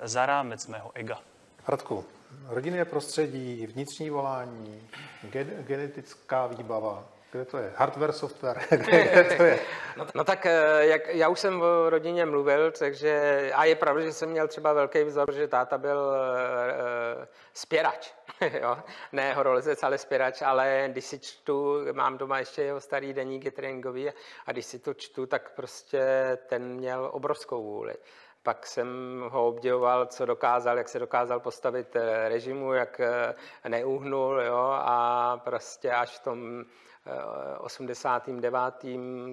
za 0.03 0.27
rámec 0.27 0.67
mého 0.67 0.91
ega. 0.95 1.21
Radku, 1.69 2.05
rodinné 2.47 2.85
prostředí, 2.85 3.67
vnitřní 3.67 4.11
volání, 4.11 4.89
genetická 5.67 6.47
výbava, 6.47 7.05
kde 7.33 7.45
to 7.45 7.59
je? 7.59 7.73
Hardware, 7.77 8.13
software? 8.13 8.61
Kde 8.71 9.25
to 9.37 9.43
je? 9.43 9.59
No, 9.97 10.07
no 10.15 10.25
tak 10.25 10.47
eh, 10.47 10.87
jak, 10.87 11.15
já 11.15 11.29
už 11.29 11.41
jsem 11.41 11.63
o 11.63 11.91
rodině 11.91 12.27
mluvil, 12.27 12.71
takže 12.71 13.53
a 13.55 13.65
je 13.65 13.77
pravda, 13.77 14.03
že 14.03 14.13
jsem 14.13 14.29
měl 14.29 14.49
třeba 14.49 14.73
velký 14.73 15.03
vzor, 15.03 15.33
že 15.33 15.49
táta 15.49 15.79
byl 15.79 15.99
uh, 15.99 17.25
spěrač. 17.53 18.13
jo? 18.61 18.79
Ne 19.13 19.35
horolezec, 19.35 19.83
ale 19.83 19.99
spěrač, 19.99 20.43
ale 20.43 20.85
když 20.89 21.05
si 21.05 21.19
čtu, 21.19 21.79
mám 21.93 22.19
doma 22.19 22.39
ještě 22.39 22.63
jeho 22.63 22.81
starý 22.81 23.13
deníky 23.13 23.51
tréninkový 23.51 24.11
a 24.47 24.53
když 24.53 24.67
si 24.67 24.79
to 24.79 24.95
čtu, 24.95 25.27
tak 25.27 25.55
prostě 25.55 26.03
ten 26.47 26.75
měl 26.75 27.09
obrovskou 27.13 27.63
vůli. 27.63 27.95
Pak 28.43 28.67
jsem 28.67 28.89
ho 29.31 29.47
obdivoval, 29.47 30.07
co 30.07 30.27
dokázal, 30.27 30.79
jak 30.79 30.89
se 30.89 30.99
dokázal 30.99 31.41
postavit 31.41 31.97
režimu, 32.29 32.73
jak 32.73 33.01
neuhnul 33.69 34.41
jo? 34.41 34.73
a 34.73 35.37
prostě 35.45 35.91
až 35.91 36.19
v 36.19 36.23
tom 36.23 36.65
89. 37.59 38.85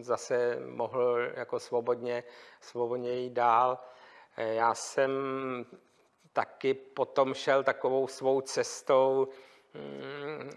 zase 0.01 0.59
mohl 0.65 1.19
jako 1.33 1.59
svobodně, 1.59 2.23
svobodně 2.61 3.11
jít 3.11 3.33
dál. 3.33 3.79
Já 4.37 4.73
jsem 4.73 5.11
taky 6.33 6.73
potom 6.73 7.33
šel 7.33 7.63
takovou 7.63 8.07
svou 8.07 8.41
cestou, 8.41 9.27
mm, 9.73 10.49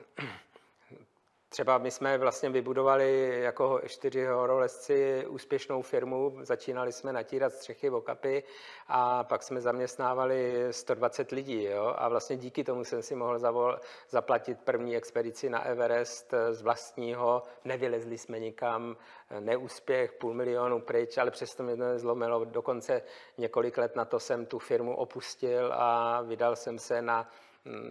Třeba 1.52 1.78
my 1.78 1.90
jsme 1.90 2.18
vlastně 2.18 2.50
vybudovali 2.50 3.40
jako 3.42 3.80
čtyři 3.86 4.26
horolezci 4.26 5.26
úspěšnou 5.28 5.82
firmu, 5.82 6.38
začínali 6.42 6.92
jsme 6.92 7.12
natírat 7.12 7.52
střechy 7.52 7.88
v 7.88 7.94
okapy 7.94 8.42
a 8.88 9.24
pak 9.24 9.42
jsme 9.42 9.60
zaměstnávali 9.60 10.68
120 10.70 11.30
lidí. 11.30 11.64
Jo? 11.64 11.94
A 11.96 12.08
vlastně 12.08 12.36
díky 12.36 12.64
tomu 12.64 12.84
jsem 12.84 13.02
si 13.02 13.14
mohl 13.14 13.38
zavol, 13.38 13.78
zaplatit 14.08 14.60
první 14.60 14.96
expedici 14.96 15.50
na 15.50 15.64
Everest 15.64 16.34
z 16.50 16.62
vlastního, 16.62 17.42
nevylezli 17.64 18.18
jsme 18.18 18.38
nikam, 18.38 18.96
neúspěch, 19.40 20.12
půl 20.12 20.34
milionu 20.34 20.80
pryč, 20.80 21.18
ale 21.18 21.30
přesto 21.30 21.62
mě 21.62 21.76
to 21.76 21.82
nezlomilo. 21.82 22.44
Dokonce 22.44 23.02
několik 23.38 23.78
let 23.78 23.96
na 23.96 24.04
to 24.04 24.20
jsem 24.20 24.46
tu 24.46 24.58
firmu 24.58 24.96
opustil 24.96 25.72
a 25.72 26.20
vydal 26.22 26.56
jsem 26.56 26.78
se 26.78 27.02
na 27.02 27.30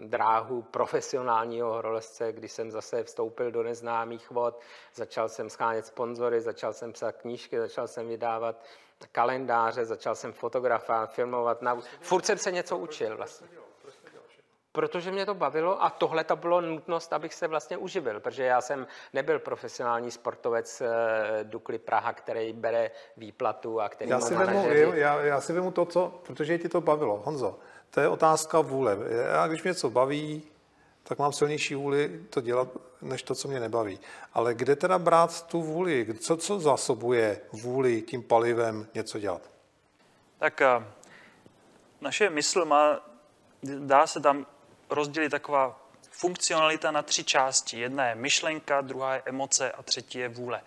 dráhu 0.06 0.62
profesionálního 0.62 1.74
horolezce, 1.74 2.32
kdy 2.32 2.48
jsem 2.48 2.72
zase 2.72 3.04
vstoupil 3.04 3.52
do 3.52 3.64
neznámých 3.64 4.32
vod, 4.32 4.62
začal 4.94 5.30
jsem 5.30 5.50
schánět 5.50 5.86
sponzory, 5.86 6.42
začal 6.42 6.74
jsem 6.74 6.94
psát 6.94 7.12
knížky, 7.12 7.60
začal 7.60 7.88
jsem 7.88 8.08
vydávat 8.08 8.66
kalendáře, 9.12 9.86
začal 9.86 10.16
jsem 10.16 10.34
fotografovat, 10.34 11.14
filmovat. 11.14 11.62
Na... 11.62 11.78
Furt 12.02 12.26
jsem 12.26 12.38
se 12.38 12.52
něco 12.52 12.78
učil 12.78 13.18
vlastně. 13.18 13.48
Protože 14.72 15.12
mě 15.12 15.26
to 15.26 15.34
bavilo 15.34 15.84
a 15.84 15.90
tohle 15.90 16.24
to 16.24 16.36
bylo 16.36 16.62
nutnost, 16.62 17.14
abych 17.14 17.34
se 17.34 17.48
vlastně 17.48 17.78
uživil, 17.78 18.20
protože 18.20 18.44
já 18.44 18.62
jsem 18.62 18.88
nebyl 19.14 19.40
profesionální 19.40 20.12
sportovec 20.12 20.82
eh, 20.82 20.88
Dukly 21.44 21.78
Praha, 21.78 22.14
který 22.14 22.54
bere 22.54 22.92
výplatu 23.18 23.82
a 23.82 23.90
který 23.90 24.10
já 24.10 24.20
si, 24.20 24.36
vemu, 24.36 24.70
já, 24.94 25.22
já 25.22 25.42
si 25.42 25.54
vemu 25.54 25.72
to, 25.72 25.86
co, 25.86 26.22
protože 26.24 26.58
ti 26.58 26.70
to 26.70 26.82
bavilo. 26.82 27.22
Honzo, 27.26 27.60
to 27.90 28.00
je 28.00 28.08
otázka 28.08 28.62
vůle. 28.62 28.98
Já, 29.34 29.48
když 29.48 29.64
mě 29.64 29.70
něco 29.70 29.90
baví, 29.90 30.44
tak 31.04 31.20
mám 31.20 31.34
silnější 31.34 31.76
vůli 31.76 32.26
to 32.30 32.42
dělat, 32.42 32.68
než 33.02 33.24
to, 33.24 33.36
co 33.36 33.48
mě 33.48 33.60
nebaví. 33.60 34.00
Ale 34.34 34.54
kde 34.54 34.76
teda 34.76 35.00
brát 35.00 35.48
tu 35.48 35.62
vůli? 35.62 36.16
Co, 36.20 36.38
co 36.38 36.60
zásobuje 36.60 37.42
vůli 37.52 38.02
tím 38.02 38.24
palivem 38.24 38.88
něco 38.94 39.20
dělat? 39.20 39.42
Tak 40.40 40.62
eh, 40.62 40.84
naše 42.02 42.30
mysl 42.30 42.66
má, 42.66 43.00
dá 43.64 44.08
se 44.08 44.20
tam 44.20 44.46
rozdělit 44.90 45.30
taková 45.30 45.90
funkcionalita 46.12 46.92
na 46.92 47.02
tři 47.02 47.24
části. 47.24 47.80
Jedna 47.80 48.10
je 48.10 48.16
myšlenka, 48.16 48.82
druhá 48.82 49.16
je 49.16 49.22
emoce 49.26 49.72
a 49.72 49.84
třetí 49.84 50.20
je 50.20 50.30
vůle. 50.30 50.62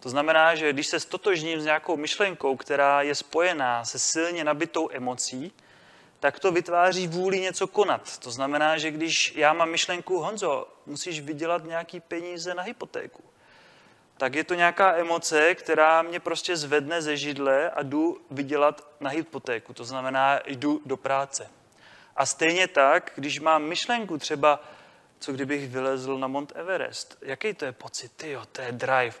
To 0.00 0.08
znamená, 0.08 0.54
že 0.54 0.72
když 0.72 0.86
se 0.86 1.00
stotožním 1.00 1.60
s 1.60 1.64
nějakou 1.64 1.96
myšlenkou, 1.96 2.56
která 2.56 3.02
je 3.02 3.14
spojená 3.14 3.84
se 3.84 3.98
silně 3.98 4.44
nabitou 4.44 4.88
emocí, 4.92 5.52
tak 6.22 6.40
to 6.40 6.52
vytváří 6.52 7.08
vůli 7.08 7.40
něco 7.40 7.66
konat. 7.66 8.18
To 8.18 8.30
znamená, 8.30 8.78
že 8.78 8.90
když 8.90 9.32
já 9.36 9.52
mám 9.52 9.70
myšlenku, 9.70 10.18
Honzo, 10.18 10.68
musíš 10.86 11.20
vydělat 11.20 11.64
nějaký 11.64 12.00
peníze 12.00 12.54
na 12.54 12.62
hypotéku, 12.62 13.22
tak 14.16 14.34
je 14.34 14.44
to 14.44 14.54
nějaká 14.54 14.96
emoce, 14.96 15.54
která 15.54 16.02
mě 16.02 16.20
prostě 16.20 16.56
zvedne 16.56 17.02
ze 17.02 17.16
židle 17.16 17.70
a 17.70 17.82
jdu 17.82 18.20
vydělat 18.30 18.86
na 19.00 19.10
hypotéku. 19.10 19.74
To 19.74 19.84
znamená, 19.84 20.40
jdu 20.46 20.82
do 20.86 20.96
práce. 20.96 21.50
A 22.16 22.26
stejně 22.26 22.68
tak, 22.68 23.12
když 23.14 23.40
mám 23.40 23.62
myšlenku 23.62 24.18
třeba, 24.18 24.62
co 25.18 25.32
kdybych 25.32 25.68
vylezl 25.68 26.18
na 26.18 26.26
Mount 26.26 26.52
Everest, 26.54 27.18
jaký 27.22 27.54
to 27.54 27.64
je 27.64 27.72
pocit, 27.72 28.12
ty 28.16 28.38
to 28.52 28.62
je 28.62 28.72
drive, 28.72 29.14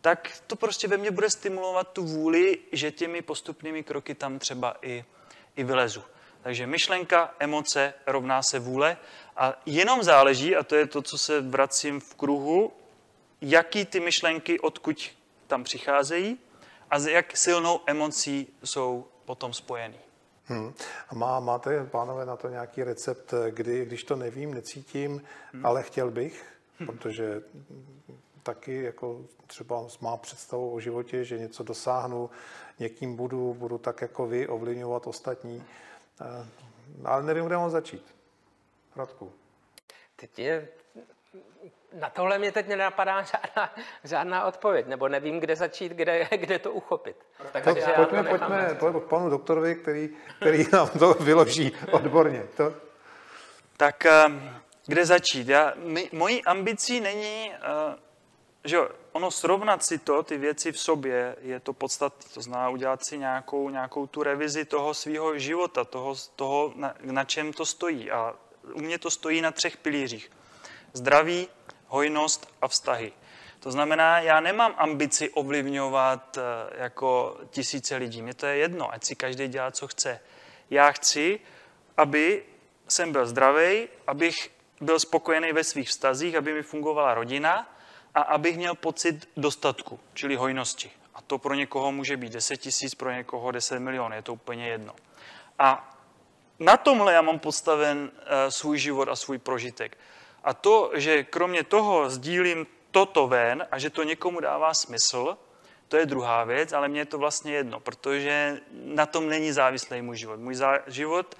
tak 0.00 0.40
to 0.46 0.56
prostě 0.56 0.88
ve 0.88 0.96
mně 0.96 1.10
bude 1.10 1.30
stimulovat 1.30 1.92
tu 1.92 2.04
vůli, 2.04 2.58
že 2.72 2.90
těmi 2.90 3.22
postupnými 3.22 3.82
kroky 3.82 4.14
tam 4.14 4.38
třeba 4.38 4.76
i, 4.82 5.04
i 5.56 5.64
vylezu. 5.64 6.02
Takže 6.42 6.66
myšlenka, 6.66 7.34
emoce 7.38 7.94
rovná 8.06 8.42
se 8.42 8.58
vůle 8.58 8.96
a 9.36 9.62
jenom 9.66 10.02
záleží, 10.02 10.56
a 10.56 10.62
to 10.62 10.76
je 10.76 10.86
to, 10.86 11.02
co 11.02 11.18
se 11.18 11.40
vracím 11.40 12.00
v 12.00 12.14
kruhu, 12.14 12.72
jaký 13.40 13.84
ty 13.84 14.00
myšlenky, 14.00 14.60
odkud 14.60 15.10
tam 15.46 15.64
přicházejí 15.64 16.38
a 16.90 16.98
s 16.98 17.06
jak 17.06 17.36
silnou 17.36 17.80
emocí 17.86 18.48
jsou 18.64 19.06
potom 19.24 19.52
spojený. 19.52 19.98
Hmm. 20.44 20.72
A 21.08 21.14
má, 21.14 21.40
máte, 21.40 21.84
pánové, 21.84 22.26
na 22.26 22.36
to 22.36 22.48
nějaký 22.48 22.84
recept, 22.84 23.34
kdy, 23.50 23.84
když 23.84 24.04
to 24.04 24.16
nevím, 24.16 24.54
necítím, 24.54 25.22
hmm. 25.52 25.66
ale 25.66 25.82
chtěl 25.82 26.10
bych, 26.10 26.46
hmm. 26.78 26.86
protože 26.86 27.42
taky 28.42 28.82
jako 28.82 29.20
třeba 29.46 29.86
má 30.00 30.16
představu 30.16 30.74
o 30.74 30.80
životě, 30.80 31.24
že 31.24 31.38
něco 31.38 31.62
dosáhnu, 31.62 32.30
někým 32.78 33.16
budu, 33.16 33.54
budu 33.54 33.78
tak 33.78 34.00
jako 34.00 34.26
vy 34.26 34.48
ovlivňovat 34.48 35.06
ostatní. 35.06 35.64
Eh, 36.20 36.46
ale 37.04 37.22
nevím, 37.22 37.46
kde 37.46 37.56
mám 37.56 37.70
začít. 37.70 38.14
Radku. 38.96 39.32
Teď 40.16 40.38
je, 40.38 40.68
na 41.92 42.10
tohle 42.10 42.38
mě 42.38 42.52
teď 42.52 42.68
nenapadá 42.68 43.22
žádná, 43.22 43.74
žádná 44.04 44.44
odpověď, 44.44 44.86
nebo 44.86 45.08
nevím, 45.08 45.40
kde 45.40 45.56
začít, 45.56 45.92
kde, 45.92 46.28
kde 46.36 46.58
to 46.58 46.72
uchopit. 46.72 47.16
Tak, 47.52 47.64
to, 47.64 47.74
pojďme, 47.74 47.94
to 47.94 48.28
pojďme, 48.28 48.76
pojďme 48.78 49.00
k 49.00 49.04
panu 49.04 49.30
doktorovi, 49.30 49.74
který, 49.74 50.16
který 50.36 50.66
nám 50.72 50.88
to 50.88 51.14
vyloží 51.14 51.72
odborně. 51.90 52.42
To... 52.56 52.74
Tak 53.76 54.06
eh, 54.06 54.24
kde 54.86 55.06
začít? 55.06 55.48
Já, 55.48 55.72
my, 55.76 56.10
mojí 56.12 56.44
ambicí 56.44 57.00
není 57.00 57.50
uh, 57.50 57.94
že 58.64 58.76
jo, 58.76 58.88
ono 59.18 59.30
srovnat 59.30 59.84
si 59.84 59.98
to, 59.98 60.22
ty 60.22 60.38
věci 60.38 60.72
v 60.72 60.80
sobě, 60.80 61.36
je 61.40 61.60
to 61.60 61.72
podstatné. 61.72 62.30
To 62.34 62.42
znamená 62.42 62.70
udělat 62.70 63.04
si 63.04 63.18
nějakou, 63.18 63.70
nějakou 63.70 64.06
tu 64.06 64.22
revizi 64.22 64.64
toho 64.64 64.94
svého 64.94 65.38
života, 65.38 65.84
toho, 65.84 66.14
toho 66.36 66.72
na, 66.76 66.94
na 67.02 67.24
čem 67.24 67.52
to 67.52 67.66
stojí. 67.66 68.10
A 68.10 68.34
u 68.72 68.80
mě 68.80 68.98
to 68.98 69.10
stojí 69.10 69.40
na 69.40 69.50
třech 69.50 69.76
pilířích. 69.76 70.30
Zdraví, 70.92 71.48
hojnost 71.86 72.54
a 72.62 72.68
vztahy. 72.68 73.12
To 73.60 73.70
znamená, 73.70 74.20
já 74.20 74.40
nemám 74.40 74.74
ambici 74.78 75.30
ovlivňovat 75.30 76.38
eh, 76.38 76.42
jako 76.82 77.40
tisíce 77.50 77.96
lidí. 77.96 78.22
Mně 78.22 78.34
to 78.34 78.46
je 78.46 78.56
jedno, 78.56 78.92
ať 78.92 79.04
si 79.04 79.14
každý 79.16 79.48
dělá, 79.48 79.70
co 79.70 79.88
chce. 79.88 80.20
Já 80.70 80.92
chci, 80.92 81.40
aby 81.96 82.44
jsem 82.88 83.12
byl 83.12 83.26
zdravý, 83.26 83.88
abych 84.06 84.50
byl 84.80 85.00
spokojený 85.00 85.52
ve 85.52 85.64
svých 85.64 85.88
vztazích, 85.88 86.34
aby 86.34 86.54
mi 86.54 86.62
fungovala 86.62 87.14
rodina, 87.14 87.77
a 88.14 88.20
abych 88.20 88.56
měl 88.56 88.74
pocit 88.74 89.28
dostatku, 89.36 90.00
čili 90.14 90.36
hojnosti. 90.36 90.90
A 91.14 91.22
to 91.22 91.38
pro 91.38 91.54
někoho 91.54 91.92
může 91.92 92.16
být 92.16 92.32
10 92.32 92.56
tisíc, 92.56 92.94
pro 92.94 93.10
někoho 93.10 93.50
10 93.50 93.78
milionů, 93.78 94.14
je 94.14 94.22
to 94.22 94.32
úplně 94.32 94.68
jedno. 94.68 94.94
A 95.58 95.94
na 96.58 96.76
tomhle 96.76 97.12
já 97.12 97.22
mám 97.22 97.38
postaven 97.38 98.10
eh, 98.16 98.50
svůj 98.50 98.78
život 98.78 99.08
a 99.08 99.16
svůj 99.16 99.38
prožitek. 99.38 99.98
A 100.44 100.54
to, 100.54 100.90
že 100.94 101.24
kromě 101.24 101.64
toho 101.64 102.10
sdílím 102.10 102.66
toto 102.90 103.28
ven 103.28 103.66
a 103.70 103.78
že 103.78 103.90
to 103.90 104.02
někomu 104.02 104.40
dává 104.40 104.74
smysl, 104.74 105.36
to 105.88 105.96
je 105.96 106.06
druhá 106.06 106.44
věc, 106.44 106.72
ale 106.72 106.88
mně 106.88 107.00
je 107.00 107.04
to 107.04 107.18
vlastně 107.18 107.52
jedno, 107.52 107.80
protože 107.80 108.60
na 108.72 109.06
tom 109.06 109.28
není 109.28 109.52
závislý 109.52 110.02
můj 110.02 110.16
život. 110.16 110.40
Můj 110.40 110.56
život 110.86 111.34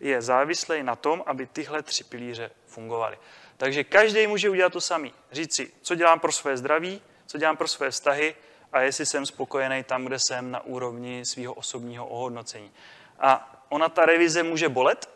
je 0.00 0.22
závislý 0.22 0.82
na 0.82 0.96
tom, 0.96 1.22
aby 1.26 1.46
tyhle 1.46 1.82
tři 1.82 2.04
pilíře 2.04 2.50
fungovaly. 2.66 3.18
Takže 3.58 3.84
každý 3.84 4.26
může 4.26 4.50
udělat 4.50 4.72
to 4.72 4.80
samý. 4.80 5.14
Říct 5.32 5.54
si, 5.54 5.72
co 5.82 5.94
dělám 5.94 6.20
pro 6.20 6.32
své 6.32 6.56
zdraví, 6.56 7.02
co 7.26 7.38
dělám 7.38 7.56
pro 7.56 7.68
své 7.68 7.90
vztahy 7.90 8.34
a 8.72 8.80
jestli 8.80 9.06
jsem 9.06 9.26
spokojený 9.26 9.84
tam, 9.84 10.04
kde 10.04 10.18
jsem 10.18 10.50
na 10.50 10.60
úrovni 10.60 11.26
svého 11.26 11.54
osobního 11.54 12.06
ohodnocení. 12.06 12.70
A 13.18 13.64
ona 13.68 13.88
ta 13.88 14.06
revize 14.06 14.42
může 14.42 14.68
bolet, 14.68 15.10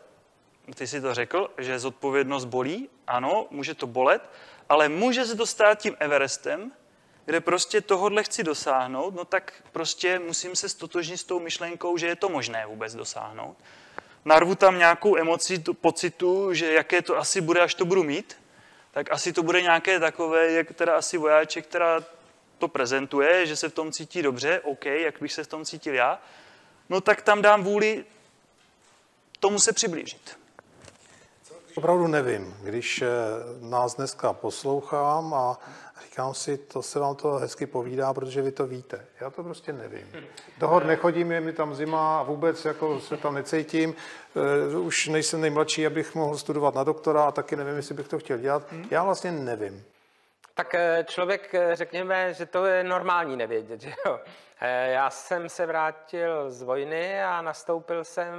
ty 0.75 0.87
si 0.87 1.01
to 1.01 1.13
řekl, 1.13 1.49
že 1.57 1.79
zodpovědnost 1.79 2.45
bolí, 2.45 2.89
ano, 3.07 3.47
může 3.51 3.73
to 3.73 3.87
bolet, 3.87 4.29
ale 4.69 4.89
může 4.89 5.25
se 5.25 5.35
to 5.35 5.45
stát 5.45 5.79
tím 5.79 5.95
Everestem, 5.99 6.71
kde 7.25 7.41
prostě 7.41 7.81
tohodle 7.81 8.23
chci 8.23 8.43
dosáhnout, 8.43 9.15
no 9.15 9.25
tak 9.25 9.53
prostě 9.71 10.19
musím 10.19 10.55
se 10.55 10.69
stotožnit 10.69 11.19
s 11.19 11.23
tou 11.23 11.39
myšlenkou, 11.39 11.97
že 11.97 12.07
je 12.07 12.15
to 12.15 12.29
možné 12.29 12.65
vůbec 12.65 12.95
dosáhnout. 12.95 13.57
Narvu 14.25 14.55
tam 14.55 14.77
nějakou 14.77 15.17
emoci, 15.17 15.63
pocitu, 15.81 16.53
že 16.53 16.73
jaké 16.73 17.01
to 17.01 17.17
asi 17.17 17.41
bude, 17.41 17.61
až 17.61 17.75
to 17.75 17.85
budu 17.85 18.03
mít, 18.03 18.37
tak 18.91 19.11
asi 19.11 19.33
to 19.33 19.43
bude 19.43 19.61
nějaké 19.61 19.99
takové, 19.99 20.51
jak 20.51 20.73
teda 20.73 20.95
asi 20.95 21.17
vojáček, 21.17 21.67
která 21.67 22.03
to 22.57 22.67
prezentuje, 22.67 23.45
že 23.45 23.55
se 23.55 23.69
v 23.69 23.73
tom 23.73 23.91
cítí 23.91 24.21
dobře, 24.21 24.59
OK, 24.59 24.85
jak 24.85 25.21
bych 25.21 25.33
se 25.33 25.43
v 25.43 25.47
tom 25.47 25.65
cítil 25.65 25.93
já, 25.93 26.19
no 26.89 27.01
tak 27.01 27.21
tam 27.21 27.41
dám 27.41 27.63
vůli 27.63 28.05
tomu 29.39 29.59
se 29.59 29.73
přiblížit. 29.73 30.37
Opravdu 31.75 32.07
nevím. 32.07 32.57
Když 32.63 33.01
eh, 33.01 33.07
nás 33.59 33.95
dneska 33.95 34.33
poslouchám 34.33 35.33
a 35.33 35.59
říkám 36.03 36.33
si, 36.33 36.57
to 36.57 36.81
se 36.81 36.99
vám 36.99 37.15
to 37.15 37.31
hezky 37.31 37.65
povídá, 37.65 38.13
protože 38.13 38.41
vy 38.41 38.51
to 38.51 38.67
víte. 38.67 39.05
Já 39.21 39.29
to 39.29 39.43
prostě 39.43 39.73
nevím. 39.73 40.07
Do 40.59 40.67
hor 40.67 40.85
nechodím, 40.85 41.31
je 41.31 41.41
mi 41.41 41.53
tam 41.53 41.75
zima 41.75 42.19
a 42.19 42.23
vůbec 42.23 42.65
jako 42.65 42.99
se 42.99 43.17
tam 43.17 43.35
necítím. 43.35 43.95
Eh, 44.73 44.77
už 44.77 45.07
nejsem 45.07 45.41
nejmladší, 45.41 45.85
abych 45.85 46.15
mohl 46.15 46.37
studovat 46.37 46.75
na 46.75 46.83
doktora 46.83 47.23
a 47.23 47.31
taky 47.31 47.55
nevím, 47.55 47.75
jestli 47.75 47.95
bych 47.95 48.07
to 48.07 48.19
chtěl 48.19 48.37
dělat. 48.37 48.63
Já 48.91 49.03
vlastně 49.03 49.31
nevím. 49.31 49.83
Tak 50.55 50.75
eh, 50.75 51.05
člověk, 51.07 51.55
řekněme, 51.73 52.33
že 52.33 52.45
to 52.45 52.65
je 52.65 52.83
normální 52.83 53.37
nevědět, 53.37 53.81
že 53.81 53.93
jo. 54.05 54.19
Eh, 54.59 54.91
já 54.91 55.09
jsem 55.09 55.49
se 55.49 55.65
vrátil 55.65 56.51
z 56.51 56.61
vojny 56.61 57.23
a 57.23 57.41
nastoupil 57.41 58.03
jsem 58.03 58.33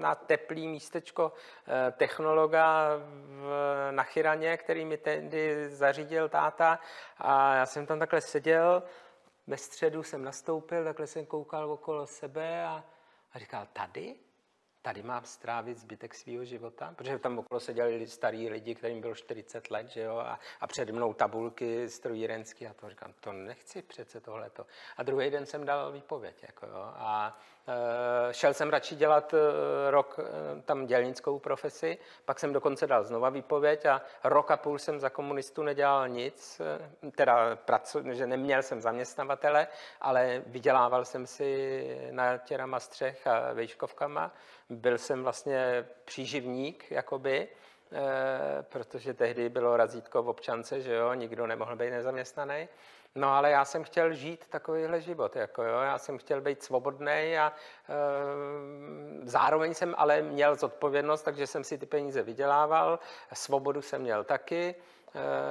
na 0.00 0.14
teplý 0.14 0.68
místečko 0.68 1.32
eh, 1.66 1.92
technologa 1.92 2.88
v, 3.14 3.88
na 3.90 4.02
Chyraně, 4.02 4.56
který 4.56 4.84
mi 4.84 4.96
tehdy 4.96 5.68
zařídil 5.68 6.28
táta 6.28 6.78
a 7.18 7.54
já 7.54 7.66
jsem 7.66 7.86
tam 7.86 7.98
takhle 7.98 8.20
seděl, 8.20 8.82
ve 9.46 9.56
středu 9.56 10.02
jsem 10.02 10.24
nastoupil, 10.24 10.84
takhle 10.84 11.06
jsem 11.06 11.26
koukal 11.26 11.70
okolo 11.70 12.06
sebe 12.06 12.64
a, 12.64 12.84
a 13.32 13.38
říkal, 13.38 13.66
tady? 13.72 14.16
Tady 14.82 15.02
mám 15.02 15.24
strávit 15.24 15.78
zbytek 15.78 16.14
svého 16.14 16.44
života, 16.44 16.94
protože 16.96 17.18
tam 17.18 17.38
okolo 17.38 17.60
seděli 17.60 18.06
starý 18.06 18.48
lidi, 18.48 18.74
kterým 18.74 19.00
bylo 19.00 19.14
40 19.14 19.70
let, 19.70 19.88
že 19.88 20.00
jo, 20.00 20.16
a, 20.16 20.40
a 20.60 20.66
před 20.66 20.90
mnou 20.90 21.14
tabulky 21.14 21.88
strojírenský 21.88 22.66
a 22.66 22.74
to 22.74 22.90
říkám, 22.90 23.12
to 23.20 23.32
nechci 23.32 23.82
přece 23.82 24.20
tohleto. 24.20 24.66
A 24.96 25.02
druhý 25.02 25.30
den 25.30 25.46
jsem 25.46 25.64
dal 25.64 25.92
výpověď, 25.92 26.42
jako 26.42 26.66
jo, 26.66 26.92
a 26.94 27.38
šel 28.30 28.54
jsem 28.54 28.70
radši 28.70 28.96
dělat 28.96 29.34
e, 29.34 29.90
rok 29.90 30.18
e, 30.18 30.62
tam 30.62 30.86
dělnickou 30.86 31.38
profesi, 31.38 31.98
pak 32.24 32.38
jsem 32.40 32.52
dokonce 32.52 32.86
dal 32.86 33.04
znova 33.04 33.30
výpověď 33.30 33.86
a 33.86 34.02
rok 34.24 34.50
a 34.50 34.56
půl 34.56 34.78
jsem 34.78 35.00
za 35.00 35.10
komunistu 35.10 35.62
nedělal 35.62 36.08
nic, 36.08 36.60
teda 37.16 37.56
pracu, 37.56 38.02
že 38.12 38.26
neměl 38.26 38.62
jsem 38.62 38.80
zaměstnavatele, 38.80 39.66
ale 40.00 40.42
vydělával 40.46 41.04
jsem 41.04 41.26
si 41.26 42.10
na 42.10 42.38
těrama 42.38 42.80
střech 42.80 43.26
a 43.26 43.52
vejškovkama, 43.52 44.34
byl 44.70 44.98
jsem 44.98 45.22
vlastně 45.22 45.86
příživník, 46.04 46.90
jakoby, 46.90 47.48
protože 48.62 49.14
tehdy 49.14 49.48
bylo 49.48 49.76
razítko 49.76 50.22
v 50.22 50.28
občance, 50.28 50.80
že 50.80 50.94
jo, 50.94 51.14
nikdo 51.14 51.46
nemohl 51.46 51.76
být 51.76 51.90
nezaměstnaný. 51.90 52.68
No 53.14 53.28
ale 53.28 53.50
já 53.50 53.64
jsem 53.64 53.84
chtěl 53.84 54.14
žít 54.14 54.46
takovýhle 54.48 55.00
život, 55.00 55.36
jako 55.36 55.62
jo, 55.62 55.80
já 55.80 55.98
jsem 55.98 56.18
chtěl 56.18 56.40
být 56.40 56.62
svobodný 56.62 57.38
a 57.38 57.52
e, 57.52 57.52
zároveň 59.22 59.74
jsem 59.74 59.94
ale 59.98 60.22
měl 60.22 60.56
zodpovědnost, 60.56 61.22
takže 61.22 61.46
jsem 61.46 61.64
si 61.64 61.78
ty 61.78 61.86
peníze 61.86 62.22
vydělával, 62.22 62.98
svobodu 63.32 63.82
jsem 63.82 64.02
měl 64.02 64.24
taky, 64.24 64.74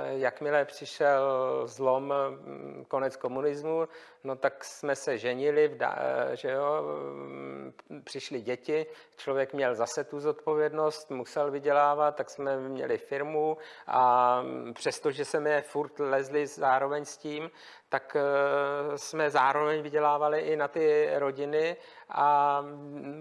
jakmile 0.10 0.66
přišel 0.66 1.22
zlom, 1.66 2.14
mm, 2.30 2.86
konec 2.88 3.16
komunismu, 3.16 3.88
no 4.24 4.36
tak 4.36 4.64
jsme 4.64 4.95
se 4.95 5.18
ženili, 5.18 5.78
eh, 5.82 6.36
že 6.36 6.51
jo, 6.51 6.84
mm, 7.14 7.74
přišly 8.03 8.41
děti, 8.41 8.86
člověk 9.18 9.53
měl 9.53 9.76
zase 9.76 10.03
tu 10.03 10.20
zodpovědnost, 10.20 11.12
musel 11.12 11.51
vydělávat, 11.51 12.16
tak 12.16 12.30
jsme 12.30 12.57
měli 12.57 12.97
firmu 12.97 13.57
a 13.88 14.41
mm, 14.41 14.74
přestože 14.74 15.26
jsme 15.26 15.49
je 15.49 15.62
furt 15.62 15.99
lezli 15.99 16.47
zároveň 16.47 17.05
s 17.05 17.18
tím, 17.18 17.51
tak 17.89 18.16
eh, 18.16 18.97
jsme 18.97 19.30
zároveň 19.30 19.82
vydělávali 19.82 20.39
i 20.39 20.55
na 20.55 20.68
ty 20.68 21.10
rodiny 21.16 21.78
a 22.10 22.64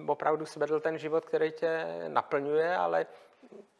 opravdu 0.07 0.47
svedl 0.47 0.81
ten 0.81 0.99
život, 0.99 1.25
který 1.25 1.53
tě 1.53 1.87
naplňuje, 2.09 2.77
ale 2.77 3.07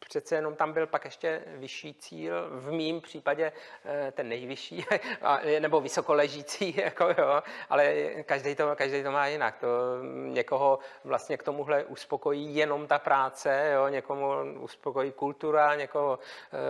přece 0.09 0.35
jenom 0.35 0.55
tam 0.55 0.73
byl 0.73 0.87
pak 0.87 1.05
ještě 1.05 1.41
vyšší 1.47 1.93
cíl, 1.93 2.33
v 2.49 2.71
mém 2.71 3.01
případě 3.01 3.51
eh, 3.85 4.11
ten 4.11 4.29
nejvyšší, 4.29 4.85
nebo 5.59 5.81
vysokoležící, 5.81 6.77
jako 6.83 7.03
jo, 7.17 7.41
ale 7.69 7.93
každý 8.23 8.55
to, 8.55 8.75
každý 8.75 9.03
to 9.03 9.11
má 9.11 9.27
jinak. 9.27 9.57
To 9.57 9.67
někoho 10.27 10.79
vlastně 11.03 11.37
k 11.37 11.43
tomuhle 11.43 11.83
uspokojí 11.83 12.55
jenom 12.55 12.87
ta 12.87 12.99
práce, 12.99 13.71
jo, 13.73 13.87
někomu 13.87 14.27
uspokojí 14.59 15.11
kultura, 15.11 15.75
někoho 15.75 16.19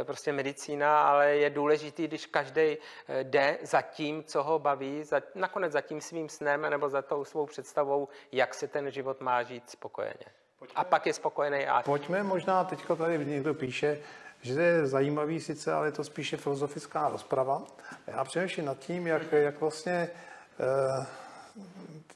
eh, 0.02 0.04
prostě 0.04 0.34
medicína, 0.34 1.02
ale 1.02 1.36
je 1.36 1.50
důležitý, 1.50 2.08
když 2.08 2.26
každý 2.26 2.62
eh, 2.62 2.78
jde 3.24 3.58
za 3.62 3.82
tím, 3.82 4.24
co 4.24 4.44
ho 4.44 4.60
baví, 4.60 5.04
za, 5.04 5.22
nakonec 5.36 5.72
za 5.72 5.82
tím 5.82 6.02
svým 6.02 6.30
snem 6.30 6.62
nebo 6.70 6.90
za 6.90 7.02
tou 7.02 7.26
svou 7.26 7.46
představou, 7.46 8.08
jak 8.32 8.54
se 8.54 8.68
ten 8.68 8.92
život 8.92 9.22
má 9.22 9.44
žít 9.44 9.70
spokojeně. 9.70 10.39
Pojďme. 10.60 10.76
A 10.76 10.84
pak 10.84 11.06
je 11.06 11.14
spokojený. 11.14 11.68
A... 11.68 11.82
Pojďme 11.82 12.24
možná, 12.24 12.64
teďka 12.64 12.96
tady 12.96 13.26
někdo 13.26 13.54
píše, 13.54 14.00
že 14.42 14.54
to 14.54 14.60
je 14.60 14.88
zajímavý 14.88 15.40
sice, 15.40 15.74
ale 15.74 15.88
je 15.88 15.92
to 15.92 16.04
spíše 16.04 16.38
filozofická 16.38 17.10
rozprava. 17.10 17.62
Já 18.08 18.24
přemýšlím 18.24 18.66
nad 18.66 18.80
tím, 18.80 19.08
jak, 19.08 19.32
jak 19.32 19.62
vlastně 19.62 20.10
eh, 20.60 21.06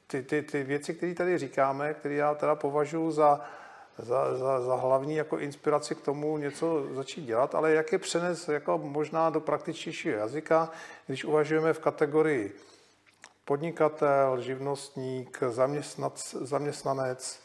ty, 0.08 0.24
ty, 0.24 0.42
ty 0.42 0.64
věci, 0.64 0.94
které 0.94 1.14
tady 1.14 1.38
říkáme, 1.38 1.94
které 1.94 2.16
já 2.16 2.36
teda 2.36 2.56
považuji 2.56 3.12
za, 3.12 3.42
za, 3.98 4.38
za, 4.38 4.62
za 4.62 4.76
hlavní 4.76 5.16
jako 5.16 5.40
inspiraci 5.40 5.96
k 5.96 6.02
tomu 6.02 6.38
něco 6.38 6.88
začít 6.94 7.26
dělat, 7.26 7.56
ale 7.56 7.72
jak 7.72 7.92
je 7.92 8.00
přenes 8.00 8.48
jako 8.48 8.78
možná 8.78 9.30
do 9.30 9.40
praktičtějšího 9.40 10.18
jazyka, 10.18 10.70
když 11.08 11.26
uvažujeme 11.26 11.74
v 11.74 11.80
kategorii 11.80 12.56
podnikatel, 13.46 14.42
živnostník, 14.42 15.44
zaměstnanec, 16.42 17.40
Eh, 17.40 17.43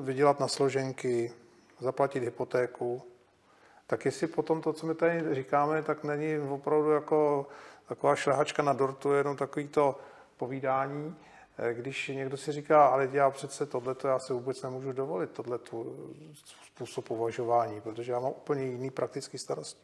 vydělat 0.00 0.40
na 0.40 0.48
složenky, 0.48 1.32
zaplatit 1.80 2.22
hypotéku, 2.22 3.02
tak 3.86 4.04
jestli 4.04 4.26
potom 4.26 4.62
to, 4.62 4.72
co 4.72 4.86
my 4.86 4.94
tady 4.94 5.34
říkáme, 5.34 5.82
tak 5.82 6.04
není 6.04 6.38
opravdu 6.38 6.90
jako 6.90 7.46
taková 7.88 8.16
šlehačka 8.16 8.62
na 8.62 8.72
dortu, 8.72 9.12
jenom 9.12 9.36
takový 9.36 9.68
to 9.68 9.98
povídání, 10.36 11.16
eh, 11.58 11.74
když 11.74 12.08
někdo 12.08 12.36
si 12.36 12.52
říká, 12.52 12.86
ale 12.86 13.08
já 13.12 13.30
přece 13.30 13.66
tohleto 13.66 14.08
já 14.08 14.18
se 14.18 14.32
vůbec 14.32 14.62
nemůžu 14.62 14.92
dovolit, 14.92 15.30
tohleto 15.30 15.86
způsob 16.66 17.08
považování, 17.08 17.80
protože 17.80 18.12
já 18.12 18.20
mám 18.20 18.32
úplně 18.32 18.64
jiný 18.64 18.90
praktický 18.90 19.38
starosti. 19.38 19.80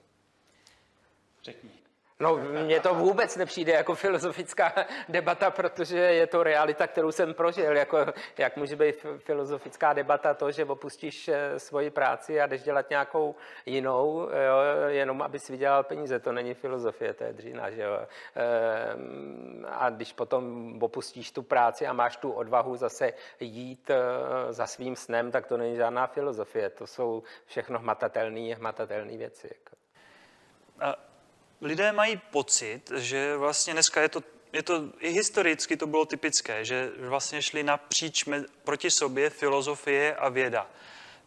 Řekni. 1.43 1.80
No, 2.21 2.37
mně 2.37 2.81
to 2.81 2.95
vůbec 2.95 3.37
nepřijde 3.37 3.73
jako 3.73 3.95
filozofická 3.95 4.73
debata, 5.09 5.51
protože 5.51 5.99
je 5.99 6.27
to 6.27 6.43
realita, 6.43 6.87
kterou 6.87 7.13
jsem 7.13 7.35
prožil. 7.35 7.77
Jako, 7.77 7.99
jak 8.39 8.57
může 8.57 8.77
být 8.77 9.07
filozofická 9.19 9.93
debata 9.93 10.35
to, 10.35 10.51
že 10.51 10.65
opustíš 10.65 11.29
eh, 11.29 11.59
svoji 11.59 11.91
práci 11.91 12.41
a 12.41 12.47
jdeš 12.47 12.63
dělat 12.63 12.91
nějakou 12.91 13.35
jinou, 13.67 14.21
jo, 14.21 14.59
jenom 14.89 15.23
abys 15.23 15.49
vydělal 15.49 15.85
peníze. 15.85 16.19
To 16.19 16.33
není 16.33 16.55
filozofie, 16.55 17.15
to 17.15 17.25
je 17.25 17.33
dřína. 17.33 17.71
Že 17.71 17.83
jo. 17.83 17.99
Ehm, 18.35 19.67
a 19.69 19.91
když 19.91 20.13
potom 20.13 20.75
opustíš 20.83 21.33
tu 21.33 21.43
práci 21.43 21.87
a 21.87 21.93
máš 21.93 22.17
tu 22.17 22.33
odvahu 22.33 22.77
zase 22.77 23.13
jít 23.41 23.91
eh, 23.91 24.53
za 24.53 24.67
svým 24.67 24.97
snem, 24.97 25.31
tak 25.31 25.47
to 25.47 25.57
není 25.57 25.77
žádná 25.77 26.07
filozofie. 26.07 26.71
To 26.71 26.87
jsou 26.87 27.23
všechno 27.47 27.79
hmatatelné 27.79 28.55
hmatatelné 28.55 29.17
věci. 29.17 29.51
Jako. 29.53 29.77
A 30.81 31.10
lidé 31.61 31.93
mají 31.93 32.21
pocit, 32.31 32.91
že 32.97 33.37
vlastně 33.37 33.73
dneska 33.73 34.03
je 34.03 34.09
to, 34.09 34.23
je 34.53 34.63
to 34.63 34.83
i 34.99 35.11
historicky 35.11 35.77
to 35.77 35.87
bylo 35.87 36.05
typické, 36.05 36.65
že 36.65 36.91
vlastně 36.99 37.43
šli 37.43 37.63
napříč 37.63 38.25
proti 38.65 38.91
sobě 38.91 39.31
filozofie 39.31 40.15
a 40.15 40.29
věda. 40.29 40.67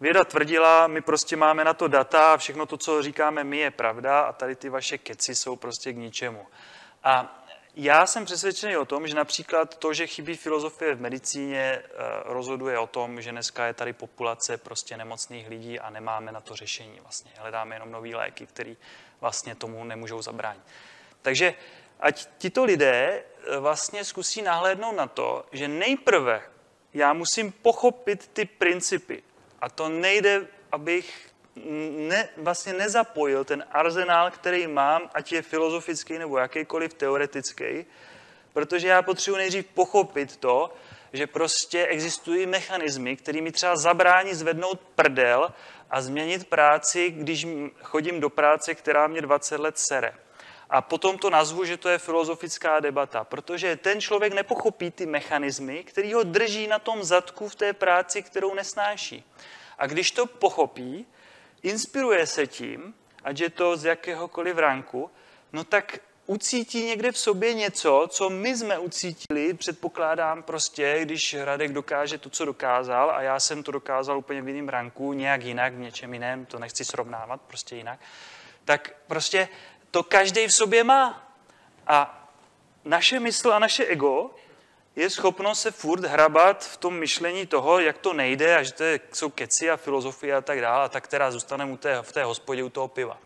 Věda 0.02 0.24
tvrdila, 0.24 0.88
my 0.88 1.02
prostě 1.02 1.36
máme 1.36 1.64
na 1.64 1.74
to 1.74 1.88
data 1.88 2.34
a 2.34 2.38
všechno 2.38 2.66
to, 2.66 2.78
co 2.78 3.04
říkáme 3.04 3.44
my, 3.44 3.58
je 3.58 3.72
pravda 3.72 4.22
a 4.22 4.34
tady 4.34 4.56
ty 4.56 4.70
vaše 4.70 4.98
keci 4.98 5.36
jsou 5.36 5.56
prostě 5.56 5.94
k 5.94 5.98
ničemu. 5.98 6.48
A 7.04 7.43
já 7.76 8.06
jsem 8.06 8.26
přesvědčený 8.26 8.78
o 8.78 8.86
tom, 8.86 9.08
že 9.08 9.16
například 9.16 9.78
to, 9.78 9.94
že 9.94 10.08
chybí 10.08 10.36
filozofie 10.36 10.96
v 10.96 11.02
medicíně, 11.02 11.62
eh, 11.62 11.84
rozhoduje 12.26 12.80
o 12.80 12.88
tom, 12.88 13.22
že 13.22 13.32
dneska 13.32 13.66
je 13.66 13.74
tady 13.74 13.94
populace 13.94 14.58
prostě 14.58 14.98
nemocných 14.98 15.50
lidí 15.50 15.80
a 15.80 15.90
nemáme 15.90 16.32
na 16.32 16.42
to 16.42 16.56
řešení. 16.56 17.00
Vlastně 17.00 17.32
hledáme 17.38 17.76
jenom 17.76 17.92
nové 17.92 18.10
léky, 18.10 18.46
které 18.46 18.76
vlastně 19.22 19.56
tomu 19.56 19.84
nemůžou 19.84 20.22
zabránit. 20.22 20.64
Takže 21.22 21.54
ať 22.00 22.28
tito 22.38 22.64
lidé 22.64 23.24
eh, 23.24 23.58
vlastně 23.60 24.04
zkusí 24.04 24.42
nahlédnout 24.42 24.96
na 24.96 25.08
to, 25.08 25.46
že 25.52 25.68
nejprve 25.68 26.42
já 26.94 27.14
musím 27.14 27.52
pochopit 27.52 28.30
ty 28.34 28.46
principy. 28.46 29.24
A 29.62 29.70
to 29.70 29.90
nejde, 29.90 30.48
abych 30.72 31.33
ne, 31.56 32.30
vlastně 32.38 32.74
nezapojil 32.74 33.44
ten 33.44 33.64
arzenál, 33.72 34.32
který 34.32 34.68
mám, 34.68 35.10
ať 35.14 35.32
je 35.32 35.42
filozofický 35.42 36.18
nebo 36.18 36.38
jakýkoliv 36.38 36.94
teoretický, 36.94 37.86
protože 38.54 38.88
já 38.88 39.02
potřebuji 39.02 39.38
nejdřív 39.38 39.66
pochopit 39.66 40.38
to, 40.38 40.74
že 41.14 41.28
prostě 41.28 41.86
existují 41.86 42.46
mechanismy, 42.46 43.16
které 43.16 43.42
mi 43.42 43.52
třeba 43.52 43.76
zabrání 43.76 44.34
zvednout 44.34 44.80
prdel 44.96 45.54
a 45.90 46.02
změnit 46.02 46.48
práci, 46.48 47.10
když 47.10 47.48
chodím 47.82 48.20
do 48.20 48.30
práce, 48.30 48.76
která 48.76 49.08
mě 49.08 49.22
20 49.22 49.60
let 49.60 49.80
sere. 49.80 50.14
A 50.70 50.82
potom 50.82 51.18
to 51.18 51.30
nazvu, 51.30 51.66
že 51.66 51.78
to 51.78 51.90
je 51.90 51.98
filozofická 51.98 52.80
debata, 52.80 53.24
protože 53.24 53.76
ten 53.76 54.02
člověk 54.02 54.34
nepochopí 54.34 54.92
ty 54.92 55.06
mechanismy, 55.06 55.84
který 55.84 56.14
ho 56.14 56.24
drží 56.24 56.68
na 56.68 56.80
tom 56.80 57.04
zadku 57.04 57.50
v 57.50 57.56
té 57.56 57.74
práci, 57.74 58.24
kterou 58.24 58.54
nesnáší. 58.54 59.24
A 59.78 59.88
když 59.88 60.12
to 60.12 60.26
pochopí, 60.26 61.06
inspiruje 61.64 62.28
se 62.28 62.48
tím, 62.48 62.94
ať 63.24 63.40
je 63.40 63.50
to 63.50 63.78
z 63.78 63.86
jakéhokoliv 63.86 64.58
ranku, 64.58 65.12
no 65.54 65.64
tak 65.64 66.00
ucítí 66.26 66.86
někde 66.86 67.12
v 67.12 67.18
sobě 67.18 67.54
něco, 67.54 68.08
co 68.10 68.30
my 68.30 68.58
jsme 68.58 68.80
ucítili, 68.80 69.54
předpokládám 69.54 70.44
prostě, 70.44 71.00
když 71.02 71.34
Radek 71.34 71.72
dokáže 71.72 72.18
to, 72.18 72.30
co 72.30 72.46
dokázal, 72.46 73.12
a 73.12 73.22
já 73.22 73.40
jsem 73.40 73.64
to 73.64 73.72
dokázal 73.72 74.18
úplně 74.18 74.42
v 74.42 74.48
jiném 74.48 74.70
ranku, 74.70 75.14
nějak 75.14 75.44
jinak, 75.44 75.74
v 75.74 75.80
něčem 75.80 76.14
jiném, 76.14 76.46
to 76.46 76.60
nechci 76.60 76.86
srovnávat, 76.86 77.42
prostě 77.42 77.76
jinak, 77.76 78.00
tak 78.66 78.96
prostě 79.08 79.48
to 79.92 80.04
každý 80.04 80.48
v 80.48 80.54
sobě 80.54 80.84
má. 80.84 81.34
A 81.88 82.30
naše 82.86 83.20
mysl 83.20 83.54
a 83.54 83.60
naše 83.60 83.86
ego 83.86 84.32
je 84.96 85.10
schopno 85.10 85.56
se 85.56 85.72
furt 85.72 86.06
hrabat 86.06 86.66
v 86.66 86.78
tom 86.78 86.94
myšlení 86.94 87.46
toho, 87.46 87.80
jak 87.80 87.98
to 87.98 88.14
nejde 88.14 88.58
a 88.58 88.64
že 88.64 88.74
to 88.74 88.84
jsou 89.14 89.30
keci 89.30 89.72
a 89.72 89.78
filozofie 89.78 90.36
a 90.36 90.42
tak 90.42 90.62
dále, 90.62 90.86
a 90.86 90.90
tak 90.90 91.08
teda 91.08 91.32
zůstaneme 91.32 91.72
u 91.72 91.78
té, 91.78 92.02
v 92.02 92.12
té 92.12 92.24
hospodě 92.24 92.64
u 92.64 92.70
toho 92.70 92.88
piva. 92.88 93.18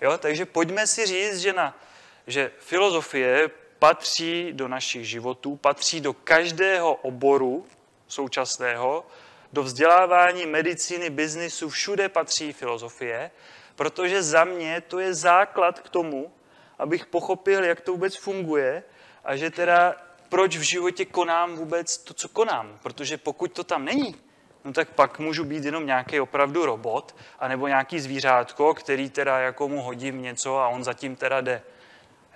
Jo? 0.00 0.18
Takže 0.18 0.46
pojďme 0.46 0.86
si 0.86 1.06
říct, 1.06 1.38
že, 1.38 1.52
na, 1.52 1.78
že 2.26 2.50
filozofie 2.58 3.50
patří 3.78 4.52
do 4.52 4.68
našich 4.68 5.08
životů, 5.08 5.56
patří 5.56 6.00
do 6.00 6.12
každého 6.12 6.94
oboru 6.94 7.66
současného, 8.08 9.06
do 9.52 9.62
vzdělávání, 9.62 10.46
medicíny, 10.46 11.10
biznisu, 11.10 11.68
všude 11.68 12.08
patří 12.08 12.52
filozofie, 12.52 13.30
protože 13.76 14.22
za 14.22 14.44
mě 14.44 14.80
to 14.80 14.98
je 14.98 15.14
základ 15.14 15.80
k 15.80 15.88
tomu, 15.88 16.32
abych 16.78 17.06
pochopil, 17.06 17.64
jak 17.64 17.80
to 17.80 17.92
vůbec 17.92 18.16
funguje 18.16 18.82
a 19.24 19.36
že 19.36 19.50
teda 19.50 19.96
proč 20.30 20.56
v 20.56 20.60
životě 20.60 21.04
konám 21.04 21.56
vůbec 21.56 21.98
to, 21.98 22.14
co 22.14 22.28
konám. 22.28 22.78
Protože 22.82 23.16
pokud 23.16 23.52
to 23.52 23.64
tam 23.64 23.84
není, 23.84 24.16
no 24.64 24.72
tak 24.72 24.88
pak 24.90 25.18
můžu 25.18 25.44
být 25.44 25.64
jenom 25.64 25.86
nějaký 25.86 26.20
opravdu 26.20 26.66
robot, 26.66 27.16
anebo 27.38 27.68
nějaký 27.68 28.00
zvířátko, 28.00 28.74
který 28.74 29.10
teda 29.10 29.38
jako 29.38 29.68
mu 29.68 29.82
hodím 29.82 30.22
něco 30.22 30.58
a 30.58 30.68
on 30.68 30.84
zatím 30.84 31.16
teda 31.16 31.40
jde. 31.40 31.62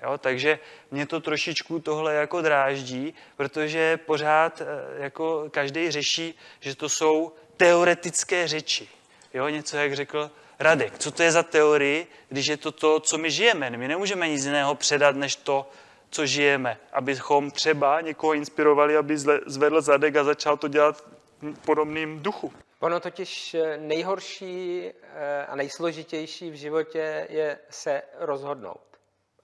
Jo, 0.02 0.18
takže 0.18 0.58
mě 0.90 1.06
to 1.06 1.20
trošičku 1.20 1.80
tohle 1.80 2.14
jako 2.14 2.42
dráždí, 2.42 3.14
protože 3.36 3.96
pořád 3.96 4.60
eh, 4.60 4.66
jako 5.02 5.46
každý 5.50 5.90
řeší, 5.90 6.34
že 6.60 6.76
to 6.76 6.88
jsou 6.88 7.32
teoretické 7.56 8.48
řeči. 8.48 8.88
Jo, 9.34 9.48
něco, 9.48 9.76
jak 9.76 9.94
řekl 9.94 10.30
Radek, 10.58 10.98
co 10.98 11.10
to 11.10 11.22
je 11.22 11.32
za 11.32 11.42
teorii, 11.42 12.06
když 12.28 12.46
je 12.46 12.56
to 12.56 12.72
to, 12.72 13.00
co 13.00 13.18
my 13.18 13.30
žijeme. 13.30 13.70
My 13.70 13.88
nemůžeme 13.88 14.28
nic 14.28 14.44
jiného 14.44 14.74
předat, 14.74 15.16
než 15.16 15.36
to, 15.36 15.70
co 16.14 16.26
žijeme, 16.26 16.78
abychom 16.92 17.50
třeba 17.50 18.00
někoho 18.00 18.34
inspirovali, 18.34 18.96
aby 18.96 19.18
zvedl 19.46 19.80
zadek 19.80 20.16
a 20.16 20.24
začal 20.24 20.56
to 20.56 20.68
dělat 20.68 21.04
v 21.40 21.58
podobným 21.66 22.22
duchu. 22.22 22.52
Ono 22.80 23.00
totiž 23.00 23.54
eh, 23.54 23.76
nejhorší 23.76 24.84
eh, 24.84 25.46
a 25.46 25.56
nejsložitější 25.56 26.50
v 26.50 26.54
životě 26.54 27.26
je 27.30 27.58
se 27.70 28.02
rozhodnout. 28.18 28.86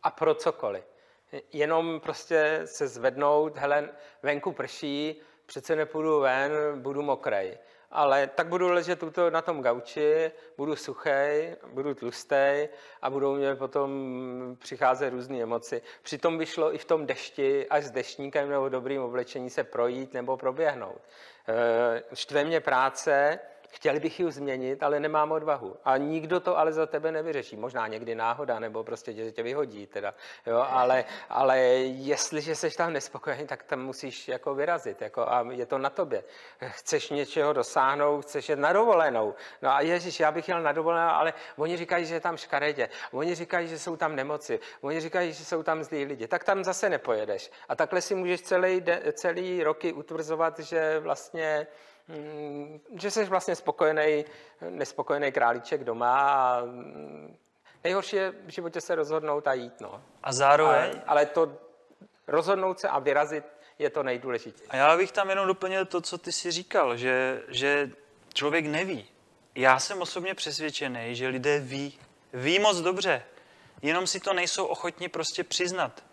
A 0.02 0.10
pro 0.10 0.34
cokoliv. 0.34 0.84
Jenom 1.52 2.00
prostě 2.00 2.62
se 2.64 2.88
zvednout, 2.88 3.56
hele, 3.56 3.88
venku 4.22 4.52
prší, 4.52 5.20
přece 5.46 5.76
nepůjdu 5.76 6.20
ven, 6.20 6.52
budu 6.82 7.02
mokrej 7.02 7.58
ale 7.90 8.26
tak 8.26 8.46
budu 8.46 8.68
ležet 8.68 8.98
tuto, 8.98 9.30
na 9.30 9.42
tom 9.42 9.62
gauči, 9.62 10.30
budu 10.56 10.76
suchý, 10.76 11.10
budu 11.72 11.94
tlustý 11.94 12.68
a 13.02 13.10
budou 13.10 13.34
mě 13.34 13.54
potom 13.54 13.90
přicházet 14.58 15.10
různé 15.10 15.42
emoci. 15.42 15.82
Přitom 16.02 16.38
by 16.38 16.46
šlo 16.46 16.74
i 16.74 16.78
v 16.78 16.84
tom 16.84 17.06
dešti, 17.06 17.68
až 17.68 17.84
s 17.84 17.90
deštníkem 17.90 18.48
nebo 18.48 18.68
dobrým 18.68 19.02
oblečení 19.02 19.50
se 19.50 19.64
projít 19.64 20.14
nebo 20.14 20.36
proběhnout. 20.36 21.00
E, 21.48 22.02
štve 22.14 22.44
mě 22.44 22.60
práce, 22.60 23.38
Chtěl 23.70 24.00
bych 24.00 24.20
ji 24.20 24.32
změnit, 24.32 24.82
ale 24.82 25.00
nemám 25.00 25.32
odvahu. 25.32 25.76
A 25.84 25.96
nikdo 25.96 26.40
to 26.40 26.58
ale 26.58 26.72
za 26.72 26.86
tebe 26.86 27.12
nevyřeší. 27.12 27.56
Možná 27.56 27.86
někdy 27.86 28.14
náhoda, 28.14 28.58
nebo 28.58 28.84
prostě 28.84 29.14
tě, 29.14 29.32
tě 29.32 29.42
vyhodí. 29.42 29.86
Teda. 29.86 30.14
Jo, 30.46 30.66
ale, 30.68 31.04
ale 31.28 31.58
jestliže 31.58 32.54
jsi 32.54 32.70
tam 32.70 32.92
nespokojený, 32.92 33.46
tak 33.46 33.62
tam 33.62 33.82
musíš 33.82 34.28
jako 34.28 34.54
vyrazit. 34.54 35.02
Jako, 35.02 35.28
a 35.28 35.46
je 35.50 35.66
to 35.66 35.78
na 35.78 35.90
tobě. 35.90 36.24
Chceš 36.58 37.10
něčeho 37.10 37.52
dosáhnout, 37.52 38.22
chceš 38.22 38.48
jít 38.48 38.58
na 38.58 38.72
dovolenou. 38.72 39.34
No 39.62 39.70
a 39.70 39.80
ježiš, 39.80 40.20
já 40.20 40.32
bych 40.32 40.48
jel 40.48 40.62
na 40.62 40.72
dovolenou, 40.72 41.08
ale 41.08 41.32
oni 41.56 41.76
říkají, 41.76 42.06
že 42.06 42.14
je 42.14 42.20
tam 42.20 42.36
škaredě. 42.36 42.88
Oni 43.12 43.34
říkají, 43.34 43.68
že 43.68 43.78
jsou 43.78 43.96
tam 43.96 44.16
nemoci. 44.16 44.60
Oni 44.80 45.00
říkají, 45.00 45.32
že 45.32 45.44
jsou 45.44 45.62
tam 45.62 45.84
zlí 45.84 46.04
lidi. 46.04 46.28
Tak 46.28 46.44
tam 46.44 46.64
zase 46.64 46.88
nepojedeš. 46.88 47.50
A 47.68 47.76
takhle 47.76 48.00
si 48.00 48.14
můžeš 48.14 48.40
celý, 48.42 48.84
celý 49.12 49.62
roky 49.62 49.92
utvrzovat, 49.92 50.58
že 50.58 50.98
vlastně 50.98 51.66
že 52.94 53.10
jsi 53.10 53.24
vlastně 53.24 53.56
spokojený, 53.56 54.24
nespokojený 54.70 55.32
králíček 55.32 55.84
doma 55.84 56.30
a 56.30 56.64
mm, 56.64 57.36
nejhorší 57.84 58.16
je 58.16 58.30
v 58.30 58.50
životě 58.50 58.80
se 58.80 58.94
rozhodnout 58.94 59.46
a 59.46 59.52
jít. 59.52 59.80
No. 59.80 60.02
A 60.22 60.32
zároveň? 60.32 60.90
Ale, 60.90 61.02
ale 61.06 61.26
to 61.26 61.52
rozhodnout 62.26 62.80
se 62.80 62.88
a 62.88 62.98
vyrazit 62.98 63.44
je 63.78 63.90
to 63.90 64.02
nejdůležitější. 64.02 64.70
A 64.70 64.76
já 64.76 64.96
bych 64.96 65.12
tam 65.12 65.30
jenom 65.30 65.46
doplnil 65.46 65.84
to, 65.84 66.00
co 66.00 66.18
ty 66.18 66.32
si 66.32 66.50
říkal, 66.50 66.96
že, 66.96 67.42
že 67.48 67.90
člověk 68.34 68.66
neví. 68.66 69.08
Já 69.54 69.78
jsem 69.78 70.02
osobně 70.02 70.34
přesvědčený, 70.34 71.14
že 71.14 71.28
lidé 71.28 71.58
ví. 71.58 71.98
Ví 72.32 72.58
moc 72.58 72.80
dobře. 72.80 73.22
Jenom 73.82 74.06
si 74.06 74.20
to 74.20 74.32
nejsou 74.32 74.64
ochotni 74.64 75.08
prostě 75.08 75.44
přiznat 75.44 76.04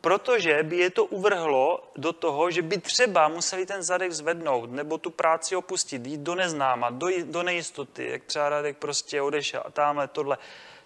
protože 0.00 0.62
by 0.62 0.76
je 0.76 0.90
to 0.90 1.04
uvrhlo 1.04 1.90
do 1.96 2.12
toho, 2.12 2.50
že 2.50 2.62
by 2.62 2.78
třeba 2.78 3.28
museli 3.28 3.66
ten 3.66 3.82
zadek 3.82 4.12
zvednout, 4.12 4.70
nebo 4.70 4.98
tu 4.98 5.10
práci 5.10 5.56
opustit, 5.56 6.06
jít 6.06 6.20
do 6.20 6.34
neznáma, 6.34 6.90
do, 6.90 7.08
do 7.24 7.42
nejistoty, 7.42 8.08
jak 8.10 8.24
třeba 8.24 8.48
Radek 8.48 8.76
prostě 8.76 9.22
odešel 9.22 9.62
a 9.64 9.70
tamhle 9.70 10.08
tohle. 10.08 10.38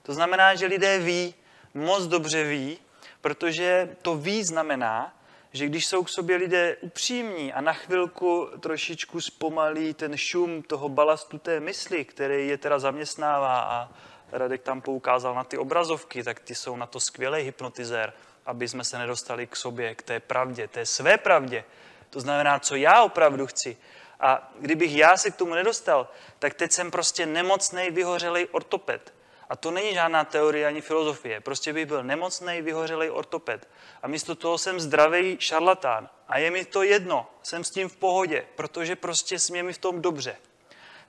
To 0.02 0.14
znamená, 0.14 0.54
že 0.54 0.66
lidé 0.66 0.98
ví, 0.98 1.34
moc 1.74 2.06
dobře 2.06 2.44
ví, 2.44 2.78
protože 3.20 3.96
to 4.02 4.16
ví 4.16 4.44
znamená, 4.44 5.12
že 5.52 5.66
když 5.66 5.86
jsou 5.86 6.04
k 6.04 6.08
sobě 6.08 6.36
lidé 6.36 6.76
upřímní 6.80 7.52
a 7.52 7.60
na 7.60 7.72
chvilku 7.72 8.48
trošičku 8.60 9.20
zpomalí 9.20 9.94
ten 9.94 10.16
šum 10.16 10.62
toho 10.62 10.88
balastu 10.88 11.38
té 11.38 11.60
mysli, 11.60 12.04
který 12.04 12.48
je 12.48 12.58
teda 12.58 12.78
zaměstnává 12.78 13.60
a 13.60 13.88
Radek 14.32 14.62
tam 14.62 14.80
poukázal 14.80 15.34
na 15.34 15.44
ty 15.44 15.58
obrazovky, 15.58 16.22
tak 16.22 16.40
ty 16.40 16.54
jsou 16.54 16.76
na 16.76 16.86
to 16.86 17.00
skvělý 17.00 17.42
hypnotizér 17.42 18.12
aby 18.46 18.68
jsme 18.68 18.84
se 18.84 18.98
nedostali 18.98 19.46
k 19.46 19.56
sobě, 19.56 19.94
k 19.94 20.02
té 20.02 20.20
pravdě, 20.20 20.68
té 20.68 20.86
své 20.86 21.18
pravdě. 21.18 21.64
To 22.10 22.20
znamená, 22.20 22.58
co 22.58 22.76
já 22.76 23.02
opravdu 23.02 23.46
chci. 23.46 23.76
A 24.20 24.52
kdybych 24.58 24.96
já 24.96 25.16
se 25.16 25.30
k 25.30 25.36
tomu 25.36 25.54
nedostal, 25.54 26.08
tak 26.38 26.54
teď 26.54 26.72
jsem 26.72 26.90
prostě 26.90 27.26
nemocný, 27.26 27.90
vyhořelý 27.90 28.46
ortoped. 28.46 29.14
A 29.48 29.56
to 29.56 29.70
není 29.70 29.94
žádná 29.94 30.24
teorie 30.24 30.66
ani 30.66 30.80
filozofie. 30.80 31.40
Prostě 31.40 31.72
bych 31.72 31.86
byl 31.86 32.02
nemocný, 32.02 32.62
vyhořelý 32.62 33.10
ortoped. 33.10 33.68
A 34.02 34.08
místo 34.08 34.34
toho 34.34 34.58
jsem 34.58 34.80
zdravý 34.80 35.36
šarlatán. 35.40 36.08
A 36.28 36.38
je 36.38 36.50
mi 36.50 36.64
to 36.64 36.82
jedno, 36.82 37.30
jsem 37.42 37.64
s 37.64 37.70
tím 37.70 37.88
v 37.88 37.96
pohodě, 37.96 38.46
protože 38.56 38.96
prostě 38.96 39.38
jsme 39.38 39.62
mi 39.62 39.72
v 39.72 39.78
tom 39.78 40.02
dobře. 40.02 40.36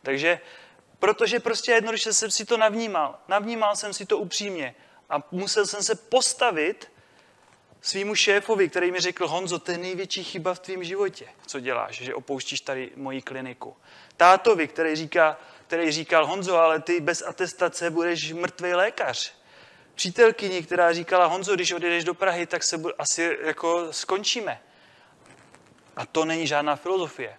Takže, 0.02 0.40
protože 1.00 1.40
prostě 1.40 1.72
jednoduše 1.72 2.14
jsem 2.14 2.32
si 2.32 2.46
to 2.46 2.58
navnímal. 2.58 3.20
Navnímal 3.28 3.76
jsem 3.76 3.94
si 3.94 4.06
to 4.06 4.18
upřímně. 4.18 4.76
A 5.10 5.24
musel 5.32 5.66
jsem 5.66 5.84
se 5.84 5.96
postavit 5.96 6.92
svýmu 7.82 8.15
šéfovi, 8.15 8.69
který 8.69 8.91
mi 8.91 8.99
řekl, 8.99 9.28
Honzo, 9.28 9.59
to 9.59 9.71
je 9.71 9.78
největší 9.78 10.23
chyba 10.23 10.53
v 10.53 10.59
tvém 10.59 10.84
životě, 10.84 11.28
co 11.47 11.59
děláš, 11.59 11.97
že 11.97 12.15
opouštíš 12.15 12.61
tady 12.61 12.91
moji 12.95 13.21
kliniku. 13.21 13.75
Tátovi, 14.17 14.67
který, 14.67 14.95
říká, 14.95 15.39
který 15.67 15.91
říkal, 15.91 16.25
Honzo, 16.28 16.57
ale 16.57 16.82
ty 16.82 16.99
bez 16.99 17.21
atestace 17.21 17.89
budeš 17.89 18.34
mrtvý 18.34 18.73
lékař. 18.73 19.34
Přítelkyni, 19.95 20.63
která 20.63 20.93
říkala, 20.93 21.25
Honzo, 21.25 21.55
když 21.55 21.71
odjedeš 21.71 22.03
do 22.03 22.13
Prahy, 22.13 22.45
tak 22.45 22.63
se 22.63 22.82
asi 22.97 23.38
jako 23.41 23.93
skončíme. 23.93 24.61
A 25.95 26.05
to 26.05 26.25
není 26.25 26.47
žádná 26.47 26.75
filozofie. 26.75 27.38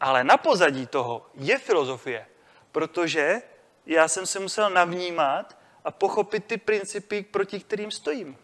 Ale 0.00 0.24
na 0.24 0.36
pozadí 0.36 0.86
toho 0.86 1.26
je 1.34 1.58
filozofie, 1.58 2.26
protože 2.72 3.42
já 3.86 4.08
jsem 4.08 4.26
se 4.26 4.40
musel 4.40 4.70
navnímat 4.70 5.58
a 5.84 5.90
pochopit 5.90 6.44
ty 6.44 6.56
principy, 6.56 7.22
proti 7.22 7.60
kterým 7.60 7.90
stojím. 7.90 8.38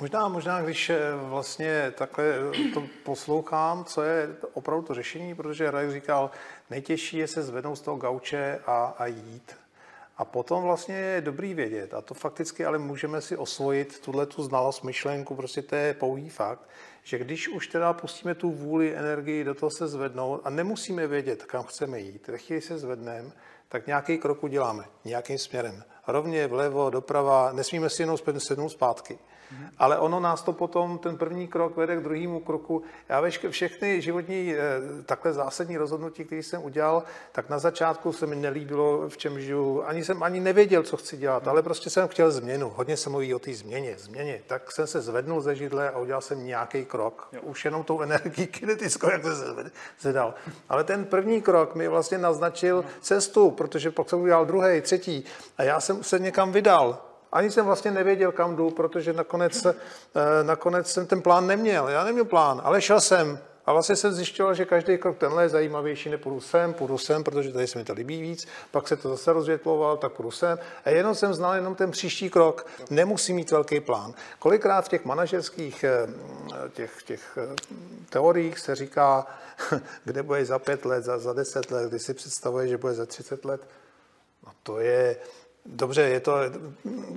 Možná, 0.00 0.28
možná, 0.28 0.62
když 0.62 0.90
eh, 0.90 0.98
vlastně 1.14 1.92
takhle 1.98 2.24
eh, 2.24 2.70
to 2.74 2.84
poslouchám, 3.02 3.84
co 3.84 4.02
je 4.02 4.36
opravdu 4.52 4.86
to 4.86 4.94
řešení, 4.94 5.34
protože 5.34 5.70
Radek 5.70 5.90
říkal, 5.90 6.30
nejtěžší 6.70 7.16
je 7.16 7.28
se 7.28 7.42
zvednout 7.42 7.76
z 7.76 7.80
toho 7.80 7.96
gauče 7.96 8.60
a, 8.66 8.94
a 8.98 9.06
jít. 9.06 9.56
A 10.18 10.24
potom 10.24 10.62
vlastně 10.62 10.94
je 10.94 11.20
dobrý 11.20 11.54
vědět, 11.54 11.94
a 11.94 12.00
to 12.00 12.14
fakticky 12.14 12.64
ale 12.64 12.78
můžeme 12.78 13.20
si 13.20 13.36
osvojit 13.36 14.00
tuhle 14.00 14.26
tu 14.26 14.42
znalost, 14.42 14.82
myšlenku, 14.82 15.34
prostě 15.34 15.62
to 15.62 15.74
je 15.74 15.94
pouhý 15.94 16.28
fakt, 16.28 16.68
že 17.02 17.18
když 17.18 17.48
už 17.48 17.68
teda 17.68 17.92
pustíme 17.92 18.34
tu 18.34 18.50
vůli, 18.50 18.96
energii 18.96 19.44
do 19.44 19.54
toho 19.54 19.70
se 19.70 19.88
zvednout 19.88 20.40
a 20.44 20.50
nemusíme 20.50 21.06
vědět, 21.06 21.44
kam 21.44 21.64
chceme 21.64 22.00
jít, 22.00 22.28
ve 22.28 22.38
chvíli 22.38 22.62
se 22.62 22.78
zvedneme, 22.78 23.30
tak 23.68 23.86
nějaký 23.86 24.18
krok 24.18 24.44
uděláme, 24.44 24.84
nějakým 25.04 25.38
směrem. 25.38 25.84
Rovně, 26.06 26.46
vlevo, 26.46 26.90
doprava, 26.90 27.52
nesmíme 27.52 27.90
si 27.90 28.02
jenom 28.02 28.18
sednout 28.38 28.68
zpátky. 28.68 29.18
Ale 29.78 29.98
ono 29.98 30.20
nás 30.20 30.42
to 30.42 30.52
potom, 30.52 30.98
ten 30.98 31.16
první 31.16 31.48
krok 31.48 31.76
vede 31.76 31.96
k 31.96 32.02
druhému 32.02 32.40
kroku. 32.40 32.82
Já 33.08 33.20
vešky, 33.20 33.48
všechny 33.48 34.00
životní 34.00 34.54
eh, 34.54 35.02
takhle 35.06 35.32
zásadní 35.32 35.76
rozhodnutí, 35.76 36.24
které 36.24 36.42
jsem 36.42 36.64
udělal, 36.64 37.02
tak 37.32 37.48
na 37.48 37.58
začátku 37.58 38.12
se 38.12 38.26
mi 38.26 38.36
nelíbilo, 38.36 39.08
v 39.08 39.16
čem 39.16 39.40
žiju. 39.40 39.82
Ani 39.82 40.04
jsem 40.04 40.22
ani 40.22 40.40
nevěděl, 40.40 40.82
co 40.82 40.96
chci 40.96 41.16
dělat, 41.16 41.48
ale 41.48 41.62
prostě 41.62 41.90
jsem 41.90 42.08
chtěl 42.08 42.30
změnu. 42.30 42.72
Hodně 42.76 42.96
se 42.96 43.10
mluví 43.10 43.34
o 43.34 43.38
té 43.38 43.54
změně, 43.54 43.94
změně. 43.98 44.42
Tak 44.46 44.72
jsem 44.72 44.86
se 44.86 45.00
zvednul 45.00 45.40
ze 45.40 45.54
židle 45.54 45.90
a 45.90 45.98
udělal 45.98 46.20
jsem 46.20 46.46
nějaký 46.46 46.84
krok. 46.84 47.28
Už 47.42 47.64
jenom 47.64 47.84
tou 47.84 48.00
energií 48.00 48.46
kinetickou, 48.56 49.10
jak 49.10 49.22
jsem 49.22 49.36
se 49.36 49.70
zvedal. 49.98 50.34
Ale 50.68 50.84
ten 50.84 51.04
první 51.04 51.42
krok 51.42 51.74
mi 51.74 51.88
vlastně 51.88 52.18
naznačil 52.18 52.84
cestu, 53.00 53.50
protože 53.50 53.90
pak 53.90 54.08
jsem 54.08 54.20
udělal 54.20 54.46
druhý, 54.46 54.80
třetí 54.80 55.24
a 55.58 55.62
já 55.62 55.80
jsem 55.80 56.04
se 56.04 56.18
někam 56.18 56.52
vydal. 56.52 57.06
Ani 57.32 57.50
jsem 57.50 57.66
vlastně 57.66 57.90
nevěděl, 57.90 58.32
kam 58.32 58.56
jdu, 58.56 58.70
protože 58.70 59.12
nakonec, 59.12 59.66
eh, 59.66 59.74
nakonec 60.42 60.90
jsem 60.90 61.06
ten 61.06 61.22
plán 61.22 61.46
neměl. 61.46 61.88
Já 61.88 62.04
neměl 62.04 62.24
plán, 62.24 62.60
ale 62.64 62.82
šel 62.82 63.00
jsem. 63.00 63.38
A 63.66 63.72
vlastně 63.72 63.96
jsem 63.96 64.12
zjišťoval, 64.12 64.54
že 64.54 64.64
každý 64.64 64.98
krok 64.98 65.18
tenhle 65.18 65.42
je 65.42 65.48
zajímavější, 65.48 66.10
nepůjdu 66.10 66.40
sem, 66.40 66.74
půjdu 66.74 66.98
sem, 66.98 67.24
protože 67.24 67.52
tady 67.52 67.66
se 67.66 67.78
mi 67.78 67.84
to 67.84 67.92
líbí 67.92 68.22
víc, 68.22 68.46
pak 68.70 68.88
se 68.88 68.96
to 68.96 69.08
zase 69.08 69.32
rozvětloval, 69.32 69.96
tak 69.96 70.12
půjdu 70.12 70.30
sem. 70.30 70.58
A 70.84 70.90
jenom 70.90 71.14
jsem 71.14 71.34
znal 71.34 71.54
jenom 71.54 71.74
ten 71.74 71.90
příští 71.90 72.30
krok, 72.30 72.66
nemusí 72.90 73.32
mít 73.32 73.50
velký 73.50 73.80
plán. 73.80 74.14
Kolikrát 74.38 74.84
v 74.84 74.88
těch 74.88 75.04
manažerských 75.04 75.84
eh, 75.84 76.08
těch, 76.72 77.02
těch 77.02 77.38
eh, 77.38 77.54
teoriích 78.10 78.58
se 78.58 78.74
říká, 78.74 79.26
kde 80.04 80.22
bude 80.22 80.44
za 80.44 80.58
pět 80.58 80.84
let, 80.84 81.04
za, 81.04 81.18
za 81.18 81.32
deset 81.32 81.70
let, 81.70 81.88
kdy 81.88 81.98
si 81.98 82.14
představuje, 82.14 82.68
že 82.68 82.78
bude 82.78 82.94
za 82.94 83.06
třicet 83.06 83.44
let. 83.44 83.60
No 84.46 84.52
to 84.62 84.80
je, 84.80 85.16
Dobře, 85.68 86.02
je 86.02 86.20
to 86.20 86.32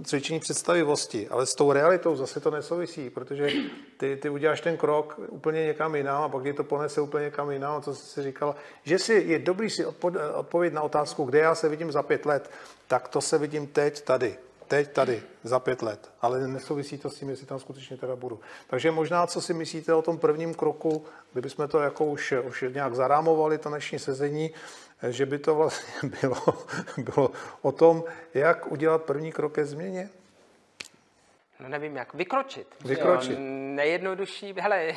cvičení 0.04 0.40
představivosti, 0.40 1.28
ale 1.30 1.46
s 1.46 1.56
tou 1.56 1.72
realitou 1.72 2.16
zase 2.16 2.40
to 2.40 2.52
nesouvisí, 2.52 3.10
protože 3.10 3.50
ty, 3.98 4.18
ty 4.18 4.30
uděláš 4.30 4.62
ten 4.62 4.78
krok 4.78 5.20
úplně 5.30 5.66
někam 5.66 5.96
jinam 5.96 6.24
a 6.24 6.30
pak 6.30 6.46
je 6.46 6.54
to 6.54 6.64
ponese 6.64 7.02
úplně 7.02 7.26
někam 7.26 7.52
jinam, 7.52 7.82
co 7.82 7.96
jsi 7.96 8.06
si 8.06 8.24
říkal, 8.24 8.56
že 8.84 9.00
si 9.00 9.14
je 9.14 9.40
dobrý 9.40 9.70
si 9.70 9.86
odpovědět 10.36 10.76
na 10.76 10.82
otázku, 10.82 11.24
kde 11.24 11.40
já 11.40 11.56
se 11.56 11.70
vidím 11.70 11.92
za 11.92 12.04
pět 12.04 12.26
let, 12.26 12.52
tak 12.88 13.08
to 13.08 13.22
se 13.22 13.38
vidím 13.38 13.68
teď 13.68 14.02
tady 14.02 14.38
teď 14.70 14.92
tady, 14.92 15.24
za 15.44 15.60
pět 15.60 15.82
let, 15.82 16.12
ale 16.22 16.48
nesouvisí 16.48 16.98
to 16.98 17.10
s 17.10 17.16
tím, 17.16 17.30
jestli 17.30 17.46
tam 17.46 17.60
skutečně 17.60 17.98
teda 17.98 18.16
budu. 18.16 18.40
Takže 18.68 18.92
možná, 18.92 19.28
co 19.28 19.42
si 19.42 19.54
myslíte 19.54 19.94
o 19.94 20.02
tom 20.02 20.18
prvním 20.18 20.54
kroku, 20.54 21.06
kdybychom 21.34 21.68
to 21.68 21.80
jako 21.80 22.06
už, 22.06 22.34
už 22.48 22.66
nějak 22.74 22.96
zarámovali, 22.96 23.58
to 23.58 23.70
dnešní 23.70 24.00
sezení, 24.00 24.52
že 25.10 25.26
by 25.26 25.40
to 25.40 25.56
vlastně 25.56 26.10
bylo, 26.22 26.44
bylo 26.98 27.32
o 27.62 27.72
tom, 27.72 28.04
jak 28.34 28.72
udělat 28.72 29.04
první 29.04 29.32
krok 29.32 29.54
ke 29.54 29.66
změně? 29.66 30.10
No 31.60 31.70
nevím, 31.70 31.96
jak 31.96 32.14
vykročit. 32.14 32.76
Vykročit. 32.86 33.32
Jo, 33.32 33.38
nejjednodušší, 33.76 34.54
hele, 34.60 34.96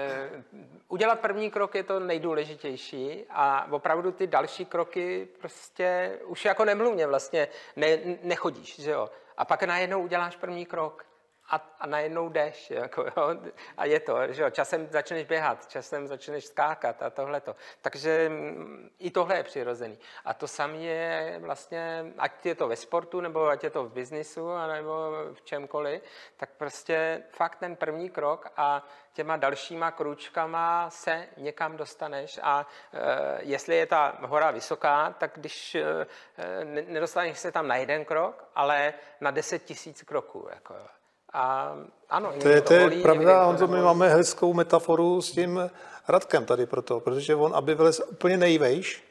udělat 0.88 1.20
první 1.20 1.50
krok 1.50 1.74
je 1.74 1.82
to 1.82 2.00
nejdůležitější 2.00 3.24
a 3.30 3.72
opravdu 3.72 4.12
ty 4.12 4.26
další 4.26 4.64
kroky 4.64 5.28
prostě 5.40 6.18
už 6.24 6.44
jako 6.44 6.64
nemluvně 6.64 7.06
vlastně 7.06 7.48
ne, 7.76 7.98
nechodíš, 8.22 8.80
že 8.80 8.90
jo. 8.90 9.10
A 9.36 9.44
pak 9.44 9.62
najednou 9.62 10.02
uděláš 10.02 10.36
první 10.36 10.66
krok 10.66 11.04
a, 11.52 11.60
a 11.80 11.86
najednou 11.86 12.28
jdeš, 12.28 12.70
jako, 12.70 13.02
jo, 13.16 13.36
a 13.76 13.84
je 13.84 14.00
to, 14.00 14.32
že 14.32 14.42
jo, 14.42 14.50
časem 14.50 14.86
začneš 14.90 15.24
běhat, 15.26 15.68
časem 15.68 16.06
začneš 16.06 16.44
skákat 16.44 17.02
a 17.02 17.10
tohleto. 17.10 17.56
Takže 17.80 18.28
mm, 18.28 18.90
i 18.98 19.10
tohle 19.10 19.36
je 19.36 19.42
přirozený. 19.42 19.98
A 20.24 20.34
to 20.34 20.48
samé 20.48 20.76
je 20.76 21.38
vlastně, 21.40 22.12
ať 22.18 22.46
je 22.46 22.54
to 22.54 22.68
ve 22.68 22.76
sportu, 22.76 23.20
nebo 23.20 23.48
ať 23.48 23.64
je 23.64 23.70
to 23.70 23.84
v 23.84 23.92
biznisu, 23.92 24.48
nebo 24.66 25.12
v 25.32 25.42
čemkoliv, 25.42 26.02
tak 26.36 26.50
prostě 26.56 27.22
fakt 27.30 27.56
ten 27.56 27.76
první 27.76 28.10
krok 28.10 28.52
a 28.56 28.86
těma 29.12 29.36
dalšíma 29.36 29.90
kručkama 29.90 30.90
se 30.90 31.28
někam 31.36 31.76
dostaneš 31.76 32.40
a 32.42 32.66
e, 32.92 33.38
jestli 33.42 33.76
je 33.76 33.86
ta 33.86 34.18
hora 34.20 34.50
vysoká, 34.50 35.14
tak 35.18 35.30
když 35.34 35.74
e, 35.74 36.06
nedostaneš 36.64 37.38
se 37.38 37.52
tam 37.52 37.68
na 37.68 37.76
jeden 37.76 38.04
krok, 38.04 38.44
ale 38.54 38.94
na 39.20 39.30
deset 39.30 39.64
tisíc 39.64 40.02
kroků. 40.02 40.48
Jako, 40.54 40.74
a 41.32 41.76
ano, 42.08 42.32
to 42.42 42.48
je, 42.48 42.60
to 42.60 42.74
je 42.74 42.80
volí, 42.80 43.02
pravda, 43.02 43.44
Honzo, 43.44 43.66
my 43.66 43.80
máme 43.80 44.08
hezkou 44.08 44.54
metaforu 44.54 45.22
s 45.22 45.30
tím 45.30 45.70
Radkem 46.08 46.44
tady 46.44 46.66
proto, 46.66 47.00
protože 47.00 47.34
on, 47.34 47.54
aby 47.54 47.74
vylez 47.74 48.00
úplně 48.10 48.36
nejvejš, 48.36 49.04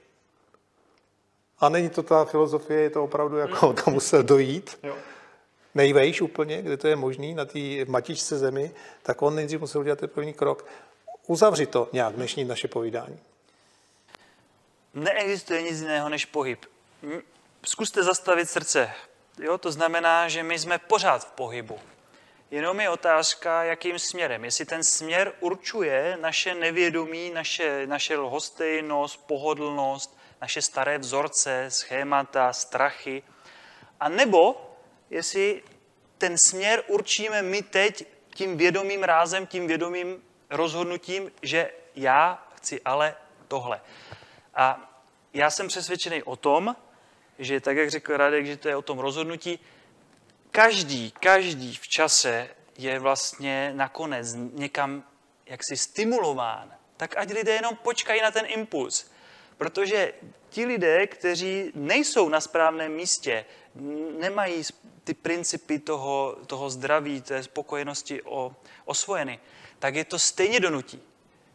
a 1.59 1.69
není 1.69 1.89
to 1.89 2.03
ta 2.03 2.26
filozofie, 2.26 2.82
je 2.82 2.89
to 2.89 3.03
opravdu 3.03 3.38
jako 3.38 3.74
tam 3.74 3.93
musel 3.93 4.24
dojít, 4.24 4.80
jo. 4.84 4.95
nejvejš 5.76 6.22
úplně, 6.22 6.61
kde 6.61 6.78
to 6.78 6.88
je 6.88 6.95
možný, 6.95 7.34
na 7.34 7.45
té 7.45 7.59
matičce 7.88 8.38
zemi, 8.38 8.72
tak 9.03 9.22
on 9.22 9.36
nejdřív 9.36 9.59
musel 9.59 9.82
udělat 9.82 9.99
ten 9.99 10.09
první 10.09 10.34
krok. 10.34 10.65
Uzavři 11.28 11.65
to 11.65 11.89
nějak 11.93 12.13
dnešní 12.13 12.43
naše 12.43 12.67
povídání. 12.67 13.19
Neexistuje 14.93 15.61
nic 15.61 15.82
jiného 15.82 16.09
než 16.09 16.26
pohyb. 16.26 16.65
Zkuste 17.65 18.03
zastavit 18.03 18.49
srdce. 18.49 18.91
Jo, 19.39 19.57
to 19.57 19.72
znamená, 19.72 20.30
že 20.30 20.43
my 20.43 20.59
jsme 20.59 20.78
pořád 20.78 21.28
v 21.28 21.32
pohybu. 21.32 21.80
Jenom 22.52 22.80
je 22.80 22.89
otázka, 22.89 23.64
jakým 23.64 23.99
směrem. 23.99 24.45
Jestli 24.45 24.66
ten 24.66 24.84
směr 24.84 25.34
určuje 25.39 26.18
naše 26.22 26.54
nevědomí, 26.54 27.30
naše, 27.30 27.88
naše 27.88 28.18
lhostejnost, 28.18 29.28
pohodlnost, 29.28 30.18
naše 30.41 30.62
staré 30.62 30.97
vzorce, 30.97 31.66
schémata, 31.70 32.54
strachy, 32.54 33.24
a 33.99 34.10
nebo 34.10 34.72
jestli 35.10 35.64
ten 36.18 36.38
směr 36.38 36.84
určíme 36.88 37.41
my 37.41 37.62
teď 37.62 38.08
tím 38.36 38.58
vědomým 38.58 39.04
rázem, 39.04 39.47
tím 39.47 39.68
vědomým 39.68 40.24
rozhodnutím, 40.49 41.32
že 41.41 41.72
já 41.95 42.47
chci 42.56 42.82
ale 42.86 43.16
tohle. 43.47 43.82
A 44.56 44.91
já 45.34 45.49
jsem 45.49 45.68
přesvědčený 45.68 46.24
o 46.24 46.36
tom, 46.36 46.76
že 47.39 47.60
tak, 47.60 47.78
jak 47.78 47.89
řekl 47.89 48.18
Radek, 48.18 48.45
že 48.45 48.58
to 48.58 48.68
je 48.68 48.76
o 48.76 48.82
tom 48.82 48.99
rozhodnutí, 48.99 49.60
každý, 50.52 51.12
každý 51.12 51.76
v 51.76 51.88
čase 51.88 52.49
je 52.78 52.99
vlastně 52.99 53.72
nakonec 53.76 54.36
někam 54.54 55.04
jaksi 55.45 55.78
stimulován, 55.78 56.72
tak 56.97 57.18
ať 57.18 57.34
lidé 57.34 57.52
jenom 57.52 57.76
počkají 57.76 58.22
na 58.22 58.32
ten 58.32 58.45
impuls. 58.47 59.12
Protože 59.58 60.14
ti 60.49 60.66
lidé, 60.66 61.08
kteří 61.08 61.72
nejsou 61.76 62.30
na 62.30 62.41
správném 62.41 62.91
místě, 62.91 63.45
nemají 64.20 64.64
ty 65.04 65.14
principy 65.14 65.80
toho, 65.80 66.38
toho 66.47 66.70
zdraví, 66.70 67.22
té 67.22 67.43
spokojenosti 67.43 68.22
o, 68.22 68.56
osvojeny, 68.86 69.39
tak 69.80 69.95
je 69.95 70.06
to 70.06 70.20
stejně 70.20 70.60
donutí. 70.60 71.02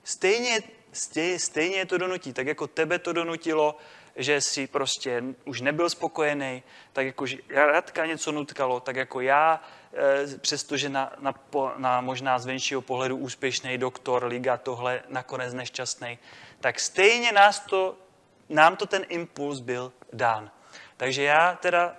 Stejně, 0.05 0.63
stejně, 0.93 1.39
stejně 1.39 1.77
je 1.77 1.87
to 1.87 1.99
donutí, 1.99 2.33
tak 2.33 2.47
jako 2.47 2.67
tebe 2.67 2.99
to 2.99 3.13
donutilo 3.13 3.79
že 4.17 4.41
si 4.41 4.67
prostě 4.67 5.23
už 5.45 5.61
nebyl 5.61 5.91
spokojený, 5.91 6.63
tak 6.93 7.07
jako 7.07 7.25
Radka 7.49 8.07
něco 8.07 8.33
nutkalo, 8.33 8.81
tak 8.81 8.97
jako 8.97 9.21
já, 9.21 9.61
eh, 9.93 10.39
přestože 10.39 10.89
na, 10.89 11.13
na, 11.19 11.35
na 11.77 12.01
možná 12.01 12.39
z 12.39 12.47
venšího 12.47 12.81
pohledu 12.81 13.17
úspěšný 13.17 13.79
doktor, 13.79 14.25
liga, 14.25 14.57
tohle 14.57 15.03
nakonec 15.09 15.55
nešťastný, 15.55 16.19
tak 16.61 16.81
stejně 16.81 17.33
nás 17.33 17.61
to, 17.61 17.99
nám 18.49 18.77
to 18.77 18.87
ten 18.87 19.05
impuls 19.09 19.61
byl 19.61 19.93
dán. 20.13 20.51
Takže 20.97 21.23
já 21.23 21.55
teda 21.55 21.97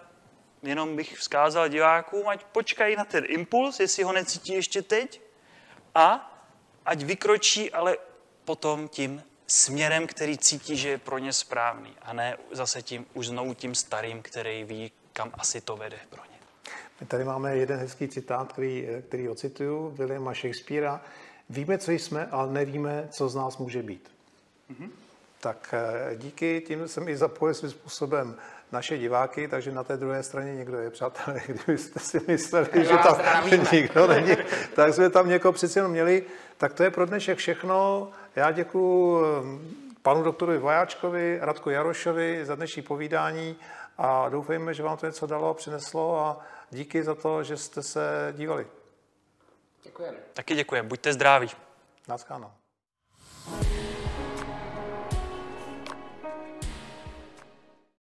jenom 0.64 0.96
bych 0.96 1.18
vzkázal 1.18 1.70
divákům, 1.70 2.28
ať 2.28 2.44
počkají 2.44 2.96
na 2.96 3.06
ten 3.06 3.24
impuls, 3.28 3.80
jestli 3.80 4.04
ho 4.04 4.14
necítí 4.14 4.54
ještě 4.54 4.82
teď, 4.82 5.22
a 5.96 6.34
ať 6.86 7.04
vykročí, 7.04 7.72
ale 7.72 7.98
potom 8.46 8.88
tím 8.88 9.24
směrem, 9.48 10.08
který 10.08 10.38
cítí, 10.38 10.78
že 10.78 10.90
je 10.90 10.98
pro 10.98 11.18
ně 11.18 11.34
správný 11.34 11.94
a 12.02 12.14
ne 12.14 12.38
zase 12.52 12.82
tím 12.82 13.06
už 13.14 13.28
znovu 13.28 13.54
tím 13.54 13.76
starým, 13.76 14.22
který 14.22 14.64
ví, 14.64 14.92
kam 15.14 15.32
asi 15.34 15.62
to 15.62 15.78
vede 15.78 15.98
pro 16.10 16.22
ně. 16.24 16.38
My 17.02 17.08
tady 17.08 17.24
máme 17.24 17.56
jeden 17.56 17.80
hezký 17.80 18.08
citát, 18.08 18.54
který, 18.54 18.88
který 19.08 19.30
ocituju, 19.30 19.90
Williama 19.90 20.34
Shakespearea. 20.34 21.02
Víme, 21.50 21.78
co 21.78 21.92
jsme, 21.92 22.26
ale 22.26 22.54
nevíme, 22.54 23.08
co 23.12 23.30
z 23.30 23.36
nás 23.36 23.58
může 23.58 23.84
být. 23.84 24.12
Mm-hmm. 24.72 24.90
Tak 25.40 25.74
eh, 25.74 26.16
díky, 26.16 26.64
tím 26.68 26.88
jsem 26.88 27.10
i 27.10 27.18
zapojil 27.18 27.54
svým 27.54 27.72
způsobem 27.72 28.36
naše 28.72 28.98
diváky, 28.98 29.48
takže 29.48 29.72
na 29.72 29.84
té 29.84 29.98
druhé 29.98 30.24
straně 30.24 30.56
někdo 30.56 30.80
je, 30.80 30.90
přátelé. 30.90 31.42
Kdybyste 31.48 32.00
si 32.00 32.22
mysleli, 32.28 32.70
že 32.74 32.98
tam 32.98 33.50
nikdo 33.72 34.08
není, 34.08 34.38
tak 34.76 34.94
jsme 34.94 35.10
tam 35.10 35.30
někoho 35.30 35.52
přeci 35.52 35.80
jenom 35.80 35.92
měli. 35.92 36.24
Tak 36.58 36.74
to 36.74 36.84
je 36.84 36.92
pro 36.92 37.06
dnešek 37.06 37.38
všechno. 37.38 38.10
Já 38.38 38.52
děkuji 38.52 39.22
eh, 39.22 40.02
panu 40.02 40.24
doktorovi 40.24 40.58
Vojáčkovi, 40.58 41.40
Radku 41.42 41.70
Jarošovi 41.70 42.46
za 42.46 42.56
dnešní 42.56 42.82
povídání 42.82 43.56
a 43.98 44.30
doufejme, 44.30 44.74
že 44.74 44.84
vám 44.84 44.98
to 44.98 45.06
něco 45.06 45.28
dalo, 45.28 45.54
přineslo 45.54 46.20
a 46.20 46.40
díky 46.72 47.04
za 47.04 47.16
to, 47.16 47.44
že 47.44 47.58
jste 47.58 47.84
se 47.84 48.34
dívali. 48.38 48.68
Děkujeme. 49.84 50.18
Taky 50.34 50.56
děkujeme, 50.56 50.90
buďte 50.90 51.14
zdraví. 51.14 51.50
Naschledanou. 52.08 52.52